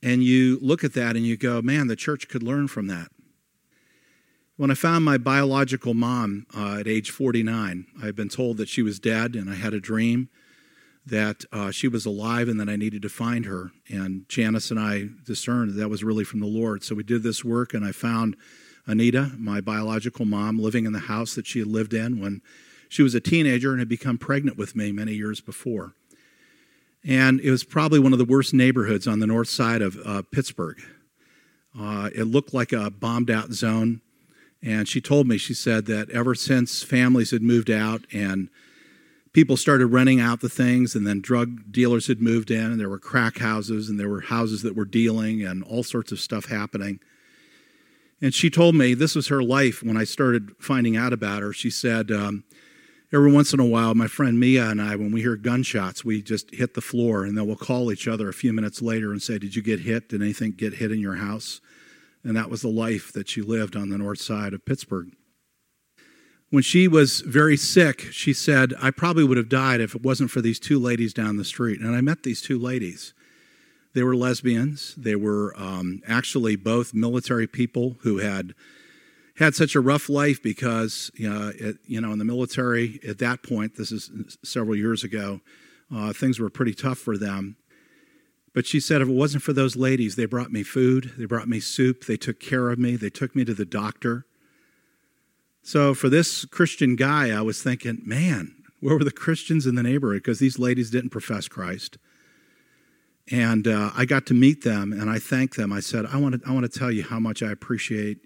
And 0.06 0.24
you 0.24 0.60
look 0.62 0.84
at 0.84 0.94
that 0.94 1.16
and 1.16 1.26
you 1.26 1.36
go, 1.36 1.64
man, 1.64 1.88
the 1.88 1.96
church 1.96 2.28
could 2.28 2.44
learn 2.44 2.68
from 2.68 2.86
that. 2.86 3.08
When 4.56 4.70
I 4.70 4.76
found 4.76 5.04
my 5.04 5.18
biological 5.18 5.96
mom 5.96 6.46
uh, 6.56 6.78
at 6.80 6.88
age 6.88 7.10
49, 7.10 7.88
I 8.00 8.06
had 8.06 8.16
been 8.16 8.30
told 8.30 8.58
that 8.58 8.70
she 8.70 8.84
was 8.84 9.00
dead, 9.00 9.34
and 9.34 9.50
I 9.50 9.56
had 9.56 9.74
a 9.74 9.80
dream 9.80 10.30
that 11.08 11.44
uh, 11.52 11.72
she 11.72 11.88
was 11.88 12.06
alive 12.06 12.48
and 12.48 12.60
that 12.60 12.70
I 12.70 12.76
needed 12.76 13.02
to 13.02 13.10
find 13.10 13.46
her. 13.46 13.72
And 13.90 14.30
Janice 14.30 14.70
and 14.70 14.80
I 14.80 15.10
discerned 15.26 15.72
that 15.72 15.78
that 15.78 15.90
was 15.90 16.04
really 16.04 16.24
from 16.24 16.40
the 16.40 16.46
Lord. 16.46 16.84
So 16.84 16.94
we 16.94 17.02
did 17.02 17.24
this 17.24 17.44
work, 17.44 17.74
and 17.74 17.84
I 17.84 17.92
found 17.92 18.38
Anita, 18.86 19.32
my 19.40 19.60
biological 19.60 20.26
mom, 20.26 20.60
living 20.60 20.86
in 20.86 20.94
the 20.94 21.00
house 21.00 21.34
that 21.34 21.48
she 21.48 21.58
had 21.58 21.68
lived 21.68 21.96
in 21.96 22.20
when 22.22 22.44
she 22.90 23.02
was 23.02 23.16
a 23.16 23.20
teenager 23.20 23.72
and 23.72 23.80
had 23.80 23.90
become 23.90 24.20
pregnant 24.20 24.56
with 24.56 24.76
me 24.76 24.92
many 24.92 25.14
years 25.14 25.42
before. 25.42 25.96
And 27.08 27.40
it 27.40 27.52
was 27.52 27.64
probably 27.64 28.00
one 28.00 28.14
of 28.14 28.20
the 28.20 28.26
worst 28.26 28.54
neighborhoods 28.54 29.08
on 29.08 29.20
the 29.20 29.28
north 29.28 29.50
side 29.50 29.82
of 29.82 29.98
uh, 30.06 30.24
Pittsburgh. 30.32 30.82
Uh, 31.80 32.10
it 32.16 32.24
looked 32.24 32.54
like 32.54 32.72
a 32.72 32.90
bombed 32.90 33.30
out 33.30 33.52
zone. 33.52 34.02
And 34.64 34.88
she 34.88 35.02
told 35.02 35.28
me, 35.28 35.38
she 35.38 35.54
said 35.54 35.86
that 35.86 36.10
ever 36.10 36.34
since 36.34 36.82
families 36.82 37.30
had 37.30 37.44
moved 37.44 37.70
out 37.70 38.06
and 38.12 38.50
people 39.36 39.58
started 39.58 39.88
renting 39.88 40.22
out 40.22 40.40
the 40.40 40.48
things, 40.48 40.96
and 40.96 41.06
then 41.06 41.20
drug 41.20 41.70
dealers 41.70 42.08
had 42.08 42.22
moved 42.22 42.50
in, 42.50 42.72
and 42.72 42.80
there 42.80 42.90
were 42.90 42.98
crack 42.98 43.40
houses, 43.40 43.90
and 43.90 44.00
there 44.00 44.08
were 44.08 44.22
houses 44.22 44.62
that 44.62 44.78
were 44.78 44.86
dealing, 44.86 45.44
and 45.44 45.62
all 45.66 45.84
sorts 45.84 46.14
of 46.14 46.22
stuff 46.22 46.46
happening. 46.46 47.02
And 48.22 48.34
she 48.34 48.50
told 48.50 48.76
me 48.76 48.94
this 48.94 49.14
was 49.14 49.28
her 49.28 49.44
life 49.44 49.84
when 49.84 49.98
I 49.98 50.06
started 50.06 50.54
finding 50.58 50.96
out 50.96 51.12
about 51.12 51.42
her. 51.42 51.52
She 51.52 51.70
said, 51.70 52.12
um, 52.12 52.46
every 53.16 53.32
once 53.32 53.54
in 53.54 53.62
a 53.62 53.66
while, 53.66 53.96
my 53.96 54.08
friend 54.08 54.38
Mia 54.38 54.70
and 54.70 54.82
I, 54.82 54.98
when 54.98 55.10
we 55.10 55.22
hear 55.22 55.38
gunshots, 55.38 56.04
we 56.04 56.22
just 56.22 56.54
hit 56.54 56.74
the 56.74 56.82
floor 56.82 57.24
and 57.24 57.38
then 57.38 57.48
we'll 57.48 57.56
call 57.56 57.90
each 57.90 58.10
other 58.10 58.28
a 58.28 58.34
few 58.34 58.52
minutes 58.52 58.82
later 58.82 59.14
and 59.14 59.24
say, 59.24 59.38
Did 59.38 59.56
you 59.56 59.62
get 59.62 59.80
hit? 59.80 60.10
Did 60.10 60.22
anything 60.22 60.52
get 60.52 60.76
hit 60.76 60.92
in 60.92 61.00
your 61.00 61.16
house? 61.16 61.62
And 62.26 62.36
that 62.36 62.50
was 62.50 62.62
the 62.62 62.68
life 62.68 63.14
that 63.14 63.30
she 63.30 63.42
lived 63.42 63.78
on 63.78 63.90
the 63.90 63.98
north 63.98 64.20
side 64.20 64.54
of 64.54 64.66
Pittsburgh. 64.66 65.12
When 66.50 66.62
she 66.62 66.88
was 66.90 67.22
very 67.22 67.56
sick, 67.56 68.02
she 68.12 68.34
said, 68.34 68.74
I 68.82 68.92
probably 68.92 69.24
would 69.24 69.38
have 69.38 69.50
died 69.50 69.80
if 69.80 69.96
it 69.96 70.04
wasn't 70.04 70.32
for 70.32 70.42
these 70.42 70.60
two 70.60 70.78
ladies 70.78 71.14
down 71.14 71.38
the 71.38 71.46
street. 71.46 71.80
And 71.80 71.96
I 71.96 72.02
met 72.02 72.24
these 72.24 72.42
two 72.42 72.60
ladies. 72.60 73.14
They 73.94 74.04
were 74.04 74.16
lesbians. 74.16 74.94
They 74.96 75.16
were 75.16 75.54
um, 75.58 76.02
actually 76.06 76.58
both 76.58 76.94
military 76.94 77.48
people 77.48 77.98
who 78.02 78.18
had 78.18 78.54
had 79.38 79.54
such 79.54 79.76
a 79.76 79.82
rough 79.82 80.08
life 80.10 80.42
because, 80.42 81.12
uh, 81.20 81.52
it, 81.56 81.78
you 81.86 82.00
know, 82.00 82.12
in 82.12 82.20
the 82.20 82.26
military 82.26 83.00
at 83.08 83.18
that 83.20 83.44
point, 83.44 83.76
this 83.76 83.92
is 83.92 84.10
several 84.44 84.76
years 84.76 85.04
ago, 85.04 85.42
uh, 85.94 86.14
things 86.14 86.40
were 86.40 86.50
pretty 86.50 86.74
tough 86.74 86.98
for 86.98 87.18
them. 87.18 87.58
But 88.54 88.66
she 88.66 88.80
said, 88.80 89.02
if 89.02 89.10
it 89.10 89.14
wasn't 89.14 89.44
for 89.44 89.52
those 89.52 89.76
ladies, 89.76 90.16
they 90.16 90.26
brought 90.26 90.52
me 90.52 90.64
food, 90.64 91.12
they 91.18 91.26
brought 91.26 91.50
me 91.50 91.60
soup, 91.60 92.06
they 92.06 92.16
took 92.16 92.40
care 92.40 92.70
of 92.70 92.80
me, 92.80 92.96
they 92.96 93.10
took 93.10 93.36
me 93.36 93.44
to 93.44 93.54
the 93.54 93.66
doctor. 93.66 94.26
So 95.62 95.94
for 95.94 96.08
this 96.08 96.46
Christian 96.46 96.96
guy, 96.96 97.38
I 97.38 97.42
was 97.42 97.62
thinking, 97.62 98.02
man, 98.06 98.56
where 98.80 98.98
were 98.98 99.04
the 99.04 99.12
Christians 99.12 99.66
in 99.66 99.76
the 99.76 99.84
neighborhood? 99.84 100.24
Because 100.24 100.40
these 100.40 100.58
ladies 100.58 100.90
didn't 100.90 101.10
profess 101.10 101.50
Christ. 101.50 101.98
And 103.30 103.68
uh, 103.68 103.92
I 103.96 104.06
got 104.06 104.26
to 104.28 104.34
meet 104.34 104.64
them 104.64 104.94
and 104.94 105.10
I 105.10 105.20
thanked 105.20 105.58
them. 105.58 105.74
I 105.74 105.82
said, 105.82 106.06
I 106.06 106.18
want, 106.18 106.42
to, 106.42 106.50
I 106.50 106.54
want 106.54 106.72
to 106.72 106.80
tell 106.80 106.92
you 106.92 107.04
how 107.04 107.20
much 107.20 107.44
I 107.44 107.52
appreciate 107.52 108.20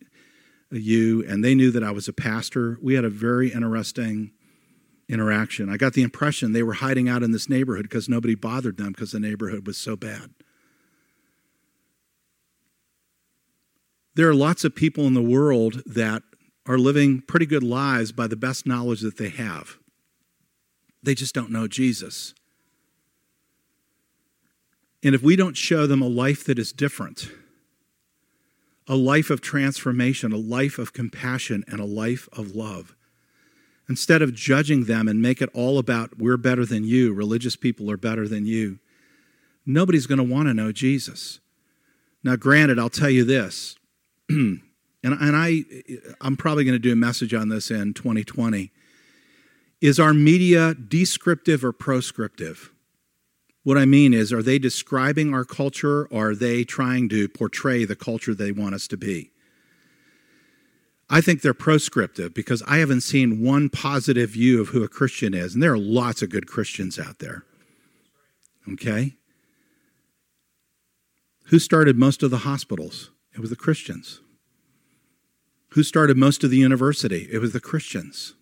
you. 0.71 1.25
And 1.27 1.43
they 1.43 1.55
knew 1.55 1.71
that 1.71 1.83
I 1.83 1.91
was 1.91 2.07
a 2.07 2.13
pastor. 2.13 2.77
We 2.81 2.95
had 2.95 3.05
a 3.05 3.09
very 3.09 3.51
interesting 3.51 4.31
interaction. 5.07 5.69
I 5.69 5.77
got 5.77 5.93
the 5.93 6.03
impression 6.03 6.53
they 6.53 6.63
were 6.63 6.73
hiding 6.73 7.09
out 7.09 7.23
in 7.23 7.31
this 7.31 7.49
neighborhood 7.49 7.83
because 7.83 8.07
nobody 8.07 8.35
bothered 8.35 8.77
them 8.77 8.91
because 8.91 9.11
the 9.11 9.19
neighborhood 9.19 9.65
was 9.65 9.77
so 9.77 9.95
bad. 9.95 10.29
There 14.15 14.29
are 14.29 14.35
lots 14.35 14.63
of 14.63 14.75
people 14.75 15.05
in 15.07 15.13
the 15.13 15.21
world 15.21 15.81
that 15.85 16.23
are 16.67 16.77
living 16.77 17.21
pretty 17.21 17.45
good 17.45 17.63
lives 17.63 18.11
by 18.11 18.27
the 18.27 18.35
best 18.35 18.67
knowledge 18.67 19.01
that 19.01 19.17
they 19.17 19.29
have. 19.29 19.77
They 21.01 21.15
just 21.15 21.33
don't 21.33 21.51
know 21.51 21.67
Jesus. 21.67 22.35
And 25.01 25.15
if 25.15 25.23
we 25.23 25.35
don't 25.35 25.55
show 25.55 25.87
them 25.87 26.01
a 26.01 26.07
life 26.07 26.43
that 26.43 26.59
is 26.59 26.73
different, 26.73 27.31
a 28.89 28.95
life 28.95 29.29
of 29.29 29.39
transformation, 29.39 30.33
a 30.33 30.37
life 30.37 30.79
of 30.79 30.91
compassion, 30.91 31.63
and 31.67 31.79
a 31.79 31.85
life 31.85 32.27
of 32.33 32.55
love, 32.55 32.95
instead 33.87 34.23
of 34.23 34.33
judging 34.33 34.85
them 34.85 35.07
and 35.07 35.21
make 35.21 35.41
it 35.41 35.49
all 35.53 35.77
about 35.77 36.17
we're 36.17 36.37
better 36.37 36.65
than 36.65 36.83
you, 36.83 37.13
religious 37.13 37.55
people 37.55 37.89
are 37.91 37.97
better 37.97 38.27
than 38.27 38.47
you, 38.47 38.79
nobody's 39.65 40.07
going 40.07 40.17
to 40.17 40.23
want 40.23 40.47
to 40.47 40.53
know 40.53 40.71
Jesus. 40.71 41.39
Now, 42.23 42.35
granted, 42.35 42.79
I'll 42.79 42.89
tell 42.89 43.09
you 43.09 43.23
this 43.23 43.77
and, 44.29 44.61
and 45.03 45.35
I, 45.35 45.63
I'm 46.19 46.35
probably 46.35 46.63
going 46.63 46.73
to 46.73 46.79
do 46.79 46.91
a 46.91 46.97
message 46.97 47.33
on 47.33 47.49
this 47.49 47.69
in 47.69 47.93
2020. 47.93 48.71
Is 49.81 49.99
our 49.99 50.13
media 50.13 50.73
descriptive 50.73 51.63
or 51.63 51.71
proscriptive? 51.71 52.73
What 53.69 53.77
I 53.77 53.85
mean 53.85 54.15
is, 54.15 54.33
are 54.33 54.41
they 54.41 54.57
describing 54.57 55.31
our 55.31 55.45
culture 55.45 56.05
or 56.05 56.31
are 56.31 56.35
they 56.35 56.63
trying 56.63 57.07
to 57.09 57.29
portray 57.29 57.85
the 57.85 57.95
culture 57.95 58.33
they 58.33 58.51
want 58.51 58.73
us 58.73 58.87
to 58.87 58.97
be? 58.97 59.29
I 61.07 61.21
think 61.21 61.43
they're 61.43 61.53
proscriptive 61.53 62.33
because 62.33 62.63
I 62.65 62.77
haven't 62.77 63.01
seen 63.01 63.43
one 63.43 63.69
positive 63.69 64.31
view 64.31 64.59
of 64.59 64.69
who 64.69 64.83
a 64.83 64.87
Christian 64.87 65.35
is. 65.35 65.53
And 65.53 65.61
there 65.61 65.71
are 65.71 65.77
lots 65.77 66.23
of 66.23 66.31
good 66.31 66.47
Christians 66.47 66.97
out 66.97 67.19
there. 67.19 67.43
Okay? 68.73 69.17
Who 71.49 71.59
started 71.59 71.95
most 71.95 72.23
of 72.23 72.31
the 72.31 72.37
hospitals? 72.37 73.11
It 73.35 73.39
was 73.39 73.51
the 73.51 73.55
Christians. 73.55 74.21
Who 75.73 75.83
started 75.83 76.17
most 76.17 76.43
of 76.43 76.49
the 76.49 76.57
university? 76.57 77.29
It 77.31 77.37
was 77.37 77.53
the 77.53 77.59
Christians. 77.59 78.33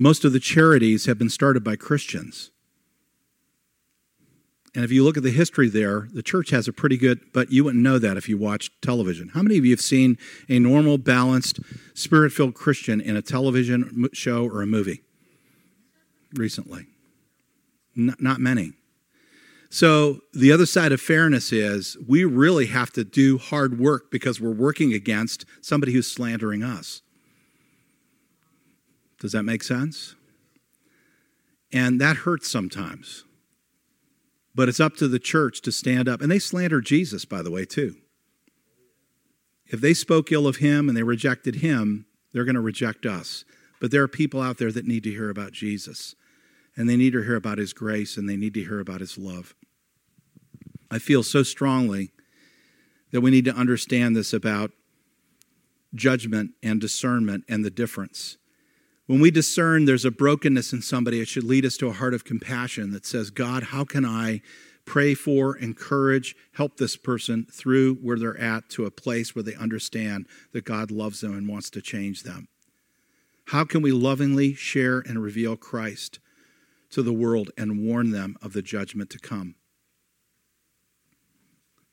Most 0.00 0.24
of 0.24 0.32
the 0.32 0.40
charities 0.40 1.06
have 1.06 1.16
been 1.16 1.30
started 1.30 1.62
by 1.62 1.76
Christians. 1.76 2.50
And 4.74 4.84
if 4.84 4.90
you 4.90 5.04
look 5.04 5.16
at 5.16 5.22
the 5.22 5.30
history 5.30 5.68
there, 5.68 6.08
the 6.12 6.22
church 6.22 6.50
has 6.50 6.66
a 6.66 6.72
pretty 6.72 6.96
good, 6.96 7.20
but 7.32 7.52
you 7.52 7.62
wouldn't 7.62 7.82
know 7.82 7.98
that 7.98 8.16
if 8.16 8.28
you 8.28 8.36
watched 8.36 8.72
television. 8.82 9.28
How 9.28 9.42
many 9.42 9.56
of 9.56 9.64
you 9.64 9.70
have 9.70 9.80
seen 9.80 10.18
a 10.48 10.58
normal, 10.58 10.98
balanced, 10.98 11.60
spirit 11.94 12.32
filled 12.32 12.54
Christian 12.54 13.00
in 13.00 13.16
a 13.16 13.22
television 13.22 14.08
show 14.12 14.46
or 14.46 14.62
a 14.62 14.66
movie 14.66 15.02
recently? 16.34 16.86
N- 17.96 18.16
not 18.18 18.40
many. 18.40 18.72
So, 19.70 20.20
the 20.32 20.52
other 20.52 20.66
side 20.66 20.92
of 20.92 21.00
fairness 21.00 21.52
is 21.52 21.96
we 22.06 22.24
really 22.24 22.66
have 22.66 22.92
to 22.92 23.02
do 23.02 23.38
hard 23.38 23.78
work 23.78 24.10
because 24.10 24.40
we're 24.40 24.52
working 24.52 24.92
against 24.92 25.44
somebody 25.60 25.92
who's 25.92 26.10
slandering 26.10 26.62
us. 26.62 27.02
Does 29.18 29.32
that 29.32 29.42
make 29.42 29.62
sense? 29.64 30.14
And 31.72 32.00
that 32.00 32.18
hurts 32.18 32.48
sometimes. 32.48 33.23
But 34.54 34.68
it's 34.68 34.80
up 34.80 34.96
to 34.96 35.08
the 35.08 35.18
church 35.18 35.60
to 35.62 35.72
stand 35.72 36.08
up. 36.08 36.20
And 36.20 36.30
they 36.30 36.38
slander 36.38 36.80
Jesus, 36.80 37.24
by 37.24 37.42
the 37.42 37.50
way, 37.50 37.64
too. 37.64 37.96
If 39.66 39.80
they 39.80 39.94
spoke 39.94 40.30
ill 40.30 40.46
of 40.46 40.56
him 40.56 40.88
and 40.88 40.96
they 40.96 41.02
rejected 41.02 41.56
him, 41.56 42.06
they're 42.32 42.44
going 42.44 42.54
to 42.54 42.60
reject 42.60 43.06
us. 43.06 43.44
But 43.80 43.90
there 43.90 44.02
are 44.02 44.08
people 44.08 44.40
out 44.40 44.58
there 44.58 44.72
that 44.72 44.86
need 44.86 45.02
to 45.04 45.10
hear 45.10 45.30
about 45.30 45.52
Jesus. 45.52 46.14
And 46.76 46.88
they 46.88 46.96
need 46.96 47.12
to 47.12 47.22
hear 47.22 47.36
about 47.36 47.58
his 47.58 47.72
grace 47.72 48.16
and 48.16 48.28
they 48.28 48.36
need 48.36 48.54
to 48.54 48.64
hear 48.64 48.80
about 48.80 49.00
his 49.00 49.18
love. 49.18 49.54
I 50.90 50.98
feel 50.98 51.22
so 51.22 51.42
strongly 51.42 52.12
that 53.10 53.20
we 53.20 53.30
need 53.30 53.44
to 53.46 53.54
understand 53.54 54.16
this 54.16 54.32
about 54.32 54.70
judgment 55.94 56.52
and 56.62 56.80
discernment 56.80 57.44
and 57.48 57.64
the 57.64 57.70
difference. 57.70 58.36
When 59.06 59.20
we 59.20 59.30
discern 59.30 59.84
there's 59.84 60.06
a 60.06 60.10
brokenness 60.10 60.72
in 60.72 60.80
somebody, 60.80 61.20
it 61.20 61.28
should 61.28 61.44
lead 61.44 61.66
us 61.66 61.76
to 61.78 61.88
a 61.88 61.92
heart 61.92 62.14
of 62.14 62.24
compassion 62.24 62.92
that 62.92 63.04
says, 63.04 63.30
God, 63.30 63.64
how 63.64 63.84
can 63.84 64.04
I 64.04 64.40
pray 64.86 65.14
for, 65.14 65.56
encourage, 65.56 66.34
help 66.52 66.76
this 66.76 66.96
person 66.96 67.46
through 67.50 67.96
where 67.96 68.18
they're 68.18 68.40
at 68.40 68.68
to 68.70 68.86
a 68.86 68.90
place 68.90 69.34
where 69.34 69.42
they 69.42 69.54
understand 69.54 70.26
that 70.52 70.64
God 70.64 70.90
loves 70.90 71.20
them 71.20 71.34
and 71.34 71.48
wants 71.48 71.68
to 71.70 71.82
change 71.82 72.22
them? 72.22 72.48
How 73.48 73.64
can 73.64 73.82
we 73.82 73.92
lovingly 73.92 74.54
share 74.54 75.00
and 75.00 75.22
reveal 75.22 75.56
Christ 75.56 76.18
to 76.90 77.02
the 77.02 77.12
world 77.12 77.50
and 77.58 77.84
warn 77.84 78.10
them 78.10 78.36
of 78.40 78.54
the 78.54 78.62
judgment 78.62 79.10
to 79.10 79.18
come? 79.18 79.54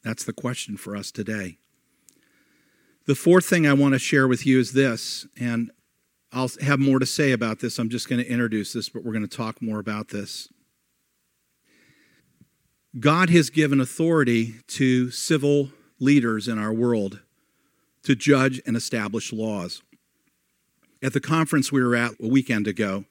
That's 0.01 0.23
the 0.23 0.33
question 0.33 0.77
for 0.77 0.95
us 0.95 1.11
today. 1.11 1.57
The 3.05 3.15
fourth 3.15 3.45
thing 3.45 3.67
I 3.67 3.73
want 3.73 3.93
to 3.93 3.99
share 3.99 4.27
with 4.27 4.45
you 4.45 4.59
is 4.59 4.73
this, 4.73 5.27
and 5.37 5.71
I'll 6.31 6.49
have 6.61 6.79
more 6.79 6.99
to 6.99 7.05
say 7.05 7.31
about 7.31 7.59
this. 7.59 7.77
I'm 7.77 7.89
just 7.89 8.07
going 8.07 8.23
to 8.23 8.29
introduce 8.29 8.73
this, 8.73 8.89
but 8.89 9.03
we're 9.03 9.11
going 9.11 9.27
to 9.27 9.37
talk 9.37 9.61
more 9.61 9.79
about 9.79 10.09
this. 10.09 10.49
God 12.99 13.29
has 13.29 13.49
given 13.49 13.79
authority 13.79 14.55
to 14.67 15.11
civil 15.11 15.69
leaders 15.99 16.47
in 16.47 16.57
our 16.57 16.73
world 16.73 17.21
to 18.03 18.15
judge 18.15 18.61
and 18.65 18.75
establish 18.75 19.31
laws. 19.31 19.81
At 21.03 21.13
the 21.13 21.19
conference 21.19 21.71
we 21.71 21.83
were 21.83 21.95
at 21.95 22.13
a 22.21 22.27
weekend 22.27 22.67
ago, 22.67 23.05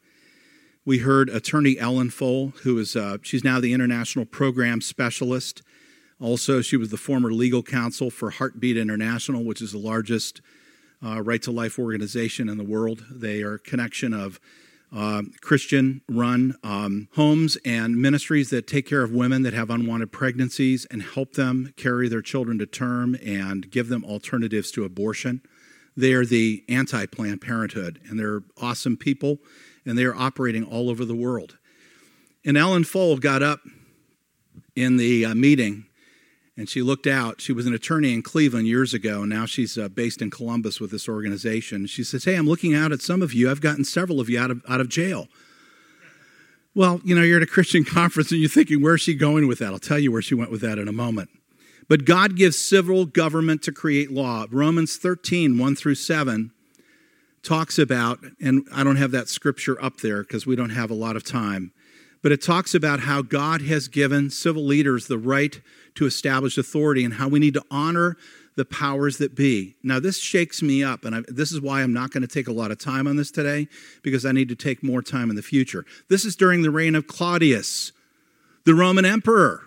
we 0.84 0.98
heard 0.98 1.28
attorney 1.28 1.78
Ellen 1.78 2.10
Fohl, 2.10 2.52
who 2.62 2.78
is 2.78 2.96
uh, 2.96 3.18
she's 3.22 3.44
now 3.44 3.60
the 3.60 3.72
international 3.72 4.24
program 4.24 4.80
specialist 4.80 5.62
also, 6.20 6.60
she 6.60 6.76
was 6.76 6.90
the 6.90 6.98
former 6.98 7.32
legal 7.32 7.62
counsel 7.62 8.10
for 8.10 8.28
Heartbeat 8.28 8.76
International, 8.76 9.42
which 9.42 9.62
is 9.62 9.72
the 9.72 9.78
largest 9.78 10.42
uh, 11.04 11.22
right 11.22 11.42
to 11.42 11.50
life 11.50 11.78
organization 11.78 12.48
in 12.48 12.58
the 12.58 12.64
world. 12.64 13.04
They 13.10 13.42
are 13.42 13.54
a 13.54 13.58
connection 13.58 14.12
of 14.12 14.40
uh, 14.94 15.22
Christian 15.40 16.00
run 16.08 16.56
um, 16.64 17.08
homes 17.14 17.56
and 17.64 17.96
ministries 17.96 18.50
that 18.50 18.66
take 18.66 18.86
care 18.86 19.02
of 19.02 19.12
women 19.12 19.42
that 19.42 19.54
have 19.54 19.70
unwanted 19.70 20.10
pregnancies 20.10 20.84
and 20.86 21.02
help 21.02 21.34
them 21.34 21.72
carry 21.76 22.08
their 22.08 22.22
children 22.22 22.58
to 22.58 22.66
term 22.66 23.16
and 23.24 23.70
give 23.70 23.88
them 23.88 24.04
alternatives 24.04 24.70
to 24.72 24.84
abortion. 24.84 25.42
They 25.96 26.12
are 26.12 26.24
the 26.24 26.64
anti 26.68 27.06
Planned 27.06 27.40
Parenthood, 27.40 28.00
and 28.08 28.18
they're 28.18 28.42
awesome 28.60 28.96
people, 28.96 29.38
and 29.84 29.96
they 29.96 30.04
are 30.04 30.14
operating 30.14 30.64
all 30.64 30.90
over 30.90 31.04
the 31.04 31.14
world. 31.14 31.56
And 32.44 32.56
Ellen 32.56 32.84
Fohl 32.84 33.18
got 33.18 33.42
up 33.42 33.60
in 34.74 34.96
the 34.96 35.26
uh, 35.26 35.34
meeting 35.34 35.86
and 36.60 36.68
she 36.68 36.82
looked 36.82 37.06
out. 37.06 37.40
She 37.40 37.54
was 37.54 37.64
an 37.64 37.72
attorney 37.72 38.12
in 38.12 38.20
Cleveland 38.20 38.68
years 38.68 38.92
ago, 38.92 39.22
and 39.22 39.30
now 39.30 39.46
she's 39.46 39.78
uh, 39.78 39.88
based 39.88 40.20
in 40.20 40.28
Columbus 40.28 40.78
with 40.78 40.90
this 40.90 41.08
organization. 41.08 41.86
She 41.86 42.04
says, 42.04 42.24
Hey, 42.24 42.34
I'm 42.34 42.46
looking 42.46 42.74
out 42.74 42.92
at 42.92 43.00
some 43.00 43.22
of 43.22 43.32
you. 43.32 43.50
I've 43.50 43.62
gotten 43.62 43.82
several 43.82 44.20
of 44.20 44.28
you 44.28 44.38
out 44.38 44.50
of, 44.50 44.62
out 44.68 44.78
of 44.78 44.90
jail. 44.90 45.28
Well, 46.74 47.00
you 47.02 47.14
know, 47.14 47.22
you're 47.22 47.38
at 47.38 47.42
a 47.42 47.46
Christian 47.46 47.82
conference 47.96 48.30
and 48.30 48.40
you're 48.40 48.50
thinking, 48.50 48.82
Where's 48.82 49.00
she 49.00 49.14
going 49.14 49.48
with 49.48 49.58
that? 49.60 49.72
I'll 49.72 49.78
tell 49.78 49.98
you 49.98 50.12
where 50.12 50.20
she 50.20 50.34
went 50.34 50.50
with 50.50 50.60
that 50.60 50.78
in 50.78 50.86
a 50.86 50.92
moment. 50.92 51.30
But 51.88 52.04
God 52.04 52.36
gives 52.36 52.58
civil 52.58 53.06
government 53.06 53.62
to 53.62 53.72
create 53.72 54.10
law. 54.10 54.44
Romans 54.50 54.98
13, 54.98 55.56
1 55.56 55.76
through 55.76 55.94
7, 55.94 56.52
talks 57.42 57.78
about, 57.78 58.18
and 58.38 58.68
I 58.70 58.84
don't 58.84 58.96
have 58.96 59.12
that 59.12 59.30
scripture 59.30 59.82
up 59.82 60.02
there 60.02 60.22
because 60.24 60.46
we 60.46 60.56
don't 60.56 60.70
have 60.70 60.90
a 60.90 60.94
lot 60.94 61.16
of 61.16 61.24
time, 61.24 61.72
but 62.22 62.32
it 62.32 62.42
talks 62.42 62.74
about 62.74 63.00
how 63.00 63.22
God 63.22 63.62
has 63.62 63.88
given 63.88 64.30
civil 64.30 64.64
leaders 64.64 65.06
the 65.06 65.18
right 65.18 65.60
to 65.94 66.06
establish 66.06 66.58
authority 66.58 67.04
and 67.04 67.14
how 67.14 67.28
we 67.28 67.38
need 67.38 67.54
to 67.54 67.64
honor 67.70 68.16
the 68.56 68.64
powers 68.64 69.18
that 69.18 69.34
be. 69.34 69.76
Now, 69.82 70.00
this 70.00 70.18
shakes 70.18 70.60
me 70.60 70.82
up, 70.82 71.04
and 71.04 71.14
I, 71.14 71.22
this 71.28 71.52
is 71.52 71.60
why 71.60 71.82
I'm 71.82 71.92
not 71.92 72.10
going 72.10 72.22
to 72.22 72.28
take 72.28 72.48
a 72.48 72.52
lot 72.52 72.70
of 72.70 72.78
time 72.78 73.06
on 73.06 73.16
this 73.16 73.30
today, 73.30 73.68
because 74.02 74.26
I 74.26 74.32
need 74.32 74.48
to 74.50 74.56
take 74.56 74.82
more 74.82 75.02
time 75.02 75.30
in 75.30 75.36
the 75.36 75.42
future. 75.42 75.86
This 76.08 76.24
is 76.24 76.36
during 76.36 76.62
the 76.62 76.70
reign 76.70 76.94
of 76.94 77.06
Claudius, 77.06 77.92
the 78.64 78.74
Roman 78.74 79.04
emperor. 79.04 79.62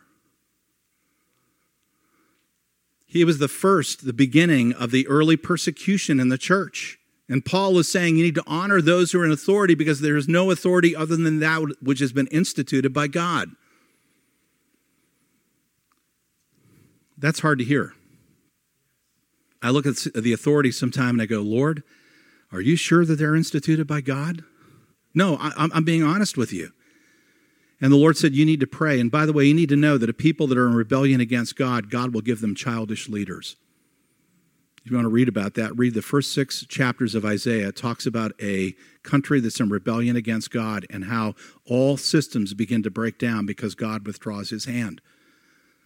He 3.07 3.23
was 3.23 3.39
the 3.39 3.47
first, 3.47 4.05
the 4.05 4.13
beginning 4.13 4.73
of 4.73 4.91
the 4.91 5.07
early 5.07 5.37
persecution 5.37 6.19
in 6.19 6.29
the 6.29 6.37
church. 6.37 6.99
And 7.29 7.45
Paul 7.45 7.77
is 7.79 7.89
saying 7.89 8.17
you 8.17 8.23
need 8.23 8.35
to 8.35 8.43
honor 8.45 8.81
those 8.81 9.11
who 9.11 9.21
are 9.21 9.25
in 9.25 9.31
authority 9.31 9.75
because 9.75 10.01
there 10.01 10.17
is 10.17 10.27
no 10.27 10.51
authority 10.51 10.95
other 10.95 11.15
than 11.15 11.39
that 11.39 11.75
which 11.81 11.99
has 11.99 12.11
been 12.11 12.27
instituted 12.27 12.93
by 12.93 13.07
God. 13.07 13.51
That's 17.17 17.39
hard 17.39 17.59
to 17.59 17.65
hear. 17.65 17.93
I 19.61 19.69
look 19.69 19.85
at 19.85 19.95
the 20.13 20.33
authority 20.33 20.71
sometime 20.71 21.11
and 21.11 21.21
I 21.21 21.25
go, 21.25 21.39
Lord, 21.39 21.83
are 22.51 22.59
you 22.59 22.75
sure 22.75 23.05
that 23.05 23.15
they're 23.15 23.35
instituted 23.35 23.87
by 23.87 24.01
God? 24.01 24.43
No, 25.15 25.37
I, 25.39 25.69
am 25.73 25.85
being 25.85 26.03
honest 26.03 26.37
with 26.37 26.51
you. 26.51 26.71
And 27.79 27.91
the 27.91 27.97
Lord 27.97 28.17
said, 28.17 28.33
You 28.33 28.45
need 28.45 28.59
to 28.59 28.67
pray. 28.67 28.99
And 28.99 29.09
by 29.09 29.25
the 29.25 29.33
way, 29.33 29.45
you 29.45 29.53
need 29.53 29.69
to 29.69 29.75
know 29.75 29.97
that 29.97 30.09
a 30.09 30.13
people 30.13 30.47
that 30.47 30.57
are 30.57 30.67
in 30.67 30.75
rebellion 30.75 31.21
against 31.21 31.55
God, 31.55 31.89
God 31.89 32.13
will 32.13 32.21
give 32.21 32.41
them 32.41 32.55
childish 32.55 33.07
leaders. 33.07 33.55
If 34.83 34.91
you 34.91 34.97
want 34.97 35.05
to 35.05 35.09
read 35.09 35.29
about 35.29 35.53
that, 35.53 35.77
read 35.77 35.93
the 35.93 36.01
first 36.01 36.33
six 36.33 36.65
chapters 36.65 37.15
of 37.15 37.23
Isaiah. 37.23 37.69
It 37.69 37.77
talks 37.77 38.05
about 38.05 38.33
a 38.41 38.75
country 39.01 39.39
that's 39.39 39.61
in 39.61 39.69
rebellion 39.69 40.17
against 40.17 40.51
God 40.51 40.85
and 40.89 41.05
how 41.05 41.35
all 41.65 41.95
systems 41.95 42.53
begin 42.53 42.83
to 42.83 42.91
break 42.91 43.17
down 43.17 43.45
because 43.45 43.75
God 43.75 44.05
withdraws 44.05 44.49
his 44.49 44.65
hand. 44.65 45.01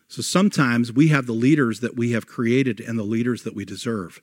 So 0.08 0.24
sometimes 0.24 0.92
we 0.92 1.10
have 1.10 1.28
the 1.28 1.34
leaders 1.34 1.80
that 1.82 1.96
we 1.96 2.14
have 2.14 2.26
created 2.26 2.80
and 2.80 2.98
the 2.98 3.04
leaders 3.04 3.44
that 3.44 3.54
we 3.54 3.66
deserve. 3.66 4.22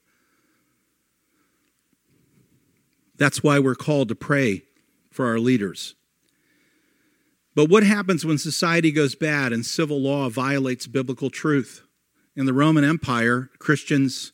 That's 3.17 3.41
why 3.41 3.59
we're 3.59 3.75
called 3.75 4.09
to 4.09 4.15
pray 4.15 4.63
for 5.09 5.25
our 5.25 5.39
leaders. 5.39 5.95
But 7.55 7.69
what 7.69 7.83
happens 7.83 8.25
when 8.25 8.37
society 8.37 8.91
goes 8.91 9.15
bad 9.15 9.53
and 9.53 9.65
civil 9.65 10.01
law 10.01 10.27
violates 10.27 10.85
biblical 10.85 11.29
truth? 11.29 11.83
In 12.35 12.45
the 12.45 12.51
Roman 12.51 12.83
Empire, 12.83 13.49
Christians 13.59 14.33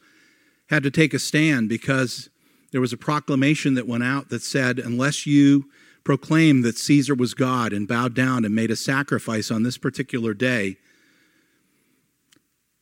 had 0.72 0.84
to 0.84 0.90
take 0.90 1.14
a 1.14 1.20
stand 1.20 1.70
because 1.70 2.30
there 2.72 2.82
was 2.82 2.94
a 2.94 2.98
proclamation 2.98 3.74
that 3.76 3.88
went 3.88 4.04
out 4.04 4.30
that 4.30 4.42
said, 4.42 4.80
unless 4.80 5.28
you 5.28 5.66
proclaim 6.06 6.62
that 6.62 6.78
Caesar 6.78 7.14
was 7.14 7.34
God 7.34 7.74
and 7.74 7.88
bowed 7.88 8.16
down 8.16 8.46
and 8.46 8.56
made 8.56 8.72
a 8.72 8.76
sacrifice 8.78 9.52
on 9.52 9.64
this 9.64 9.78
particular 9.78 10.34
day, 10.34 10.78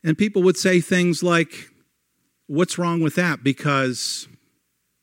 and 0.03 0.17
people 0.17 0.43
would 0.43 0.55
say 0.55 0.79
things 0.79 1.21
like, 1.21 1.71
What's 2.47 2.79
wrong 2.79 2.99
with 2.99 3.13
that? 3.13 3.43
Because, 3.43 4.27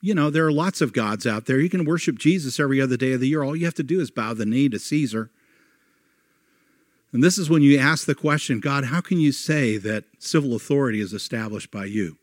you 0.00 0.16
know, 0.16 0.30
there 0.30 0.44
are 0.44 0.50
lots 0.50 0.80
of 0.80 0.92
gods 0.92 1.28
out 1.28 1.46
there. 1.46 1.60
You 1.60 1.70
can 1.70 1.84
worship 1.84 2.18
Jesus 2.18 2.58
every 2.58 2.80
other 2.80 2.96
day 2.96 3.12
of 3.12 3.20
the 3.20 3.28
year. 3.28 3.44
All 3.44 3.54
you 3.54 3.66
have 3.66 3.74
to 3.74 3.84
do 3.84 4.00
is 4.00 4.10
bow 4.10 4.34
the 4.34 4.44
knee 4.44 4.68
to 4.68 4.80
Caesar. 4.80 5.30
And 7.12 7.22
this 7.22 7.38
is 7.38 7.48
when 7.48 7.62
you 7.62 7.78
ask 7.78 8.04
the 8.04 8.16
question 8.16 8.58
God, 8.58 8.86
how 8.86 9.00
can 9.00 9.20
you 9.20 9.30
say 9.30 9.76
that 9.76 10.06
civil 10.18 10.56
authority 10.56 11.00
is 11.00 11.12
established 11.12 11.70
by 11.70 11.84
you? 11.84 12.18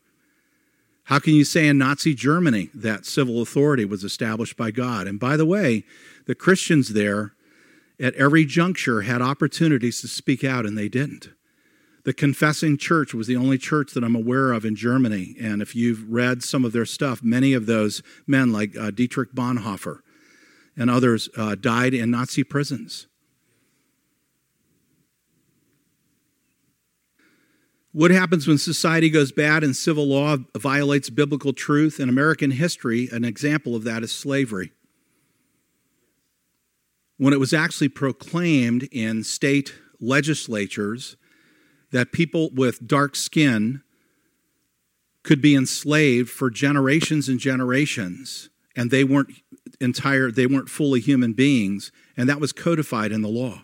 How 1.04 1.18
can 1.18 1.34
you 1.34 1.44
say 1.44 1.66
in 1.66 1.76
Nazi 1.76 2.14
Germany 2.14 2.70
that 2.74 3.04
civil 3.04 3.42
authority 3.42 3.84
was 3.84 4.04
established 4.04 4.56
by 4.56 4.70
God? 4.70 5.06
And 5.06 5.20
by 5.20 5.36
the 5.36 5.44
way, 5.44 5.84
the 6.26 6.34
Christians 6.34 6.94
there 6.94 7.34
at 8.00 8.14
every 8.14 8.44
juncture 8.44 9.02
had 9.02 9.20
opportunities 9.20 10.00
to 10.00 10.08
speak 10.08 10.42
out 10.42 10.64
and 10.64 10.76
they 10.76 10.88
didn't. 10.88 11.28
The 12.04 12.14
Confessing 12.14 12.76
Church 12.76 13.14
was 13.14 13.26
the 13.26 13.36
only 13.36 13.58
church 13.58 13.92
that 13.92 14.04
I'm 14.04 14.16
aware 14.16 14.52
of 14.52 14.64
in 14.64 14.76
Germany. 14.76 15.36
And 15.40 15.62
if 15.62 15.74
you've 15.74 16.10
read 16.10 16.42
some 16.42 16.64
of 16.64 16.72
their 16.72 16.84
stuff, 16.84 17.22
many 17.22 17.54
of 17.54 17.66
those 17.66 18.02
men, 18.26 18.52
like 18.52 18.76
uh, 18.76 18.90
Dietrich 18.90 19.32
Bonhoeffer 19.34 20.00
and 20.76 20.90
others, 20.90 21.28
uh, 21.36 21.54
died 21.54 21.94
in 21.94 22.10
Nazi 22.10 22.44
prisons. 22.44 23.06
What 27.94 28.10
happens 28.10 28.48
when 28.48 28.58
society 28.58 29.08
goes 29.08 29.30
bad 29.30 29.62
and 29.62 29.76
civil 29.76 30.08
law 30.08 30.38
violates 30.58 31.10
biblical 31.10 31.52
truth? 31.52 32.00
In 32.00 32.08
American 32.08 32.50
history, 32.50 33.08
an 33.12 33.24
example 33.24 33.76
of 33.76 33.84
that 33.84 34.02
is 34.02 34.10
slavery. 34.10 34.72
When 37.18 37.32
it 37.32 37.38
was 37.38 37.52
actually 37.52 37.90
proclaimed 37.90 38.88
in 38.90 39.22
state 39.22 39.74
legislatures 40.00 41.16
that 41.92 42.10
people 42.10 42.50
with 42.52 42.84
dark 42.84 43.14
skin 43.14 43.80
could 45.22 45.40
be 45.40 45.54
enslaved 45.54 46.30
for 46.30 46.50
generations 46.50 47.28
and 47.28 47.38
generations 47.38 48.50
and 48.74 48.90
they 48.90 49.04
weren't 49.04 49.30
entire 49.80 50.32
they 50.32 50.46
weren't 50.48 50.68
fully 50.68 50.98
human 50.98 51.32
beings 51.32 51.92
and 52.16 52.28
that 52.28 52.40
was 52.40 52.52
codified 52.52 53.12
in 53.12 53.22
the 53.22 53.28
law 53.28 53.62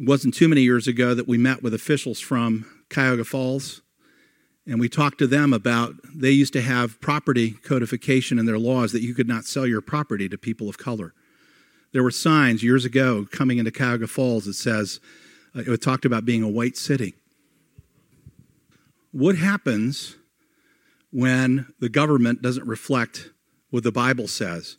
it 0.00 0.06
wasn't 0.06 0.34
too 0.34 0.48
many 0.48 0.62
years 0.62 0.88
ago 0.88 1.14
that 1.14 1.28
we 1.28 1.38
met 1.38 1.62
with 1.62 1.74
officials 1.74 2.20
from 2.20 2.64
cuyahoga 2.88 3.24
falls 3.24 3.82
and 4.66 4.78
we 4.80 4.88
talked 4.88 5.18
to 5.18 5.26
them 5.26 5.52
about 5.52 5.94
they 6.14 6.30
used 6.30 6.52
to 6.52 6.62
have 6.62 7.00
property 7.00 7.52
codification 7.52 8.38
in 8.38 8.46
their 8.46 8.58
laws 8.58 8.92
that 8.92 9.02
you 9.02 9.14
could 9.14 9.28
not 9.28 9.44
sell 9.44 9.66
your 9.66 9.80
property 9.80 10.28
to 10.28 10.38
people 10.38 10.68
of 10.68 10.78
color 10.78 11.14
there 11.92 12.02
were 12.02 12.10
signs 12.10 12.62
years 12.62 12.84
ago 12.84 13.26
coming 13.30 13.58
into 13.58 13.70
Cuyahoga 13.70 14.06
Falls 14.06 14.44
that 14.44 14.54
says, 14.54 15.00
uh, 15.56 15.62
it 15.66 15.82
talked 15.82 16.04
about 16.04 16.24
being 16.24 16.42
a 16.42 16.48
white 16.48 16.76
city. 16.76 17.14
What 19.12 19.36
happens 19.36 20.16
when 21.10 21.66
the 21.80 21.88
government 21.88 22.42
doesn't 22.42 22.66
reflect 22.66 23.30
what 23.70 23.82
the 23.82 23.90
Bible 23.90 24.28
says? 24.28 24.76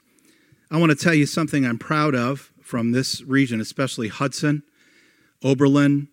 I 0.69 0.77
want 0.77 0.91
to 0.91 0.95
tell 0.95 1.13
you 1.13 1.25
something 1.25 1.65
I'm 1.65 1.77
proud 1.77 2.15
of 2.15 2.53
from 2.61 2.93
this 2.93 3.21
region, 3.23 3.59
especially 3.59 4.07
Hudson, 4.07 4.63
Oberlin, 5.43 6.07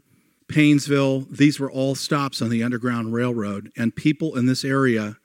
Painesville. 0.48 1.26
These 1.30 1.60
were 1.60 1.70
all 1.70 1.94
stops 1.94 2.40
on 2.40 2.48
the 2.48 2.62
Underground 2.62 3.12
Railroad, 3.12 3.70
and 3.76 3.94
people 3.94 4.36
in 4.36 4.46
this 4.46 4.64
area 4.64 5.18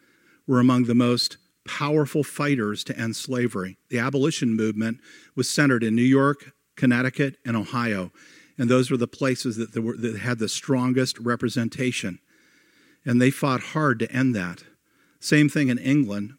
were 0.46 0.60
among 0.60 0.86
the 0.86 0.96
most 0.96 1.38
powerful 1.66 2.24
fighters 2.24 2.84
to 2.84 2.98
end 2.98 3.16
slavery. 3.16 3.78
The 3.90 4.00
abolition 4.00 4.56
movement 4.56 5.00
was 5.36 5.50
centered 5.50 5.84
in 5.84 5.96
New 5.96 6.02
York, 6.02 6.52
Connecticut, 6.76 7.38
and 7.46 7.56
Ohio. 7.56 8.12
And 8.58 8.70
those 8.70 8.92
were 8.92 8.98
the 8.98 9.08
places 9.08 9.56
that, 9.58 9.80
were, 9.82 9.98
that 9.98 10.20
had 10.20 10.40
the 10.40 10.50
strongest 10.50 11.18
representation. 11.20 12.20
And 13.06 13.22
they 13.22 13.32
fought 13.32 13.62
hard 13.62 14.00
to 14.00 14.12
end 14.12 14.36
that. 14.36 14.64
Same 15.20 15.50
thing 15.50 15.70
in 15.70 15.78
England. 15.78 16.34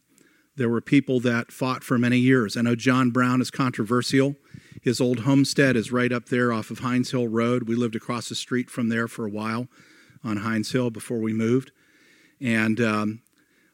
There 0.57 0.69
were 0.69 0.81
people 0.81 1.21
that 1.21 1.51
fought 1.51 1.83
for 1.83 1.99
many 1.99 2.19
years. 2.19 2.57
I 2.57 2.63
know 2.63 2.77
John 2.77 3.11
Brown 3.11 3.41
is 3.41 3.51
controversial. 3.51 4.37
His 4.85 5.01
old 5.01 5.21
homestead 5.21 5.77
is 5.77 5.91
right 5.91 6.13
up 6.13 6.27
there 6.27 6.53
off 6.53 6.71
of 6.71 6.81
Hines 6.81 7.11
Hill 7.11 7.27
Road. 7.27 7.67
We 7.67 7.75
lived 7.75 7.97
across 7.97 8.29
the 8.29 8.35
street 8.35 8.69
from 8.69 8.91
there 8.91 9.09
for 9.09 9.25
a 9.25 9.31
while 9.31 9.67
on 10.23 10.37
Hines 10.37 10.73
Hill 10.73 10.91
before 10.91 11.21
we 11.21 11.33
moved. 11.33 11.73
And 12.39 12.79
um, 12.83 13.23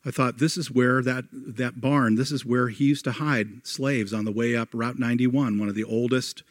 I 0.06 0.12
thought 0.12 0.38
this 0.38 0.56
is 0.56 0.70
where 0.70 1.02
that, 1.02 1.24
that 1.32 1.80
barn, 1.80 2.14
this 2.14 2.30
is 2.30 2.46
where 2.46 2.68
he 2.68 2.84
used 2.84 3.02
to 3.06 3.12
hide 3.12 3.66
slaves 3.66 4.14
on 4.14 4.24
the 4.24 4.30
way 4.30 4.54
up 4.54 4.68
Route 4.72 5.00
91, 5.00 5.58
one 5.58 5.68
of 5.68 5.74
the 5.74 5.82
oldest 5.82 6.44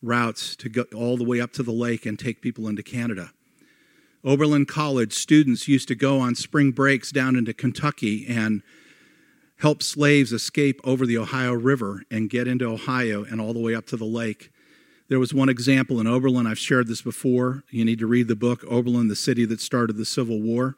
routes 0.00 0.54
to 0.54 0.68
go 0.68 0.84
all 0.94 1.16
the 1.16 1.24
way 1.24 1.40
up 1.40 1.52
to 1.54 1.64
the 1.64 1.72
lake 1.72 2.06
and 2.06 2.16
take 2.16 2.40
people 2.40 2.68
into 2.68 2.84
Canada. 2.84 3.32
Oberlin 4.24 4.66
College 4.66 5.14
students 5.14 5.66
used 5.66 5.88
to 5.88 5.96
go 5.96 6.20
on 6.20 6.36
spring 6.36 6.70
breaks 6.70 7.10
down 7.10 7.34
into 7.34 7.52
Kentucky 7.52 8.24
and 8.28 8.62
help 9.58 9.82
slaves 9.82 10.32
escape 10.32 10.80
over 10.84 11.06
the 11.06 11.18
Ohio 11.18 11.52
River 11.52 12.02
and 12.10 12.30
get 12.30 12.46
into 12.46 12.66
Ohio 12.66 13.24
and 13.24 13.40
all 13.40 13.52
the 13.52 13.60
way 13.60 13.74
up 13.74 13.86
to 13.86 13.96
the 13.96 14.04
lake. 14.04 14.50
There 15.08 15.18
was 15.18 15.32
one 15.32 15.48
example 15.48 16.00
in 16.00 16.06
Oberlin, 16.06 16.46
I've 16.46 16.58
shared 16.58 16.88
this 16.88 17.02
before. 17.02 17.62
You 17.70 17.84
need 17.84 18.00
to 18.00 18.06
read 18.06 18.28
the 18.28 18.36
book, 18.36 18.64
Oberlin, 18.68 19.08
the 19.08 19.16
City 19.16 19.44
That 19.44 19.60
Started 19.60 19.96
the 19.96 20.04
Civil 20.04 20.40
War 20.40 20.76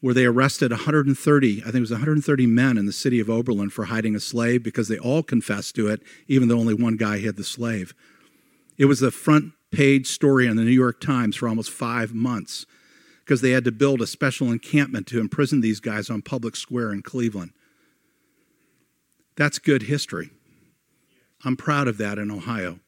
where 0.00 0.14
they 0.14 0.24
arrested 0.24 0.70
130, 0.70 1.60
I 1.60 1.64
think 1.64 1.74
it 1.74 1.80
was 1.80 1.90
130 1.90 2.46
men 2.46 2.78
in 2.78 2.86
the 2.86 2.92
city 2.92 3.20
of 3.20 3.30
Oberlin 3.30 3.70
for 3.70 3.86
hiding 3.86 4.14
a 4.14 4.20
slave 4.20 4.62
because 4.62 4.88
they 4.88 4.98
all 4.98 5.22
confessed 5.22 5.74
to 5.76 5.88
it, 5.88 6.02
even 6.28 6.48
though 6.48 6.58
only 6.58 6.74
one 6.74 6.96
guy 6.96 7.18
hid 7.18 7.36
the 7.36 7.44
slave. 7.44 7.94
It 8.78 8.84
was 8.86 9.00
the 9.00 9.10
front 9.10 9.52
page 9.70 10.06
story 10.06 10.46
in 10.46 10.56
the 10.56 10.62
New 10.62 10.70
York 10.70 11.00
Times 11.00 11.36
for 11.36 11.48
almost 11.48 11.70
five 11.70 12.14
months 12.14 12.66
because 13.24 13.40
they 13.40 13.50
had 13.50 13.64
to 13.64 13.72
build 13.72 14.00
a 14.00 14.06
special 14.06 14.52
encampment 14.52 15.06
to 15.08 15.18
imprison 15.18 15.60
these 15.60 15.80
guys 15.80 16.10
on 16.10 16.22
Public 16.22 16.56
Square 16.56 16.92
in 16.92 17.02
Cleveland. 17.02 17.52
That's 19.36 19.58
good 19.58 19.82
history. 19.82 20.30
I'm 21.44 21.56
proud 21.56 21.88
of 21.88 21.98
that 21.98 22.18
in 22.18 22.30
Ohio. 22.30 22.80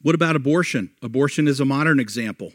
What 0.00 0.14
about 0.14 0.36
abortion? 0.36 0.90
Abortion 1.02 1.48
is 1.48 1.60
a 1.60 1.64
modern 1.64 1.98
example. 1.98 2.52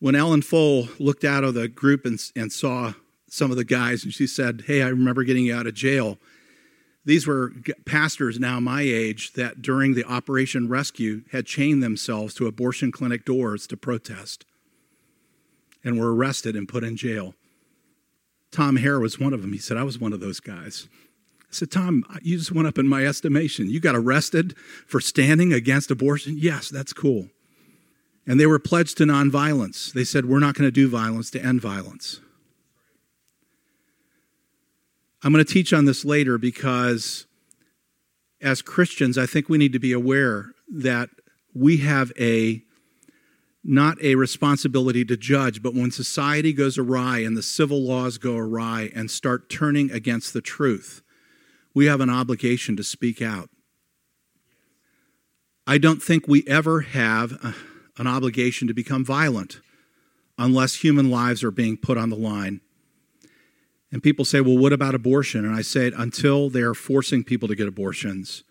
When 0.00 0.14
Ellen 0.14 0.42
Fohl 0.42 0.88
looked 0.98 1.24
out 1.24 1.44
of 1.44 1.54
the 1.54 1.68
group 1.68 2.04
and, 2.04 2.20
and 2.36 2.52
saw 2.52 2.92
some 3.28 3.50
of 3.50 3.56
the 3.56 3.64
guys, 3.64 4.04
and 4.04 4.12
she 4.12 4.26
said, 4.26 4.64
Hey, 4.66 4.82
I 4.82 4.88
remember 4.88 5.24
getting 5.24 5.46
you 5.46 5.54
out 5.54 5.66
of 5.66 5.74
jail. 5.74 6.18
These 7.04 7.26
were 7.26 7.52
pastors 7.84 8.40
now 8.40 8.60
my 8.60 8.82
age 8.82 9.32
that 9.32 9.62
during 9.62 9.94
the 9.94 10.04
Operation 10.04 10.68
Rescue 10.68 11.22
had 11.32 11.46
chained 11.46 11.82
themselves 11.82 12.34
to 12.34 12.46
abortion 12.46 12.92
clinic 12.92 13.24
doors 13.24 13.66
to 13.68 13.76
protest 13.76 14.44
and 15.82 15.98
were 15.98 16.14
arrested 16.14 16.56
and 16.56 16.68
put 16.68 16.82
in 16.82 16.96
jail. 16.96 17.34
Tom 18.54 18.76
Hare 18.76 19.00
was 19.00 19.18
one 19.18 19.32
of 19.32 19.42
them. 19.42 19.52
He 19.52 19.58
said, 19.58 19.76
I 19.76 19.82
was 19.82 19.98
one 19.98 20.12
of 20.12 20.20
those 20.20 20.38
guys. 20.38 20.88
I 21.42 21.46
said, 21.50 21.72
Tom, 21.72 22.04
you 22.22 22.38
just 22.38 22.52
went 22.52 22.68
up 22.68 22.78
in 22.78 22.86
my 22.86 23.04
estimation. 23.04 23.68
You 23.68 23.80
got 23.80 23.96
arrested 23.96 24.56
for 24.86 25.00
standing 25.00 25.52
against 25.52 25.90
abortion? 25.90 26.36
Yes, 26.38 26.68
that's 26.68 26.92
cool. 26.92 27.28
And 28.26 28.38
they 28.38 28.46
were 28.46 28.60
pledged 28.60 28.96
to 28.98 29.04
nonviolence. 29.04 29.92
They 29.92 30.04
said, 30.04 30.26
We're 30.26 30.38
not 30.38 30.54
going 30.54 30.68
to 30.68 30.72
do 30.72 30.88
violence 30.88 31.30
to 31.30 31.44
end 31.44 31.60
violence. 31.60 32.20
I'm 35.22 35.32
going 35.32 35.44
to 35.44 35.52
teach 35.52 35.72
on 35.72 35.84
this 35.84 36.04
later 36.04 36.38
because 36.38 37.26
as 38.40 38.62
Christians, 38.62 39.18
I 39.18 39.26
think 39.26 39.48
we 39.48 39.58
need 39.58 39.72
to 39.72 39.78
be 39.78 39.92
aware 39.92 40.52
that 40.70 41.10
we 41.54 41.78
have 41.78 42.12
a 42.18 42.62
not 43.64 44.00
a 44.02 44.14
responsibility 44.14 45.04
to 45.06 45.16
judge, 45.16 45.62
but 45.62 45.74
when 45.74 45.90
society 45.90 46.52
goes 46.52 46.76
awry 46.76 47.18
and 47.20 47.36
the 47.36 47.42
civil 47.42 47.82
laws 47.82 48.18
go 48.18 48.36
awry 48.36 48.90
and 48.94 49.10
start 49.10 49.48
turning 49.48 49.90
against 49.90 50.34
the 50.34 50.42
truth, 50.42 51.02
we 51.72 51.86
have 51.86 52.00
an 52.00 52.10
obligation 52.10 52.76
to 52.76 52.84
speak 52.84 53.22
out. 53.22 53.48
I 55.66 55.78
don't 55.78 56.02
think 56.02 56.28
we 56.28 56.44
ever 56.46 56.82
have 56.82 57.38
uh, 57.42 57.52
an 57.96 58.06
obligation 58.06 58.68
to 58.68 58.74
become 58.74 59.04
violent 59.04 59.60
unless 60.36 60.76
human 60.76 61.10
lives 61.10 61.42
are 61.42 61.50
being 61.50 61.78
put 61.78 61.96
on 61.96 62.10
the 62.10 62.16
line. 62.16 62.60
And 63.90 64.02
people 64.02 64.24
say, 64.24 64.40
well, 64.40 64.58
what 64.58 64.72
about 64.72 64.94
abortion? 64.94 65.44
And 65.44 65.54
I 65.54 65.62
say, 65.62 65.90
until 65.96 66.50
they're 66.50 66.74
forcing 66.74 67.24
people 67.24 67.48
to 67.48 67.54
get 67.54 67.68
abortions, 67.68 68.44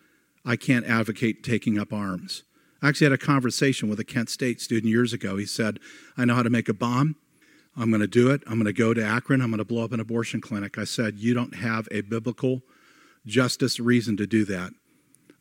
I 0.45 0.55
can't 0.55 0.85
advocate 0.85 1.43
taking 1.43 1.77
up 1.77 1.93
arms. 1.93 2.43
I 2.83 2.89
actually 2.89 3.05
had 3.05 3.13
a 3.13 3.17
conversation 3.17 3.87
with 3.87 3.97
a 4.01 4.03
Kent 4.03 4.29
State 4.29 4.59
student 4.59 4.91
years 4.91 5.13
ago. 5.13 5.37
He 5.37 5.45
said, 5.45 5.79
I 6.17 6.25
know 6.25 6.35
how 6.35 6.43
to 6.43 6.49
make 6.49 6.67
a 6.67 6.73
bomb. 6.73 7.15
I'm 7.77 7.89
going 7.89 8.01
to 8.01 8.07
do 8.07 8.29
it. 8.29 8.43
I'm 8.45 8.55
going 8.55 8.65
to 8.65 8.73
go 8.73 8.93
to 8.93 9.01
Akron. 9.01 9.41
I'm 9.41 9.51
going 9.51 9.59
to 9.59 9.65
blow 9.65 9.85
up 9.85 9.93
an 9.93 10.01
abortion 10.01 10.41
clinic. 10.41 10.77
I 10.77 10.83
said, 10.83 11.17
You 11.17 11.33
don't 11.33 11.55
have 11.55 11.87
a 11.91 12.01
biblical 12.01 12.61
justice 13.25 13.79
reason 13.79 14.17
to 14.17 14.27
do 14.27 14.43
that. 14.45 14.71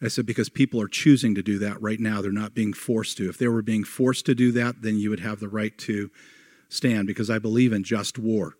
I 0.00 0.06
said, 0.06 0.24
Because 0.24 0.48
people 0.48 0.80
are 0.80 0.86
choosing 0.86 1.34
to 1.34 1.42
do 1.42 1.58
that 1.58 1.82
right 1.82 1.98
now. 1.98 2.22
They're 2.22 2.30
not 2.30 2.54
being 2.54 2.72
forced 2.72 3.16
to. 3.16 3.28
If 3.28 3.38
they 3.38 3.48
were 3.48 3.60
being 3.60 3.82
forced 3.82 4.24
to 4.26 4.36
do 4.36 4.52
that, 4.52 4.82
then 4.82 4.98
you 4.98 5.10
would 5.10 5.20
have 5.20 5.40
the 5.40 5.48
right 5.48 5.76
to 5.78 6.12
stand 6.68 7.08
because 7.08 7.28
I 7.28 7.40
believe 7.40 7.72
in 7.72 7.82
just 7.82 8.20
war. 8.20 8.54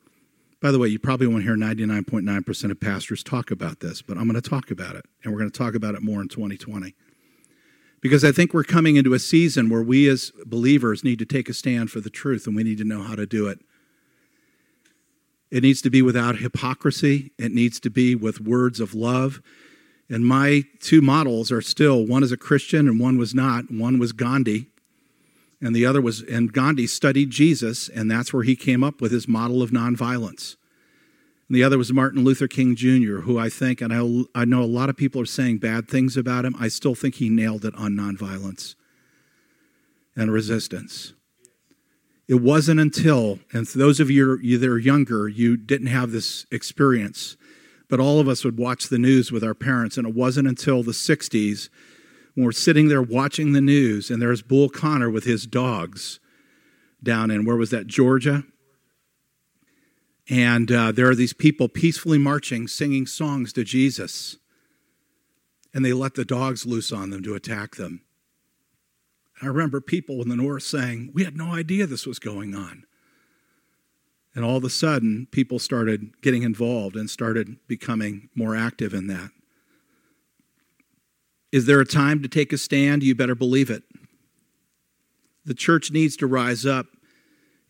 By 0.60 0.72
the 0.72 0.80
way, 0.80 0.88
you 0.88 0.98
probably 0.98 1.28
won't 1.28 1.44
hear 1.44 1.56
99.9% 1.56 2.70
of 2.70 2.80
pastors 2.80 3.22
talk 3.22 3.52
about 3.52 3.78
this, 3.78 4.02
but 4.02 4.18
I'm 4.18 4.28
going 4.28 4.40
to 4.40 4.48
talk 4.48 4.72
about 4.72 4.96
it, 4.96 5.04
and 5.22 5.32
we're 5.32 5.38
going 5.38 5.50
to 5.50 5.58
talk 5.58 5.76
about 5.76 5.94
it 5.94 6.02
more 6.02 6.20
in 6.20 6.28
2020. 6.28 6.94
Because 8.02 8.24
I 8.24 8.32
think 8.32 8.52
we're 8.52 8.64
coming 8.64 8.96
into 8.96 9.14
a 9.14 9.18
season 9.18 9.70
where 9.70 9.82
we 9.82 10.08
as 10.08 10.32
believers 10.44 11.04
need 11.04 11.20
to 11.20 11.24
take 11.24 11.48
a 11.48 11.54
stand 11.54 11.90
for 11.90 12.00
the 12.00 12.10
truth, 12.10 12.46
and 12.46 12.54
we 12.54 12.64
need 12.64 12.78
to 12.78 12.84
know 12.84 13.02
how 13.02 13.14
to 13.14 13.24
do 13.24 13.46
it. 13.46 13.60
It 15.50 15.62
needs 15.62 15.80
to 15.82 15.90
be 15.90 16.02
without 16.02 16.38
hypocrisy, 16.38 17.32
it 17.38 17.52
needs 17.52 17.78
to 17.80 17.90
be 17.90 18.14
with 18.14 18.40
words 18.40 18.80
of 18.80 18.94
love. 18.94 19.40
And 20.10 20.26
my 20.26 20.64
two 20.80 21.00
models 21.00 21.50
are 21.52 21.62
still 21.62 22.04
one 22.06 22.22
is 22.22 22.32
a 22.32 22.36
Christian 22.36 22.88
and 22.88 23.00
one 23.00 23.16
was 23.16 23.34
not. 23.34 23.70
One 23.70 23.98
was 23.98 24.12
Gandhi, 24.12 24.66
and 25.60 25.74
the 25.74 25.86
other 25.86 26.00
was, 26.00 26.22
and 26.22 26.52
Gandhi 26.52 26.88
studied 26.88 27.30
Jesus, 27.30 27.88
and 27.88 28.10
that's 28.10 28.32
where 28.32 28.42
he 28.42 28.56
came 28.56 28.82
up 28.82 29.00
with 29.00 29.12
his 29.12 29.28
model 29.28 29.62
of 29.62 29.70
nonviolence. 29.70 30.56
And 31.52 31.58
the 31.58 31.64
other 31.64 31.76
was 31.76 31.92
Martin 31.92 32.24
Luther 32.24 32.48
King 32.48 32.74
Jr., 32.74 33.16
who 33.18 33.38
I 33.38 33.50
think, 33.50 33.82
and 33.82 33.92
I, 33.92 34.40
I 34.40 34.46
know 34.46 34.62
a 34.62 34.64
lot 34.64 34.88
of 34.88 34.96
people 34.96 35.20
are 35.20 35.26
saying 35.26 35.58
bad 35.58 35.86
things 35.86 36.16
about 36.16 36.46
him, 36.46 36.56
I 36.58 36.68
still 36.68 36.94
think 36.94 37.16
he 37.16 37.28
nailed 37.28 37.66
it 37.66 37.74
on 37.74 37.92
nonviolence 37.92 38.74
and 40.16 40.32
resistance. 40.32 41.12
It 42.26 42.36
wasn't 42.36 42.80
until, 42.80 43.38
and 43.52 43.66
those 43.66 44.00
of 44.00 44.10
you 44.10 44.38
that 44.56 44.66
are 44.66 44.78
younger, 44.78 45.28
you 45.28 45.58
didn't 45.58 45.88
have 45.88 46.10
this 46.10 46.46
experience, 46.50 47.36
but 47.86 48.00
all 48.00 48.18
of 48.18 48.28
us 48.28 48.46
would 48.46 48.56
watch 48.56 48.88
the 48.88 48.96
news 48.96 49.30
with 49.30 49.44
our 49.44 49.52
parents, 49.52 49.98
and 49.98 50.08
it 50.08 50.14
wasn't 50.14 50.48
until 50.48 50.82
the 50.82 50.92
60s 50.92 51.68
when 52.32 52.46
we're 52.46 52.52
sitting 52.52 52.88
there 52.88 53.02
watching 53.02 53.52
the 53.52 53.60
news 53.60 54.10
and 54.10 54.22
there's 54.22 54.40
Bull 54.40 54.70
Connor 54.70 55.10
with 55.10 55.24
his 55.24 55.46
dogs 55.46 56.18
down 57.02 57.30
in, 57.30 57.44
where 57.44 57.58
was 57.58 57.68
that, 57.72 57.88
Georgia? 57.88 58.44
And 60.32 60.72
uh, 60.72 60.92
there 60.92 61.10
are 61.10 61.14
these 61.14 61.34
people 61.34 61.68
peacefully 61.68 62.16
marching, 62.16 62.66
singing 62.66 63.06
songs 63.06 63.52
to 63.52 63.64
Jesus. 63.64 64.38
And 65.74 65.84
they 65.84 65.92
let 65.92 66.14
the 66.14 66.24
dogs 66.24 66.64
loose 66.64 66.90
on 66.90 67.10
them 67.10 67.22
to 67.24 67.34
attack 67.34 67.76
them. 67.76 68.00
I 69.42 69.46
remember 69.48 69.82
people 69.82 70.22
in 70.22 70.30
the 70.30 70.36
north 70.36 70.62
saying, 70.62 71.10
We 71.12 71.24
had 71.24 71.36
no 71.36 71.52
idea 71.52 71.86
this 71.86 72.06
was 72.06 72.18
going 72.18 72.54
on. 72.54 72.84
And 74.34 74.42
all 74.42 74.56
of 74.56 74.64
a 74.64 74.70
sudden, 74.70 75.28
people 75.30 75.58
started 75.58 76.18
getting 76.22 76.44
involved 76.44 76.96
and 76.96 77.10
started 77.10 77.58
becoming 77.68 78.30
more 78.34 78.56
active 78.56 78.94
in 78.94 79.08
that. 79.08 79.32
Is 81.52 81.66
there 81.66 81.80
a 81.80 81.84
time 81.84 82.22
to 82.22 82.28
take 82.28 82.54
a 82.54 82.58
stand? 82.58 83.02
You 83.02 83.14
better 83.14 83.34
believe 83.34 83.68
it. 83.68 83.82
The 85.44 85.52
church 85.52 85.90
needs 85.90 86.16
to 86.16 86.26
rise 86.26 86.64
up 86.64 86.86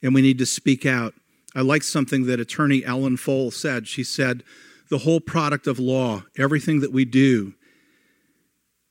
and 0.00 0.14
we 0.14 0.22
need 0.22 0.38
to 0.38 0.46
speak 0.46 0.86
out. 0.86 1.14
I 1.54 1.60
like 1.60 1.82
something 1.82 2.26
that 2.26 2.40
attorney 2.40 2.84
Ellen 2.84 3.16
Fohl 3.16 3.52
said. 3.52 3.86
She 3.86 4.04
said, 4.04 4.42
The 4.88 4.98
whole 4.98 5.20
product 5.20 5.66
of 5.66 5.78
law, 5.78 6.24
everything 6.36 6.80
that 6.80 6.92
we 6.92 7.04
do 7.04 7.54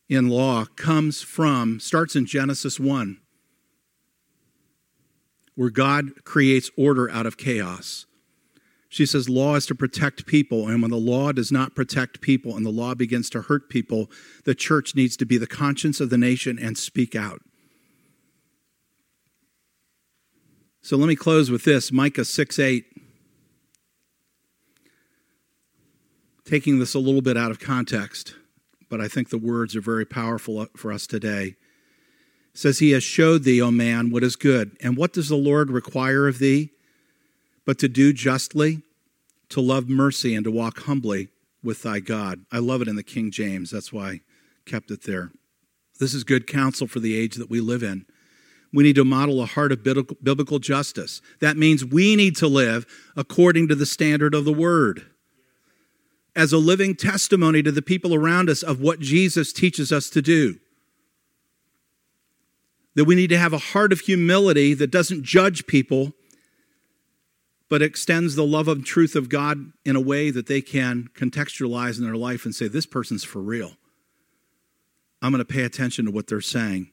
in 0.07 0.27
law, 0.27 0.65
comes 0.75 1.21
from, 1.21 1.79
starts 1.79 2.15
in 2.15 2.25
Genesis 2.25 2.79
1, 2.79 3.17
where 5.55 5.69
God 5.69 6.23
creates 6.25 6.69
order 6.77 7.09
out 7.09 7.25
of 7.25 7.37
chaos. 7.37 8.05
She 8.89 9.05
says 9.05 9.29
law 9.29 9.55
is 9.55 9.65
to 9.67 9.75
protect 9.75 10.25
people, 10.25 10.67
and 10.67 10.81
when 10.81 10.91
the 10.91 10.97
law 10.97 11.31
does 11.31 11.49
not 11.49 11.75
protect 11.75 12.19
people 12.19 12.57
and 12.57 12.65
the 12.65 12.71
law 12.71 12.93
begins 12.93 13.29
to 13.29 13.43
hurt 13.43 13.69
people, 13.69 14.11
the 14.43 14.53
church 14.53 14.95
needs 14.95 15.15
to 15.15 15.25
be 15.25 15.37
the 15.37 15.47
conscience 15.47 16.01
of 16.01 16.09
the 16.09 16.17
nation 16.17 16.59
and 16.59 16.77
speak 16.77 17.15
out. 17.15 17.39
So 20.81 20.97
let 20.97 21.07
me 21.07 21.15
close 21.15 21.51
with 21.51 21.63
this 21.63 21.91
Micah 21.91 22.25
6 22.25 22.59
8. 22.59 22.85
Taking 26.45 26.79
this 26.79 26.93
a 26.93 26.99
little 26.99 27.21
bit 27.21 27.37
out 27.37 27.51
of 27.51 27.59
context, 27.59 28.35
but 28.89 28.99
I 28.99 29.07
think 29.07 29.29
the 29.29 29.37
words 29.37 29.75
are 29.75 29.81
very 29.81 30.05
powerful 30.05 30.59
uh, 30.59 30.65
for 30.75 30.91
us 30.91 31.07
today. 31.07 31.55
It 32.53 32.57
says, 32.57 32.79
He 32.79 32.91
has 32.91 33.03
showed 33.03 33.43
thee, 33.43 33.61
O 33.61 33.71
man, 33.71 34.11
what 34.11 34.23
is 34.23 34.35
good. 34.35 34.75
And 34.81 34.97
what 34.97 35.13
does 35.13 35.29
the 35.29 35.35
Lord 35.35 35.71
require 35.71 36.27
of 36.27 36.39
thee? 36.39 36.71
but 37.65 37.79
to 37.79 37.87
do 37.87 38.13
justly, 38.13 38.81
to 39.49 39.61
love 39.61 39.89
mercy, 39.89 40.35
and 40.35 40.43
to 40.43 40.51
walk 40.51 40.79
humbly 40.81 41.29
with 41.63 41.83
thy 41.83 41.99
God. 41.99 42.45
I 42.51 42.59
love 42.59 42.81
it 42.81 42.87
in 42.87 42.95
the 42.95 43.03
King 43.03 43.31
James. 43.31 43.71
That's 43.71 43.93
why 43.93 44.09
I 44.09 44.21
kept 44.65 44.91
it 44.91 45.03
there. 45.03 45.31
This 45.99 46.13
is 46.13 46.23
good 46.23 46.47
counsel 46.47 46.87
for 46.87 46.99
the 46.99 47.17
age 47.17 47.35
that 47.35 47.49
we 47.49 47.61
live 47.61 47.83
in. 47.83 48.05
We 48.73 48.83
need 48.83 48.95
to 48.95 49.03
model 49.03 49.41
a 49.41 49.45
heart 49.45 49.71
of 49.71 49.83
biblical 49.83 50.59
justice. 50.59 51.21
That 51.41 51.57
means 51.57 51.83
we 51.83 52.15
need 52.15 52.37
to 52.37 52.47
live 52.47 52.85
according 53.17 53.67
to 53.67 53.75
the 53.75 53.85
standard 53.85 54.33
of 54.33 54.45
the 54.45 54.53
word 54.53 55.05
as 56.35 56.53
a 56.53 56.57
living 56.57 56.95
testimony 56.95 57.61
to 57.61 57.71
the 57.71 57.81
people 57.81 58.13
around 58.13 58.49
us 58.49 58.63
of 58.63 58.79
what 58.79 58.99
Jesus 58.99 59.51
teaches 59.51 59.91
us 59.91 60.09
to 60.09 60.21
do. 60.21 60.57
That 62.95 63.05
we 63.05 63.15
need 63.15 63.29
to 63.29 63.37
have 63.37 63.53
a 63.53 63.57
heart 63.57 63.91
of 63.91 64.01
humility 64.01 64.73
that 64.73 64.91
doesn't 64.91 65.23
judge 65.23 65.67
people, 65.67 66.13
but 67.69 67.81
extends 67.81 68.35
the 68.35 68.45
love 68.45 68.67
and 68.67 68.85
truth 68.85 69.15
of 69.15 69.29
God 69.29 69.71
in 69.85 69.95
a 69.95 70.01
way 70.01 70.29
that 70.29 70.47
they 70.47 70.61
can 70.61 71.09
contextualize 71.15 71.97
in 71.97 72.05
their 72.05 72.15
life 72.15 72.45
and 72.45 72.55
say, 72.55 72.67
This 72.67 72.85
person's 72.85 73.23
for 73.23 73.41
real. 73.41 73.73
I'm 75.21 75.31
going 75.31 75.39
to 75.39 75.45
pay 75.45 75.63
attention 75.63 76.05
to 76.05 76.11
what 76.11 76.27
they're 76.27 76.41
saying. 76.41 76.91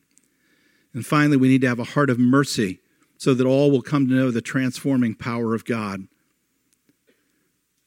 And 0.95 1.05
finally, 1.05 1.37
we 1.37 1.49
need 1.49 1.61
to 1.63 1.69
have 1.69 1.79
a 1.79 1.85
heart 1.85 2.11
of 2.11 2.19
mercy 2.19 2.81
so 3.17 3.35
that 3.35 3.47
all 3.47 3.71
will 3.71 3.83
come 3.83 4.09
to 4.09 4.15
know 4.15 4.31
the 4.31 4.41
transforming 4.41 5.15
power 5.15 5.55
of 5.55 5.65
God. 5.65 6.09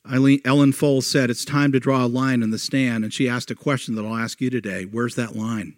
Eileen, 0.09 0.41
Ellen 0.43 0.71
Fohl 0.71 1.01
said, 1.01 1.29
It's 1.29 1.45
time 1.45 1.71
to 1.71 1.79
draw 1.79 2.05
a 2.05 2.07
line 2.07 2.43
in 2.43 2.49
the 2.49 2.57
stand. 2.59 3.03
And 3.03 3.13
she 3.13 3.29
asked 3.29 3.51
a 3.51 3.55
question 3.55 3.95
that 3.95 4.05
I'll 4.05 4.15
ask 4.15 4.41
you 4.41 4.49
today 4.49 4.83
Where's 4.83 5.15
that 5.15 5.35
line? 5.35 5.75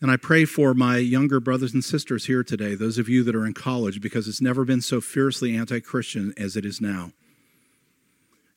And 0.00 0.10
I 0.10 0.16
pray 0.16 0.44
for 0.44 0.74
my 0.74 0.98
younger 0.98 1.40
brothers 1.40 1.72
and 1.72 1.82
sisters 1.82 2.26
here 2.26 2.44
today, 2.44 2.74
those 2.74 2.98
of 2.98 3.08
you 3.08 3.24
that 3.24 3.34
are 3.34 3.46
in 3.46 3.54
college, 3.54 4.00
because 4.00 4.28
it's 4.28 4.42
never 4.42 4.64
been 4.64 4.82
so 4.82 5.00
fiercely 5.00 5.56
anti 5.56 5.80
Christian 5.80 6.34
as 6.36 6.56
it 6.56 6.64
is 6.64 6.80
now. 6.80 7.12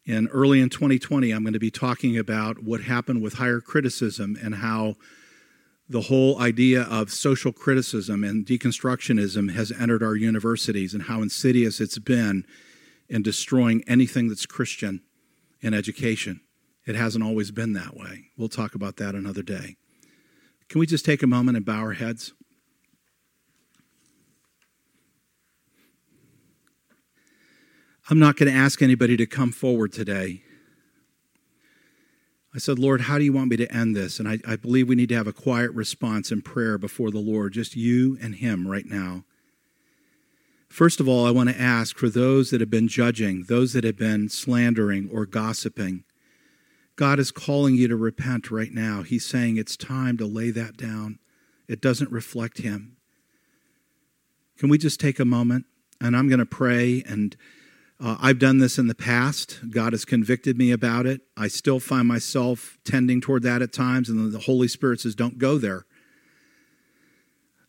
And 0.07 0.27
early 0.31 0.59
in 0.59 0.69
2020, 0.69 1.31
I'm 1.31 1.43
going 1.43 1.53
to 1.53 1.59
be 1.59 1.71
talking 1.71 2.17
about 2.17 2.63
what 2.63 2.81
happened 2.81 3.21
with 3.21 3.35
higher 3.35 3.61
criticism 3.61 4.37
and 4.41 4.55
how 4.55 4.95
the 5.89 6.01
whole 6.01 6.39
idea 6.39 6.83
of 6.83 7.11
social 7.11 7.51
criticism 7.51 8.23
and 8.23 8.45
deconstructionism 8.45 9.51
has 9.53 9.71
entered 9.71 10.03
our 10.03 10.15
universities 10.15 10.93
and 10.93 11.03
how 11.03 11.23
insidious 11.23 11.81
it's 11.81 11.97
been 11.97 12.45
in 13.09 13.23
destroying 13.23 13.83
anything 13.87 14.29
that's 14.29 14.45
Christian 14.45 15.01
in 15.61 15.73
education. 15.73 16.41
It 16.85 16.95
hasn't 16.95 17.23
always 17.23 17.49
been 17.49 17.73
that 17.73 17.97
way. 17.97 18.25
We'll 18.37 18.49
talk 18.49 18.75
about 18.75 18.97
that 18.97 19.15
another 19.15 19.41
day. 19.41 19.77
Can 20.69 20.79
we 20.79 20.85
just 20.85 21.05
take 21.05 21.23
a 21.23 21.27
moment 21.27 21.57
and 21.57 21.65
bow 21.65 21.79
our 21.79 21.93
heads? 21.93 22.33
I'm 28.11 28.19
not 28.19 28.37
going 28.37 28.51
to 28.51 28.57
ask 28.57 28.81
anybody 28.81 29.17
to 29.17 29.25
come 29.25 29.51
forward 29.51 29.91
today. 29.91 30.43
I 32.59 32.61
said, 32.61 32.77
Lord, 32.77 32.99
how 32.99 33.17
do 33.17 33.23
you 33.23 33.31
want 33.31 33.51
me 33.51 33.55
to 33.55 33.73
end 33.73 33.95
this? 33.95 34.19
And 34.19 34.27
I, 34.27 34.39
I, 34.45 34.57
believe 34.57 34.89
we 34.89 34.95
need 34.95 35.07
to 35.07 35.15
have 35.15 35.27
a 35.27 35.31
quiet 35.31 35.71
response 35.71 36.29
in 36.29 36.41
prayer 36.41 36.77
before 36.77 37.09
the 37.09 37.19
Lord, 37.19 37.53
just 37.53 37.77
you 37.77 38.17
and 38.21 38.35
Him 38.35 38.67
right 38.67 38.85
now. 38.85 39.23
First 40.67 40.99
of 40.99 41.07
all, 41.07 41.25
I 41.25 41.31
want 41.31 41.47
to 41.47 41.57
ask 41.57 41.97
for 41.97 42.09
those 42.09 42.49
that 42.49 42.59
have 42.59 42.69
been 42.69 42.89
judging, 42.89 43.45
those 43.47 43.71
that 43.71 43.85
have 43.85 43.95
been 43.95 44.27
slandering 44.27 45.09
or 45.09 45.25
gossiping. 45.25 46.03
God 46.97 47.17
is 47.17 47.31
calling 47.31 47.75
you 47.75 47.87
to 47.87 47.95
repent 47.95 48.51
right 48.51 48.73
now. 48.73 49.03
He's 49.03 49.25
saying 49.25 49.55
it's 49.55 49.77
time 49.77 50.17
to 50.17 50.25
lay 50.25 50.51
that 50.51 50.75
down. 50.75 51.19
It 51.69 51.79
doesn't 51.79 52.11
reflect 52.11 52.57
Him. 52.57 52.97
Can 54.57 54.67
we 54.67 54.77
just 54.77 54.99
take 54.99 55.17
a 55.17 55.23
moment? 55.23 55.65
And 56.01 56.13
I'm 56.13 56.27
going 56.27 56.39
to 56.39 56.45
pray. 56.45 57.03
And 57.07 57.37
uh, 58.01 58.17
I've 58.19 58.39
done 58.39 58.59
this 58.59 58.77
in 58.77 58.87
the 58.87 58.95
past. 58.95 59.59
God 59.69 59.93
has 59.93 60.05
convicted 60.05 60.57
me 60.57 60.71
about 60.71 61.05
it. 61.05 61.21
I 61.35 61.47
still 61.47 61.79
find 61.79 62.07
myself 62.07 62.77
tending 62.85 63.19
toward 63.21 63.43
that 63.43 63.61
at 63.61 63.73
times. 63.73 64.09
And 64.09 64.31
the 64.31 64.39
Holy 64.39 64.67
Spirit 64.67 65.01
says, 65.01 65.15
don't 65.15 65.37
go 65.37 65.57
there. 65.57 65.85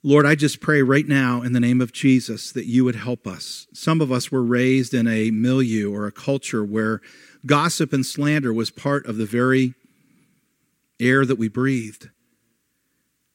Lord, 0.03 0.25
I 0.25 0.35
just 0.35 0.61
pray 0.61 0.83
right 0.83 1.07
now 1.07 1.43
in 1.43 1.53
the 1.53 1.61
name 1.61 1.81
of 1.81 1.93
Jesus 1.93 2.53
that 2.53 2.65
you 2.65 2.85
would 2.85 2.95
help 2.95 3.27
us. 3.27 3.67
Some 3.75 4.01
of 4.01 4.11
us 4.11 4.33
were 4.33 4.43
raised 4.43 4.95
in 4.95 5.07
a 5.07 5.31
milieu 5.31 5.93
or 5.93 6.07
a 6.07 6.13
culture 6.13 6.65
where 6.65 7.01
Gossip 7.47 7.93
and 7.93 8.05
slander 8.05 8.53
was 8.53 8.71
part 8.71 9.07
of 9.07 9.17
the 9.17 9.27
very 9.27 9.75
air 10.99 11.25
that 11.25 11.39
we 11.39 11.49
breathed. 11.49 12.11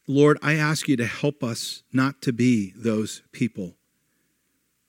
Lord, 0.07 0.37
I 0.43 0.53
ask 0.53 0.87
you 0.87 0.95
to 0.97 1.05
help 1.05 1.43
us 1.43 1.81
not 1.91 2.21
to 2.21 2.31
be 2.31 2.71
those 2.75 3.23
people. 3.31 3.73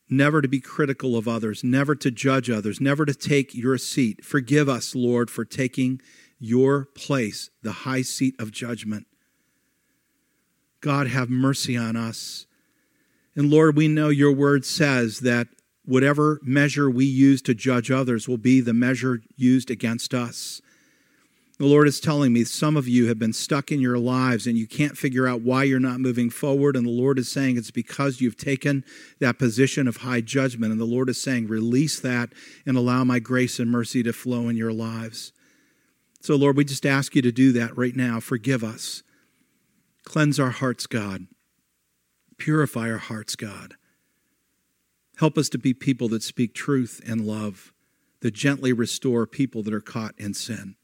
Never 0.09 0.40
to 0.40 0.48
be 0.48 0.61
critical 0.61 1.16
of 1.16 1.26
others, 1.26 1.64
never 1.64 1.94
to 1.96 2.11
judge 2.11 2.48
others, 2.48 2.80
never 2.80 3.04
to 3.04 3.14
take 3.14 3.54
your 3.54 3.76
seat. 3.76 4.24
Forgive 4.24 4.68
us, 4.68 4.94
Lord, 4.94 5.30
for 5.30 5.44
taking 5.44 6.00
your 6.38 6.84
place, 6.94 7.50
the 7.62 7.72
high 7.72 8.02
seat 8.02 8.36
of 8.38 8.52
judgment. 8.52 9.07
God, 10.80 11.09
have 11.09 11.28
mercy 11.28 11.76
on 11.76 11.96
us. 11.96 12.46
And 13.34 13.50
Lord, 13.50 13.76
we 13.76 13.88
know 13.88 14.09
your 14.09 14.32
word 14.32 14.64
says 14.64 15.20
that 15.20 15.48
whatever 15.84 16.40
measure 16.42 16.88
we 16.90 17.04
use 17.04 17.42
to 17.42 17.54
judge 17.54 17.90
others 17.90 18.28
will 18.28 18.38
be 18.38 18.61
the 18.61 18.74
measure 18.74 19.22
used 19.36 19.70
against 19.70 20.14
us. 20.14 20.61
The 21.59 21.66
Lord 21.66 21.88
is 21.88 22.00
telling 22.00 22.34
me 22.34 22.44
some 22.44 22.76
of 22.76 22.86
you 22.86 23.09
have 23.09 23.18
been 23.18 23.32
stuck 23.32 23.72
in 23.72 23.80
your 23.80 23.96
lives 23.98 24.46
and 24.46 24.59
you 24.59 24.66
can't 24.66 24.98
figure 24.98 25.26
out 25.26 25.40
why 25.40 25.62
you're 25.62 25.80
not 25.80 26.00
moving 26.00 26.28
forward. 26.28 26.76
And 26.76 26.84
the 26.84 26.90
Lord 26.90 27.18
is 27.18 27.30
saying 27.30 27.57
it's 27.57 27.70
because 27.70 28.20
you've 28.20 28.36
taken 28.36 28.84
that 29.20 29.38
position 29.38 29.88
of 29.88 29.98
high 29.98 30.20
judgment. 30.20 30.70
And 30.70 30.80
the 30.80 30.84
Lord 30.84 31.09
is 31.09 31.20
saying, 31.20 31.46
release 31.46 31.98
that 32.00 32.28
and 32.66 32.76
allow 32.76 33.04
my 33.04 33.20
grace 33.20 33.59
and 33.59 33.70
mercy 33.70 34.02
to 34.02 34.12
flow 34.12 34.48
in 34.48 34.57
your 34.57 34.72
lives. 34.72 35.32
So, 36.20 36.36
Lord, 36.36 36.59
we 36.59 36.64
just 36.64 36.84
ask 36.84 37.16
you 37.16 37.22
to 37.22 37.32
do 37.32 37.52
that 37.52 37.76
right 37.76 37.96
now. 37.96 38.20
Forgive 38.20 38.62
us. 38.62 39.02
Cleanse 40.04 40.38
our 40.38 40.50
hearts, 40.50 40.86
God. 40.86 41.26
Purify 42.36 42.90
our 42.90 42.98
hearts, 42.98 43.34
God. 43.34 43.76
Help 45.16 45.38
us 45.38 45.48
to 45.48 45.59
be 45.59 45.72
people 45.72 46.09
that 46.11 46.22
speak 46.22 46.52
truth 46.52 47.00
and 47.07 47.22
love, 47.22 47.72
that 48.20 48.34
gently 48.34 48.74
restore 48.74 49.26
people 49.26 49.62
that 49.62 49.72
are 49.72 49.80
caught 49.80 50.14
in 50.18 50.34
sin. 50.34 50.76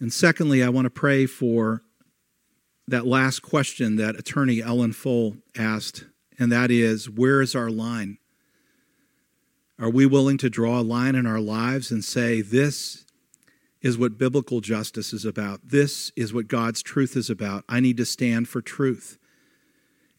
And 0.00 0.12
secondly, 0.12 0.62
I 0.62 0.68
want 0.68 0.86
to 0.86 0.90
pray 0.90 1.26
for 1.26 1.82
that 2.86 3.06
last 3.06 3.40
question 3.40 3.96
that 3.96 4.18
attorney 4.18 4.62
Ellen 4.62 4.92
Fohl 4.92 5.38
asked, 5.56 6.06
and 6.38 6.50
that 6.52 6.70
is 6.70 7.10
where 7.10 7.42
is 7.42 7.54
our 7.54 7.70
line? 7.70 8.18
Are 9.78 9.90
we 9.90 10.06
willing 10.06 10.38
to 10.38 10.50
draw 10.50 10.80
a 10.80 10.82
line 10.82 11.14
in 11.14 11.26
our 11.26 11.40
lives 11.40 11.90
and 11.90 12.04
say, 12.04 12.40
this 12.40 13.04
is 13.80 13.96
what 13.96 14.18
biblical 14.18 14.60
justice 14.60 15.12
is 15.12 15.24
about? 15.24 15.60
This 15.64 16.10
is 16.16 16.32
what 16.34 16.48
God's 16.48 16.82
truth 16.82 17.16
is 17.16 17.30
about. 17.30 17.64
I 17.68 17.78
need 17.80 17.96
to 17.98 18.04
stand 18.04 18.48
for 18.48 18.60
truth. 18.60 19.18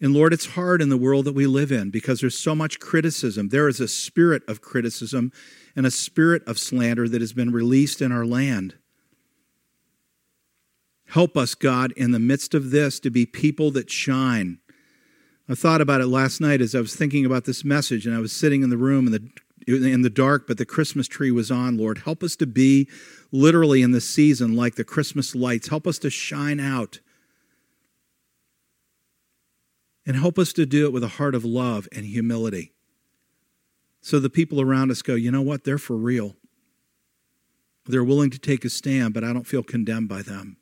And 0.02 0.14
Lord, 0.14 0.32
it's 0.32 0.54
hard 0.54 0.82
in 0.82 0.88
the 0.88 0.98
world 0.98 1.26
that 1.26 1.36
we 1.36 1.46
live 1.46 1.74
in 1.74 1.90
because 1.90 2.22
there's 2.22 2.38
so 2.38 2.56
much 2.56 2.80
criticism. 2.80 3.50
There 3.50 3.68
is 3.68 3.82
a 3.82 3.88
spirit 3.88 4.44
of 4.48 4.62
criticism 4.62 5.34
and 5.76 5.86
a 5.86 5.92
spirit 5.92 6.42
of 6.48 6.58
slander 6.58 7.10
that 7.10 7.20
has 7.20 7.34
been 7.34 7.52
released 7.52 8.02
in 8.02 8.14
our 8.14 8.26
land. 8.26 8.76
Help 11.10 11.36
us, 11.36 11.56
God, 11.56 11.92
in 11.94 12.12
the 12.12 12.20
midst 12.20 12.54
of 12.54 12.70
this 12.70 13.00
to 13.00 13.10
be 13.10 13.26
people 13.26 13.72
that 13.72 13.90
shine. 13.90 14.60
I 15.48 15.56
thought 15.56 15.82
about 15.82 16.02
it 16.02 16.08
last 16.08 16.40
night 16.40 16.62
as 16.62 16.76
I 16.76 16.80
was 16.80 16.96
thinking 16.96 17.26
about 17.26 17.46
this 17.46 17.66
message, 17.66 18.06
and 18.06 18.16
I 18.16 18.20
was 18.20 18.32
sitting 18.32 18.62
in 18.62 18.70
the 18.70 18.78
room 18.78 19.08
in 19.08 19.14
the, 19.66 19.92
in 19.92 20.04
the 20.04 20.12
dark, 20.12 20.46
but 20.46 20.60
the 20.60 20.66
Christmas 20.66 21.08
tree 21.08 21.32
was 21.32 21.50
on. 21.50 21.78
Lord, 21.78 22.00
help 22.00 22.22
us 22.22 22.36
to 22.36 22.46
be 22.46 22.88
literally 23.32 23.82
in 23.82 23.92
the 23.92 24.02
season 24.02 24.56
like 24.56 24.76
the 24.76 24.84
Christmas 24.84 25.34
lights. 25.34 25.70
Help 25.70 25.88
us 25.88 25.98
to 26.00 26.12
shine 26.12 26.60
out 26.60 27.00
and 30.06 30.16
help 30.16 30.38
us 30.38 30.54
to 30.54 30.68
do 30.68 30.86
it 30.86 30.94
with 30.94 31.04
a 31.04 31.08
heart 31.08 31.34
of 31.34 31.44
love 31.44 31.88
and 31.92 32.06
humility. 32.06 32.74
So 34.02 34.20
the 34.20 34.30
people 34.30 34.62
around 34.62 34.92
us 34.92 35.02
go, 35.02 35.16
you 35.16 35.32
know 35.32 35.42
what? 35.42 35.64
They're 35.64 35.80
for 35.80 35.98
real. 35.98 36.36
They're 37.86 38.04
willing 38.04 38.30
to 38.30 38.40
take 38.40 38.64
a 38.64 38.70
stand, 38.70 39.16
but 39.16 39.24
I 39.24 39.34
don't 39.34 39.48
feel 39.48 39.64
condemned 39.64 40.10
by 40.10 40.22
them. 40.22 40.58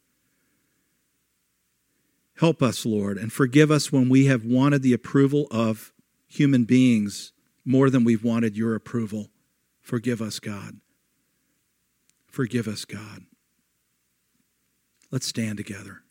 Help 2.39 2.61
us, 2.61 2.85
Lord, 2.85 3.17
and 3.17 3.33
forgive 3.33 3.71
us 3.71 3.91
when 3.91 4.09
we 4.09 4.25
have 4.27 4.45
wanted 4.45 4.83
the 4.83 4.93
approval 4.93 5.47
of 5.49 5.91
human 6.27 6.65
beings 6.65 7.31
more 7.65 7.89
than 7.89 8.03
we've 8.03 8.23
wanted 8.23 8.55
your 8.55 8.75
approval. 8.75 9.29
Forgive 9.81 10.21
us, 10.21 10.39
God. 10.39 10.77
Forgive 12.27 12.67
us, 12.67 12.85
God. 12.85 13.23
Let's 15.09 15.25
stand 15.25 15.57
together. 15.57 16.03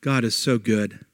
God 0.00 0.24
is 0.24 0.36
so 0.36 0.58
good. 0.58 1.04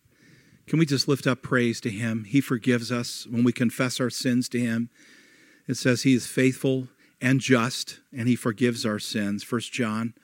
Can 0.67 0.79
we 0.79 0.87
just 0.87 1.09
lift 1.09 1.27
up 1.27 1.43
praise 1.43 1.81
to 1.81 1.91
Him? 1.91 2.25
He 2.25 2.41
forgives 2.41 2.93
us 2.93 3.27
when 3.29 3.43
we 3.43 3.53
confess 3.53 3.99
our 3.99 4.11
sins 4.11 4.49
to 4.51 4.61
Him. 4.61 4.89
It 5.67 5.75
says 5.75 6.03
He 6.03 6.15
is 6.15 6.27
faithful 6.27 6.89
and 7.21 7.41
just, 7.41 7.99
and 8.17 8.29
He 8.29 8.37
forgives 8.37 8.87
our 8.87 9.01
sins. 9.01 9.43
First 9.43 9.73
John. 9.73 10.15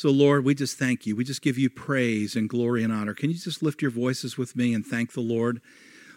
So, 0.00 0.08
Lord, 0.08 0.46
we 0.46 0.54
just 0.54 0.78
thank 0.78 1.04
you. 1.04 1.14
We 1.14 1.24
just 1.24 1.42
give 1.42 1.58
you 1.58 1.68
praise 1.68 2.34
and 2.34 2.48
glory 2.48 2.82
and 2.82 2.90
honor. 2.90 3.12
Can 3.12 3.28
you 3.28 3.36
just 3.36 3.62
lift 3.62 3.82
your 3.82 3.90
voices 3.90 4.38
with 4.38 4.56
me 4.56 4.72
and 4.72 4.82
thank 4.82 5.12
the 5.12 5.20
Lord? 5.20 5.60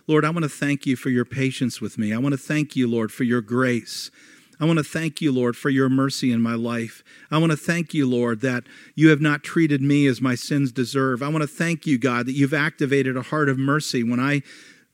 Lord, 0.07 0.23
I 0.23 0.29
want 0.29 0.43
to 0.43 0.49
thank 0.49 0.85
you 0.85 0.95
for 0.95 1.09
your 1.09 1.25
patience 1.25 1.81
with 1.81 1.97
me. 1.97 2.13
I 2.13 2.17
want 2.17 2.31
to 2.31 2.37
thank 2.37 2.77
you, 2.77 2.89
Lord, 2.89 3.11
for 3.11 3.25
your 3.25 3.41
grace. 3.41 4.09
I 4.57 4.63
want 4.63 4.77
to 4.77 4.85
thank 4.85 5.19
you, 5.19 5.33
Lord, 5.33 5.57
for 5.57 5.69
your 5.69 5.89
mercy 5.89 6.31
in 6.31 6.41
my 6.41 6.53
life. 6.53 7.03
I 7.29 7.39
want 7.39 7.51
to 7.51 7.57
thank 7.57 7.93
you, 7.93 8.09
Lord, 8.09 8.39
that 8.39 8.63
you 8.95 9.09
have 9.09 9.19
not 9.19 9.43
treated 9.43 9.81
me 9.81 10.07
as 10.07 10.21
my 10.21 10.35
sins 10.35 10.71
deserve. 10.71 11.21
I 11.21 11.27
want 11.27 11.41
to 11.41 11.47
thank 11.47 11.85
you, 11.85 11.97
God, 11.97 12.25
that 12.27 12.37
you've 12.37 12.53
activated 12.53 13.17
a 13.17 13.21
heart 13.21 13.49
of 13.49 13.57
mercy 13.57 14.01
when 14.01 14.21
I 14.21 14.43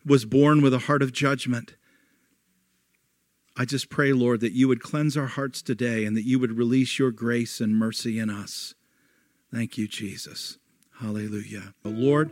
was 0.04 0.26
born 0.26 0.64
with 0.64 0.74
a 0.74 0.80
heart 0.80 1.04
of 1.04 1.14
judgment. 1.14 1.76
I 3.56 3.66
just 3.66 3.92
pray, 3.92 4.14
Lord, 4.14 4.40
that 4.40 4.54
you 4.54 4.68
would 4.68 4.82
cleanse 4.82 5.16
our 5.16 5.28
hearts 5.28 5.62
today 5.62 6.06
and 6.06 6.18
that 6.18 6.26
you 6.26 6.40
would 6.40 6.58
release 6.58 6.98
your 6.98 7.12
grace 7.12 7.62
and 7.62 7.78
mercy 7.78 8.18
in 8.18 8.32
us. 8.32 8.74
Thank 9.54 9.78
you, 9.78 9.88
Jesus. 9.88 10.58
Hallelujah. 11.00 11.74
Lord, 11.84 12.32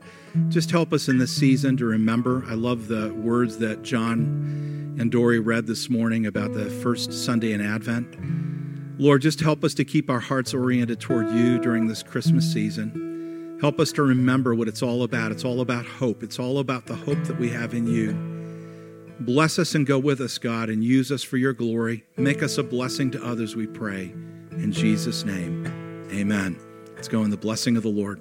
just 0.50 0.72
help 0.72 0.92
us 0.92 1.08
in 1.08 1.18
this 1.18 1.36
season 1.36 1.78
to 1.78 1.86
remember. 1.86 2.44
I 2.48 2.54
love 2.54 2.88
the 2.88 3.14
words 3.14 3.60
that 3.60 3.82
John 3.82 4.98
and 5.00 5.10
Dory 5.10 5.40
read 5.40 5.68
this 5.68 5.90
morning 5.90 6.26
about 6.26 6.54
the 6.54 6.70
first 6.70 7.14
Sunday 7.14 7.54
in 7.54 7.62
Advent. 7.62 9.00
Lord, 9.00 9.22
just 9.22 9.40
help 9.40 9.64
us 9.64 9.74
to 9.76 9.86
keep 9.86 10.10
our 10.10 10.20
hearts 10.20 10.54
oriented 10.54 11.00
toward 11.00 11.30
you 11.32 11.60
during 11.60 11.88
this 11.88 12.04
Christmas 12.04 12.52
season. 12.52 13.58
Help 13.62 13.80
us 13.80 13.92
to 13.94 14.04
remember 14.04 14.54
what 14.54 14.68
it's 14.68 14.84
all 14.84 15.04
about. 15.04 15.32
It's 15.32 15.46
all 15.46 15.62
about 15.62 15.86
hope. 15.86 16.22
It's 16.22 16.40
all 16.40 16.60
about 16.60 16.88
the 16.88 16.96
hope 16.96 17.24
that 17.24 17.40
we 17.40 17.50
have 17.50 17.74
in 17.74 17.88
you. 17.88 18.14
Bless 19.22 19.58
us 19.58 19.76
and 19.76 19.88
go 19.88 19.98
with 19.98 20.20
us, 20.20 20.38
God, 20.38 20.70
and 20.70 20.84
use 20.84 21.12
us 21.12 21.24
for 21.24 21.38
your 21.38 21.54
glory. 21.54 22.04
Make 22.18 22.44
us 22.44 22.58
a 22.58 22.64
blessing 22.64 23.12
to 23.12 23.26
others, 23.26 23.56
we 23.56 23.66
pray. 23.66 24.12
In 24.52 24.72
Jesus' 24.72 25.24
name, 25.26 25.66
Amen. 26.12 26.67
Let's 26.98 27.08
go 27.08 27.24
in 27.24 27.30
the 27.30 27.38
blessing 27.38 27.78
of 27.78 27.84
the 27.84 27.90
Lord. 27.90 28.20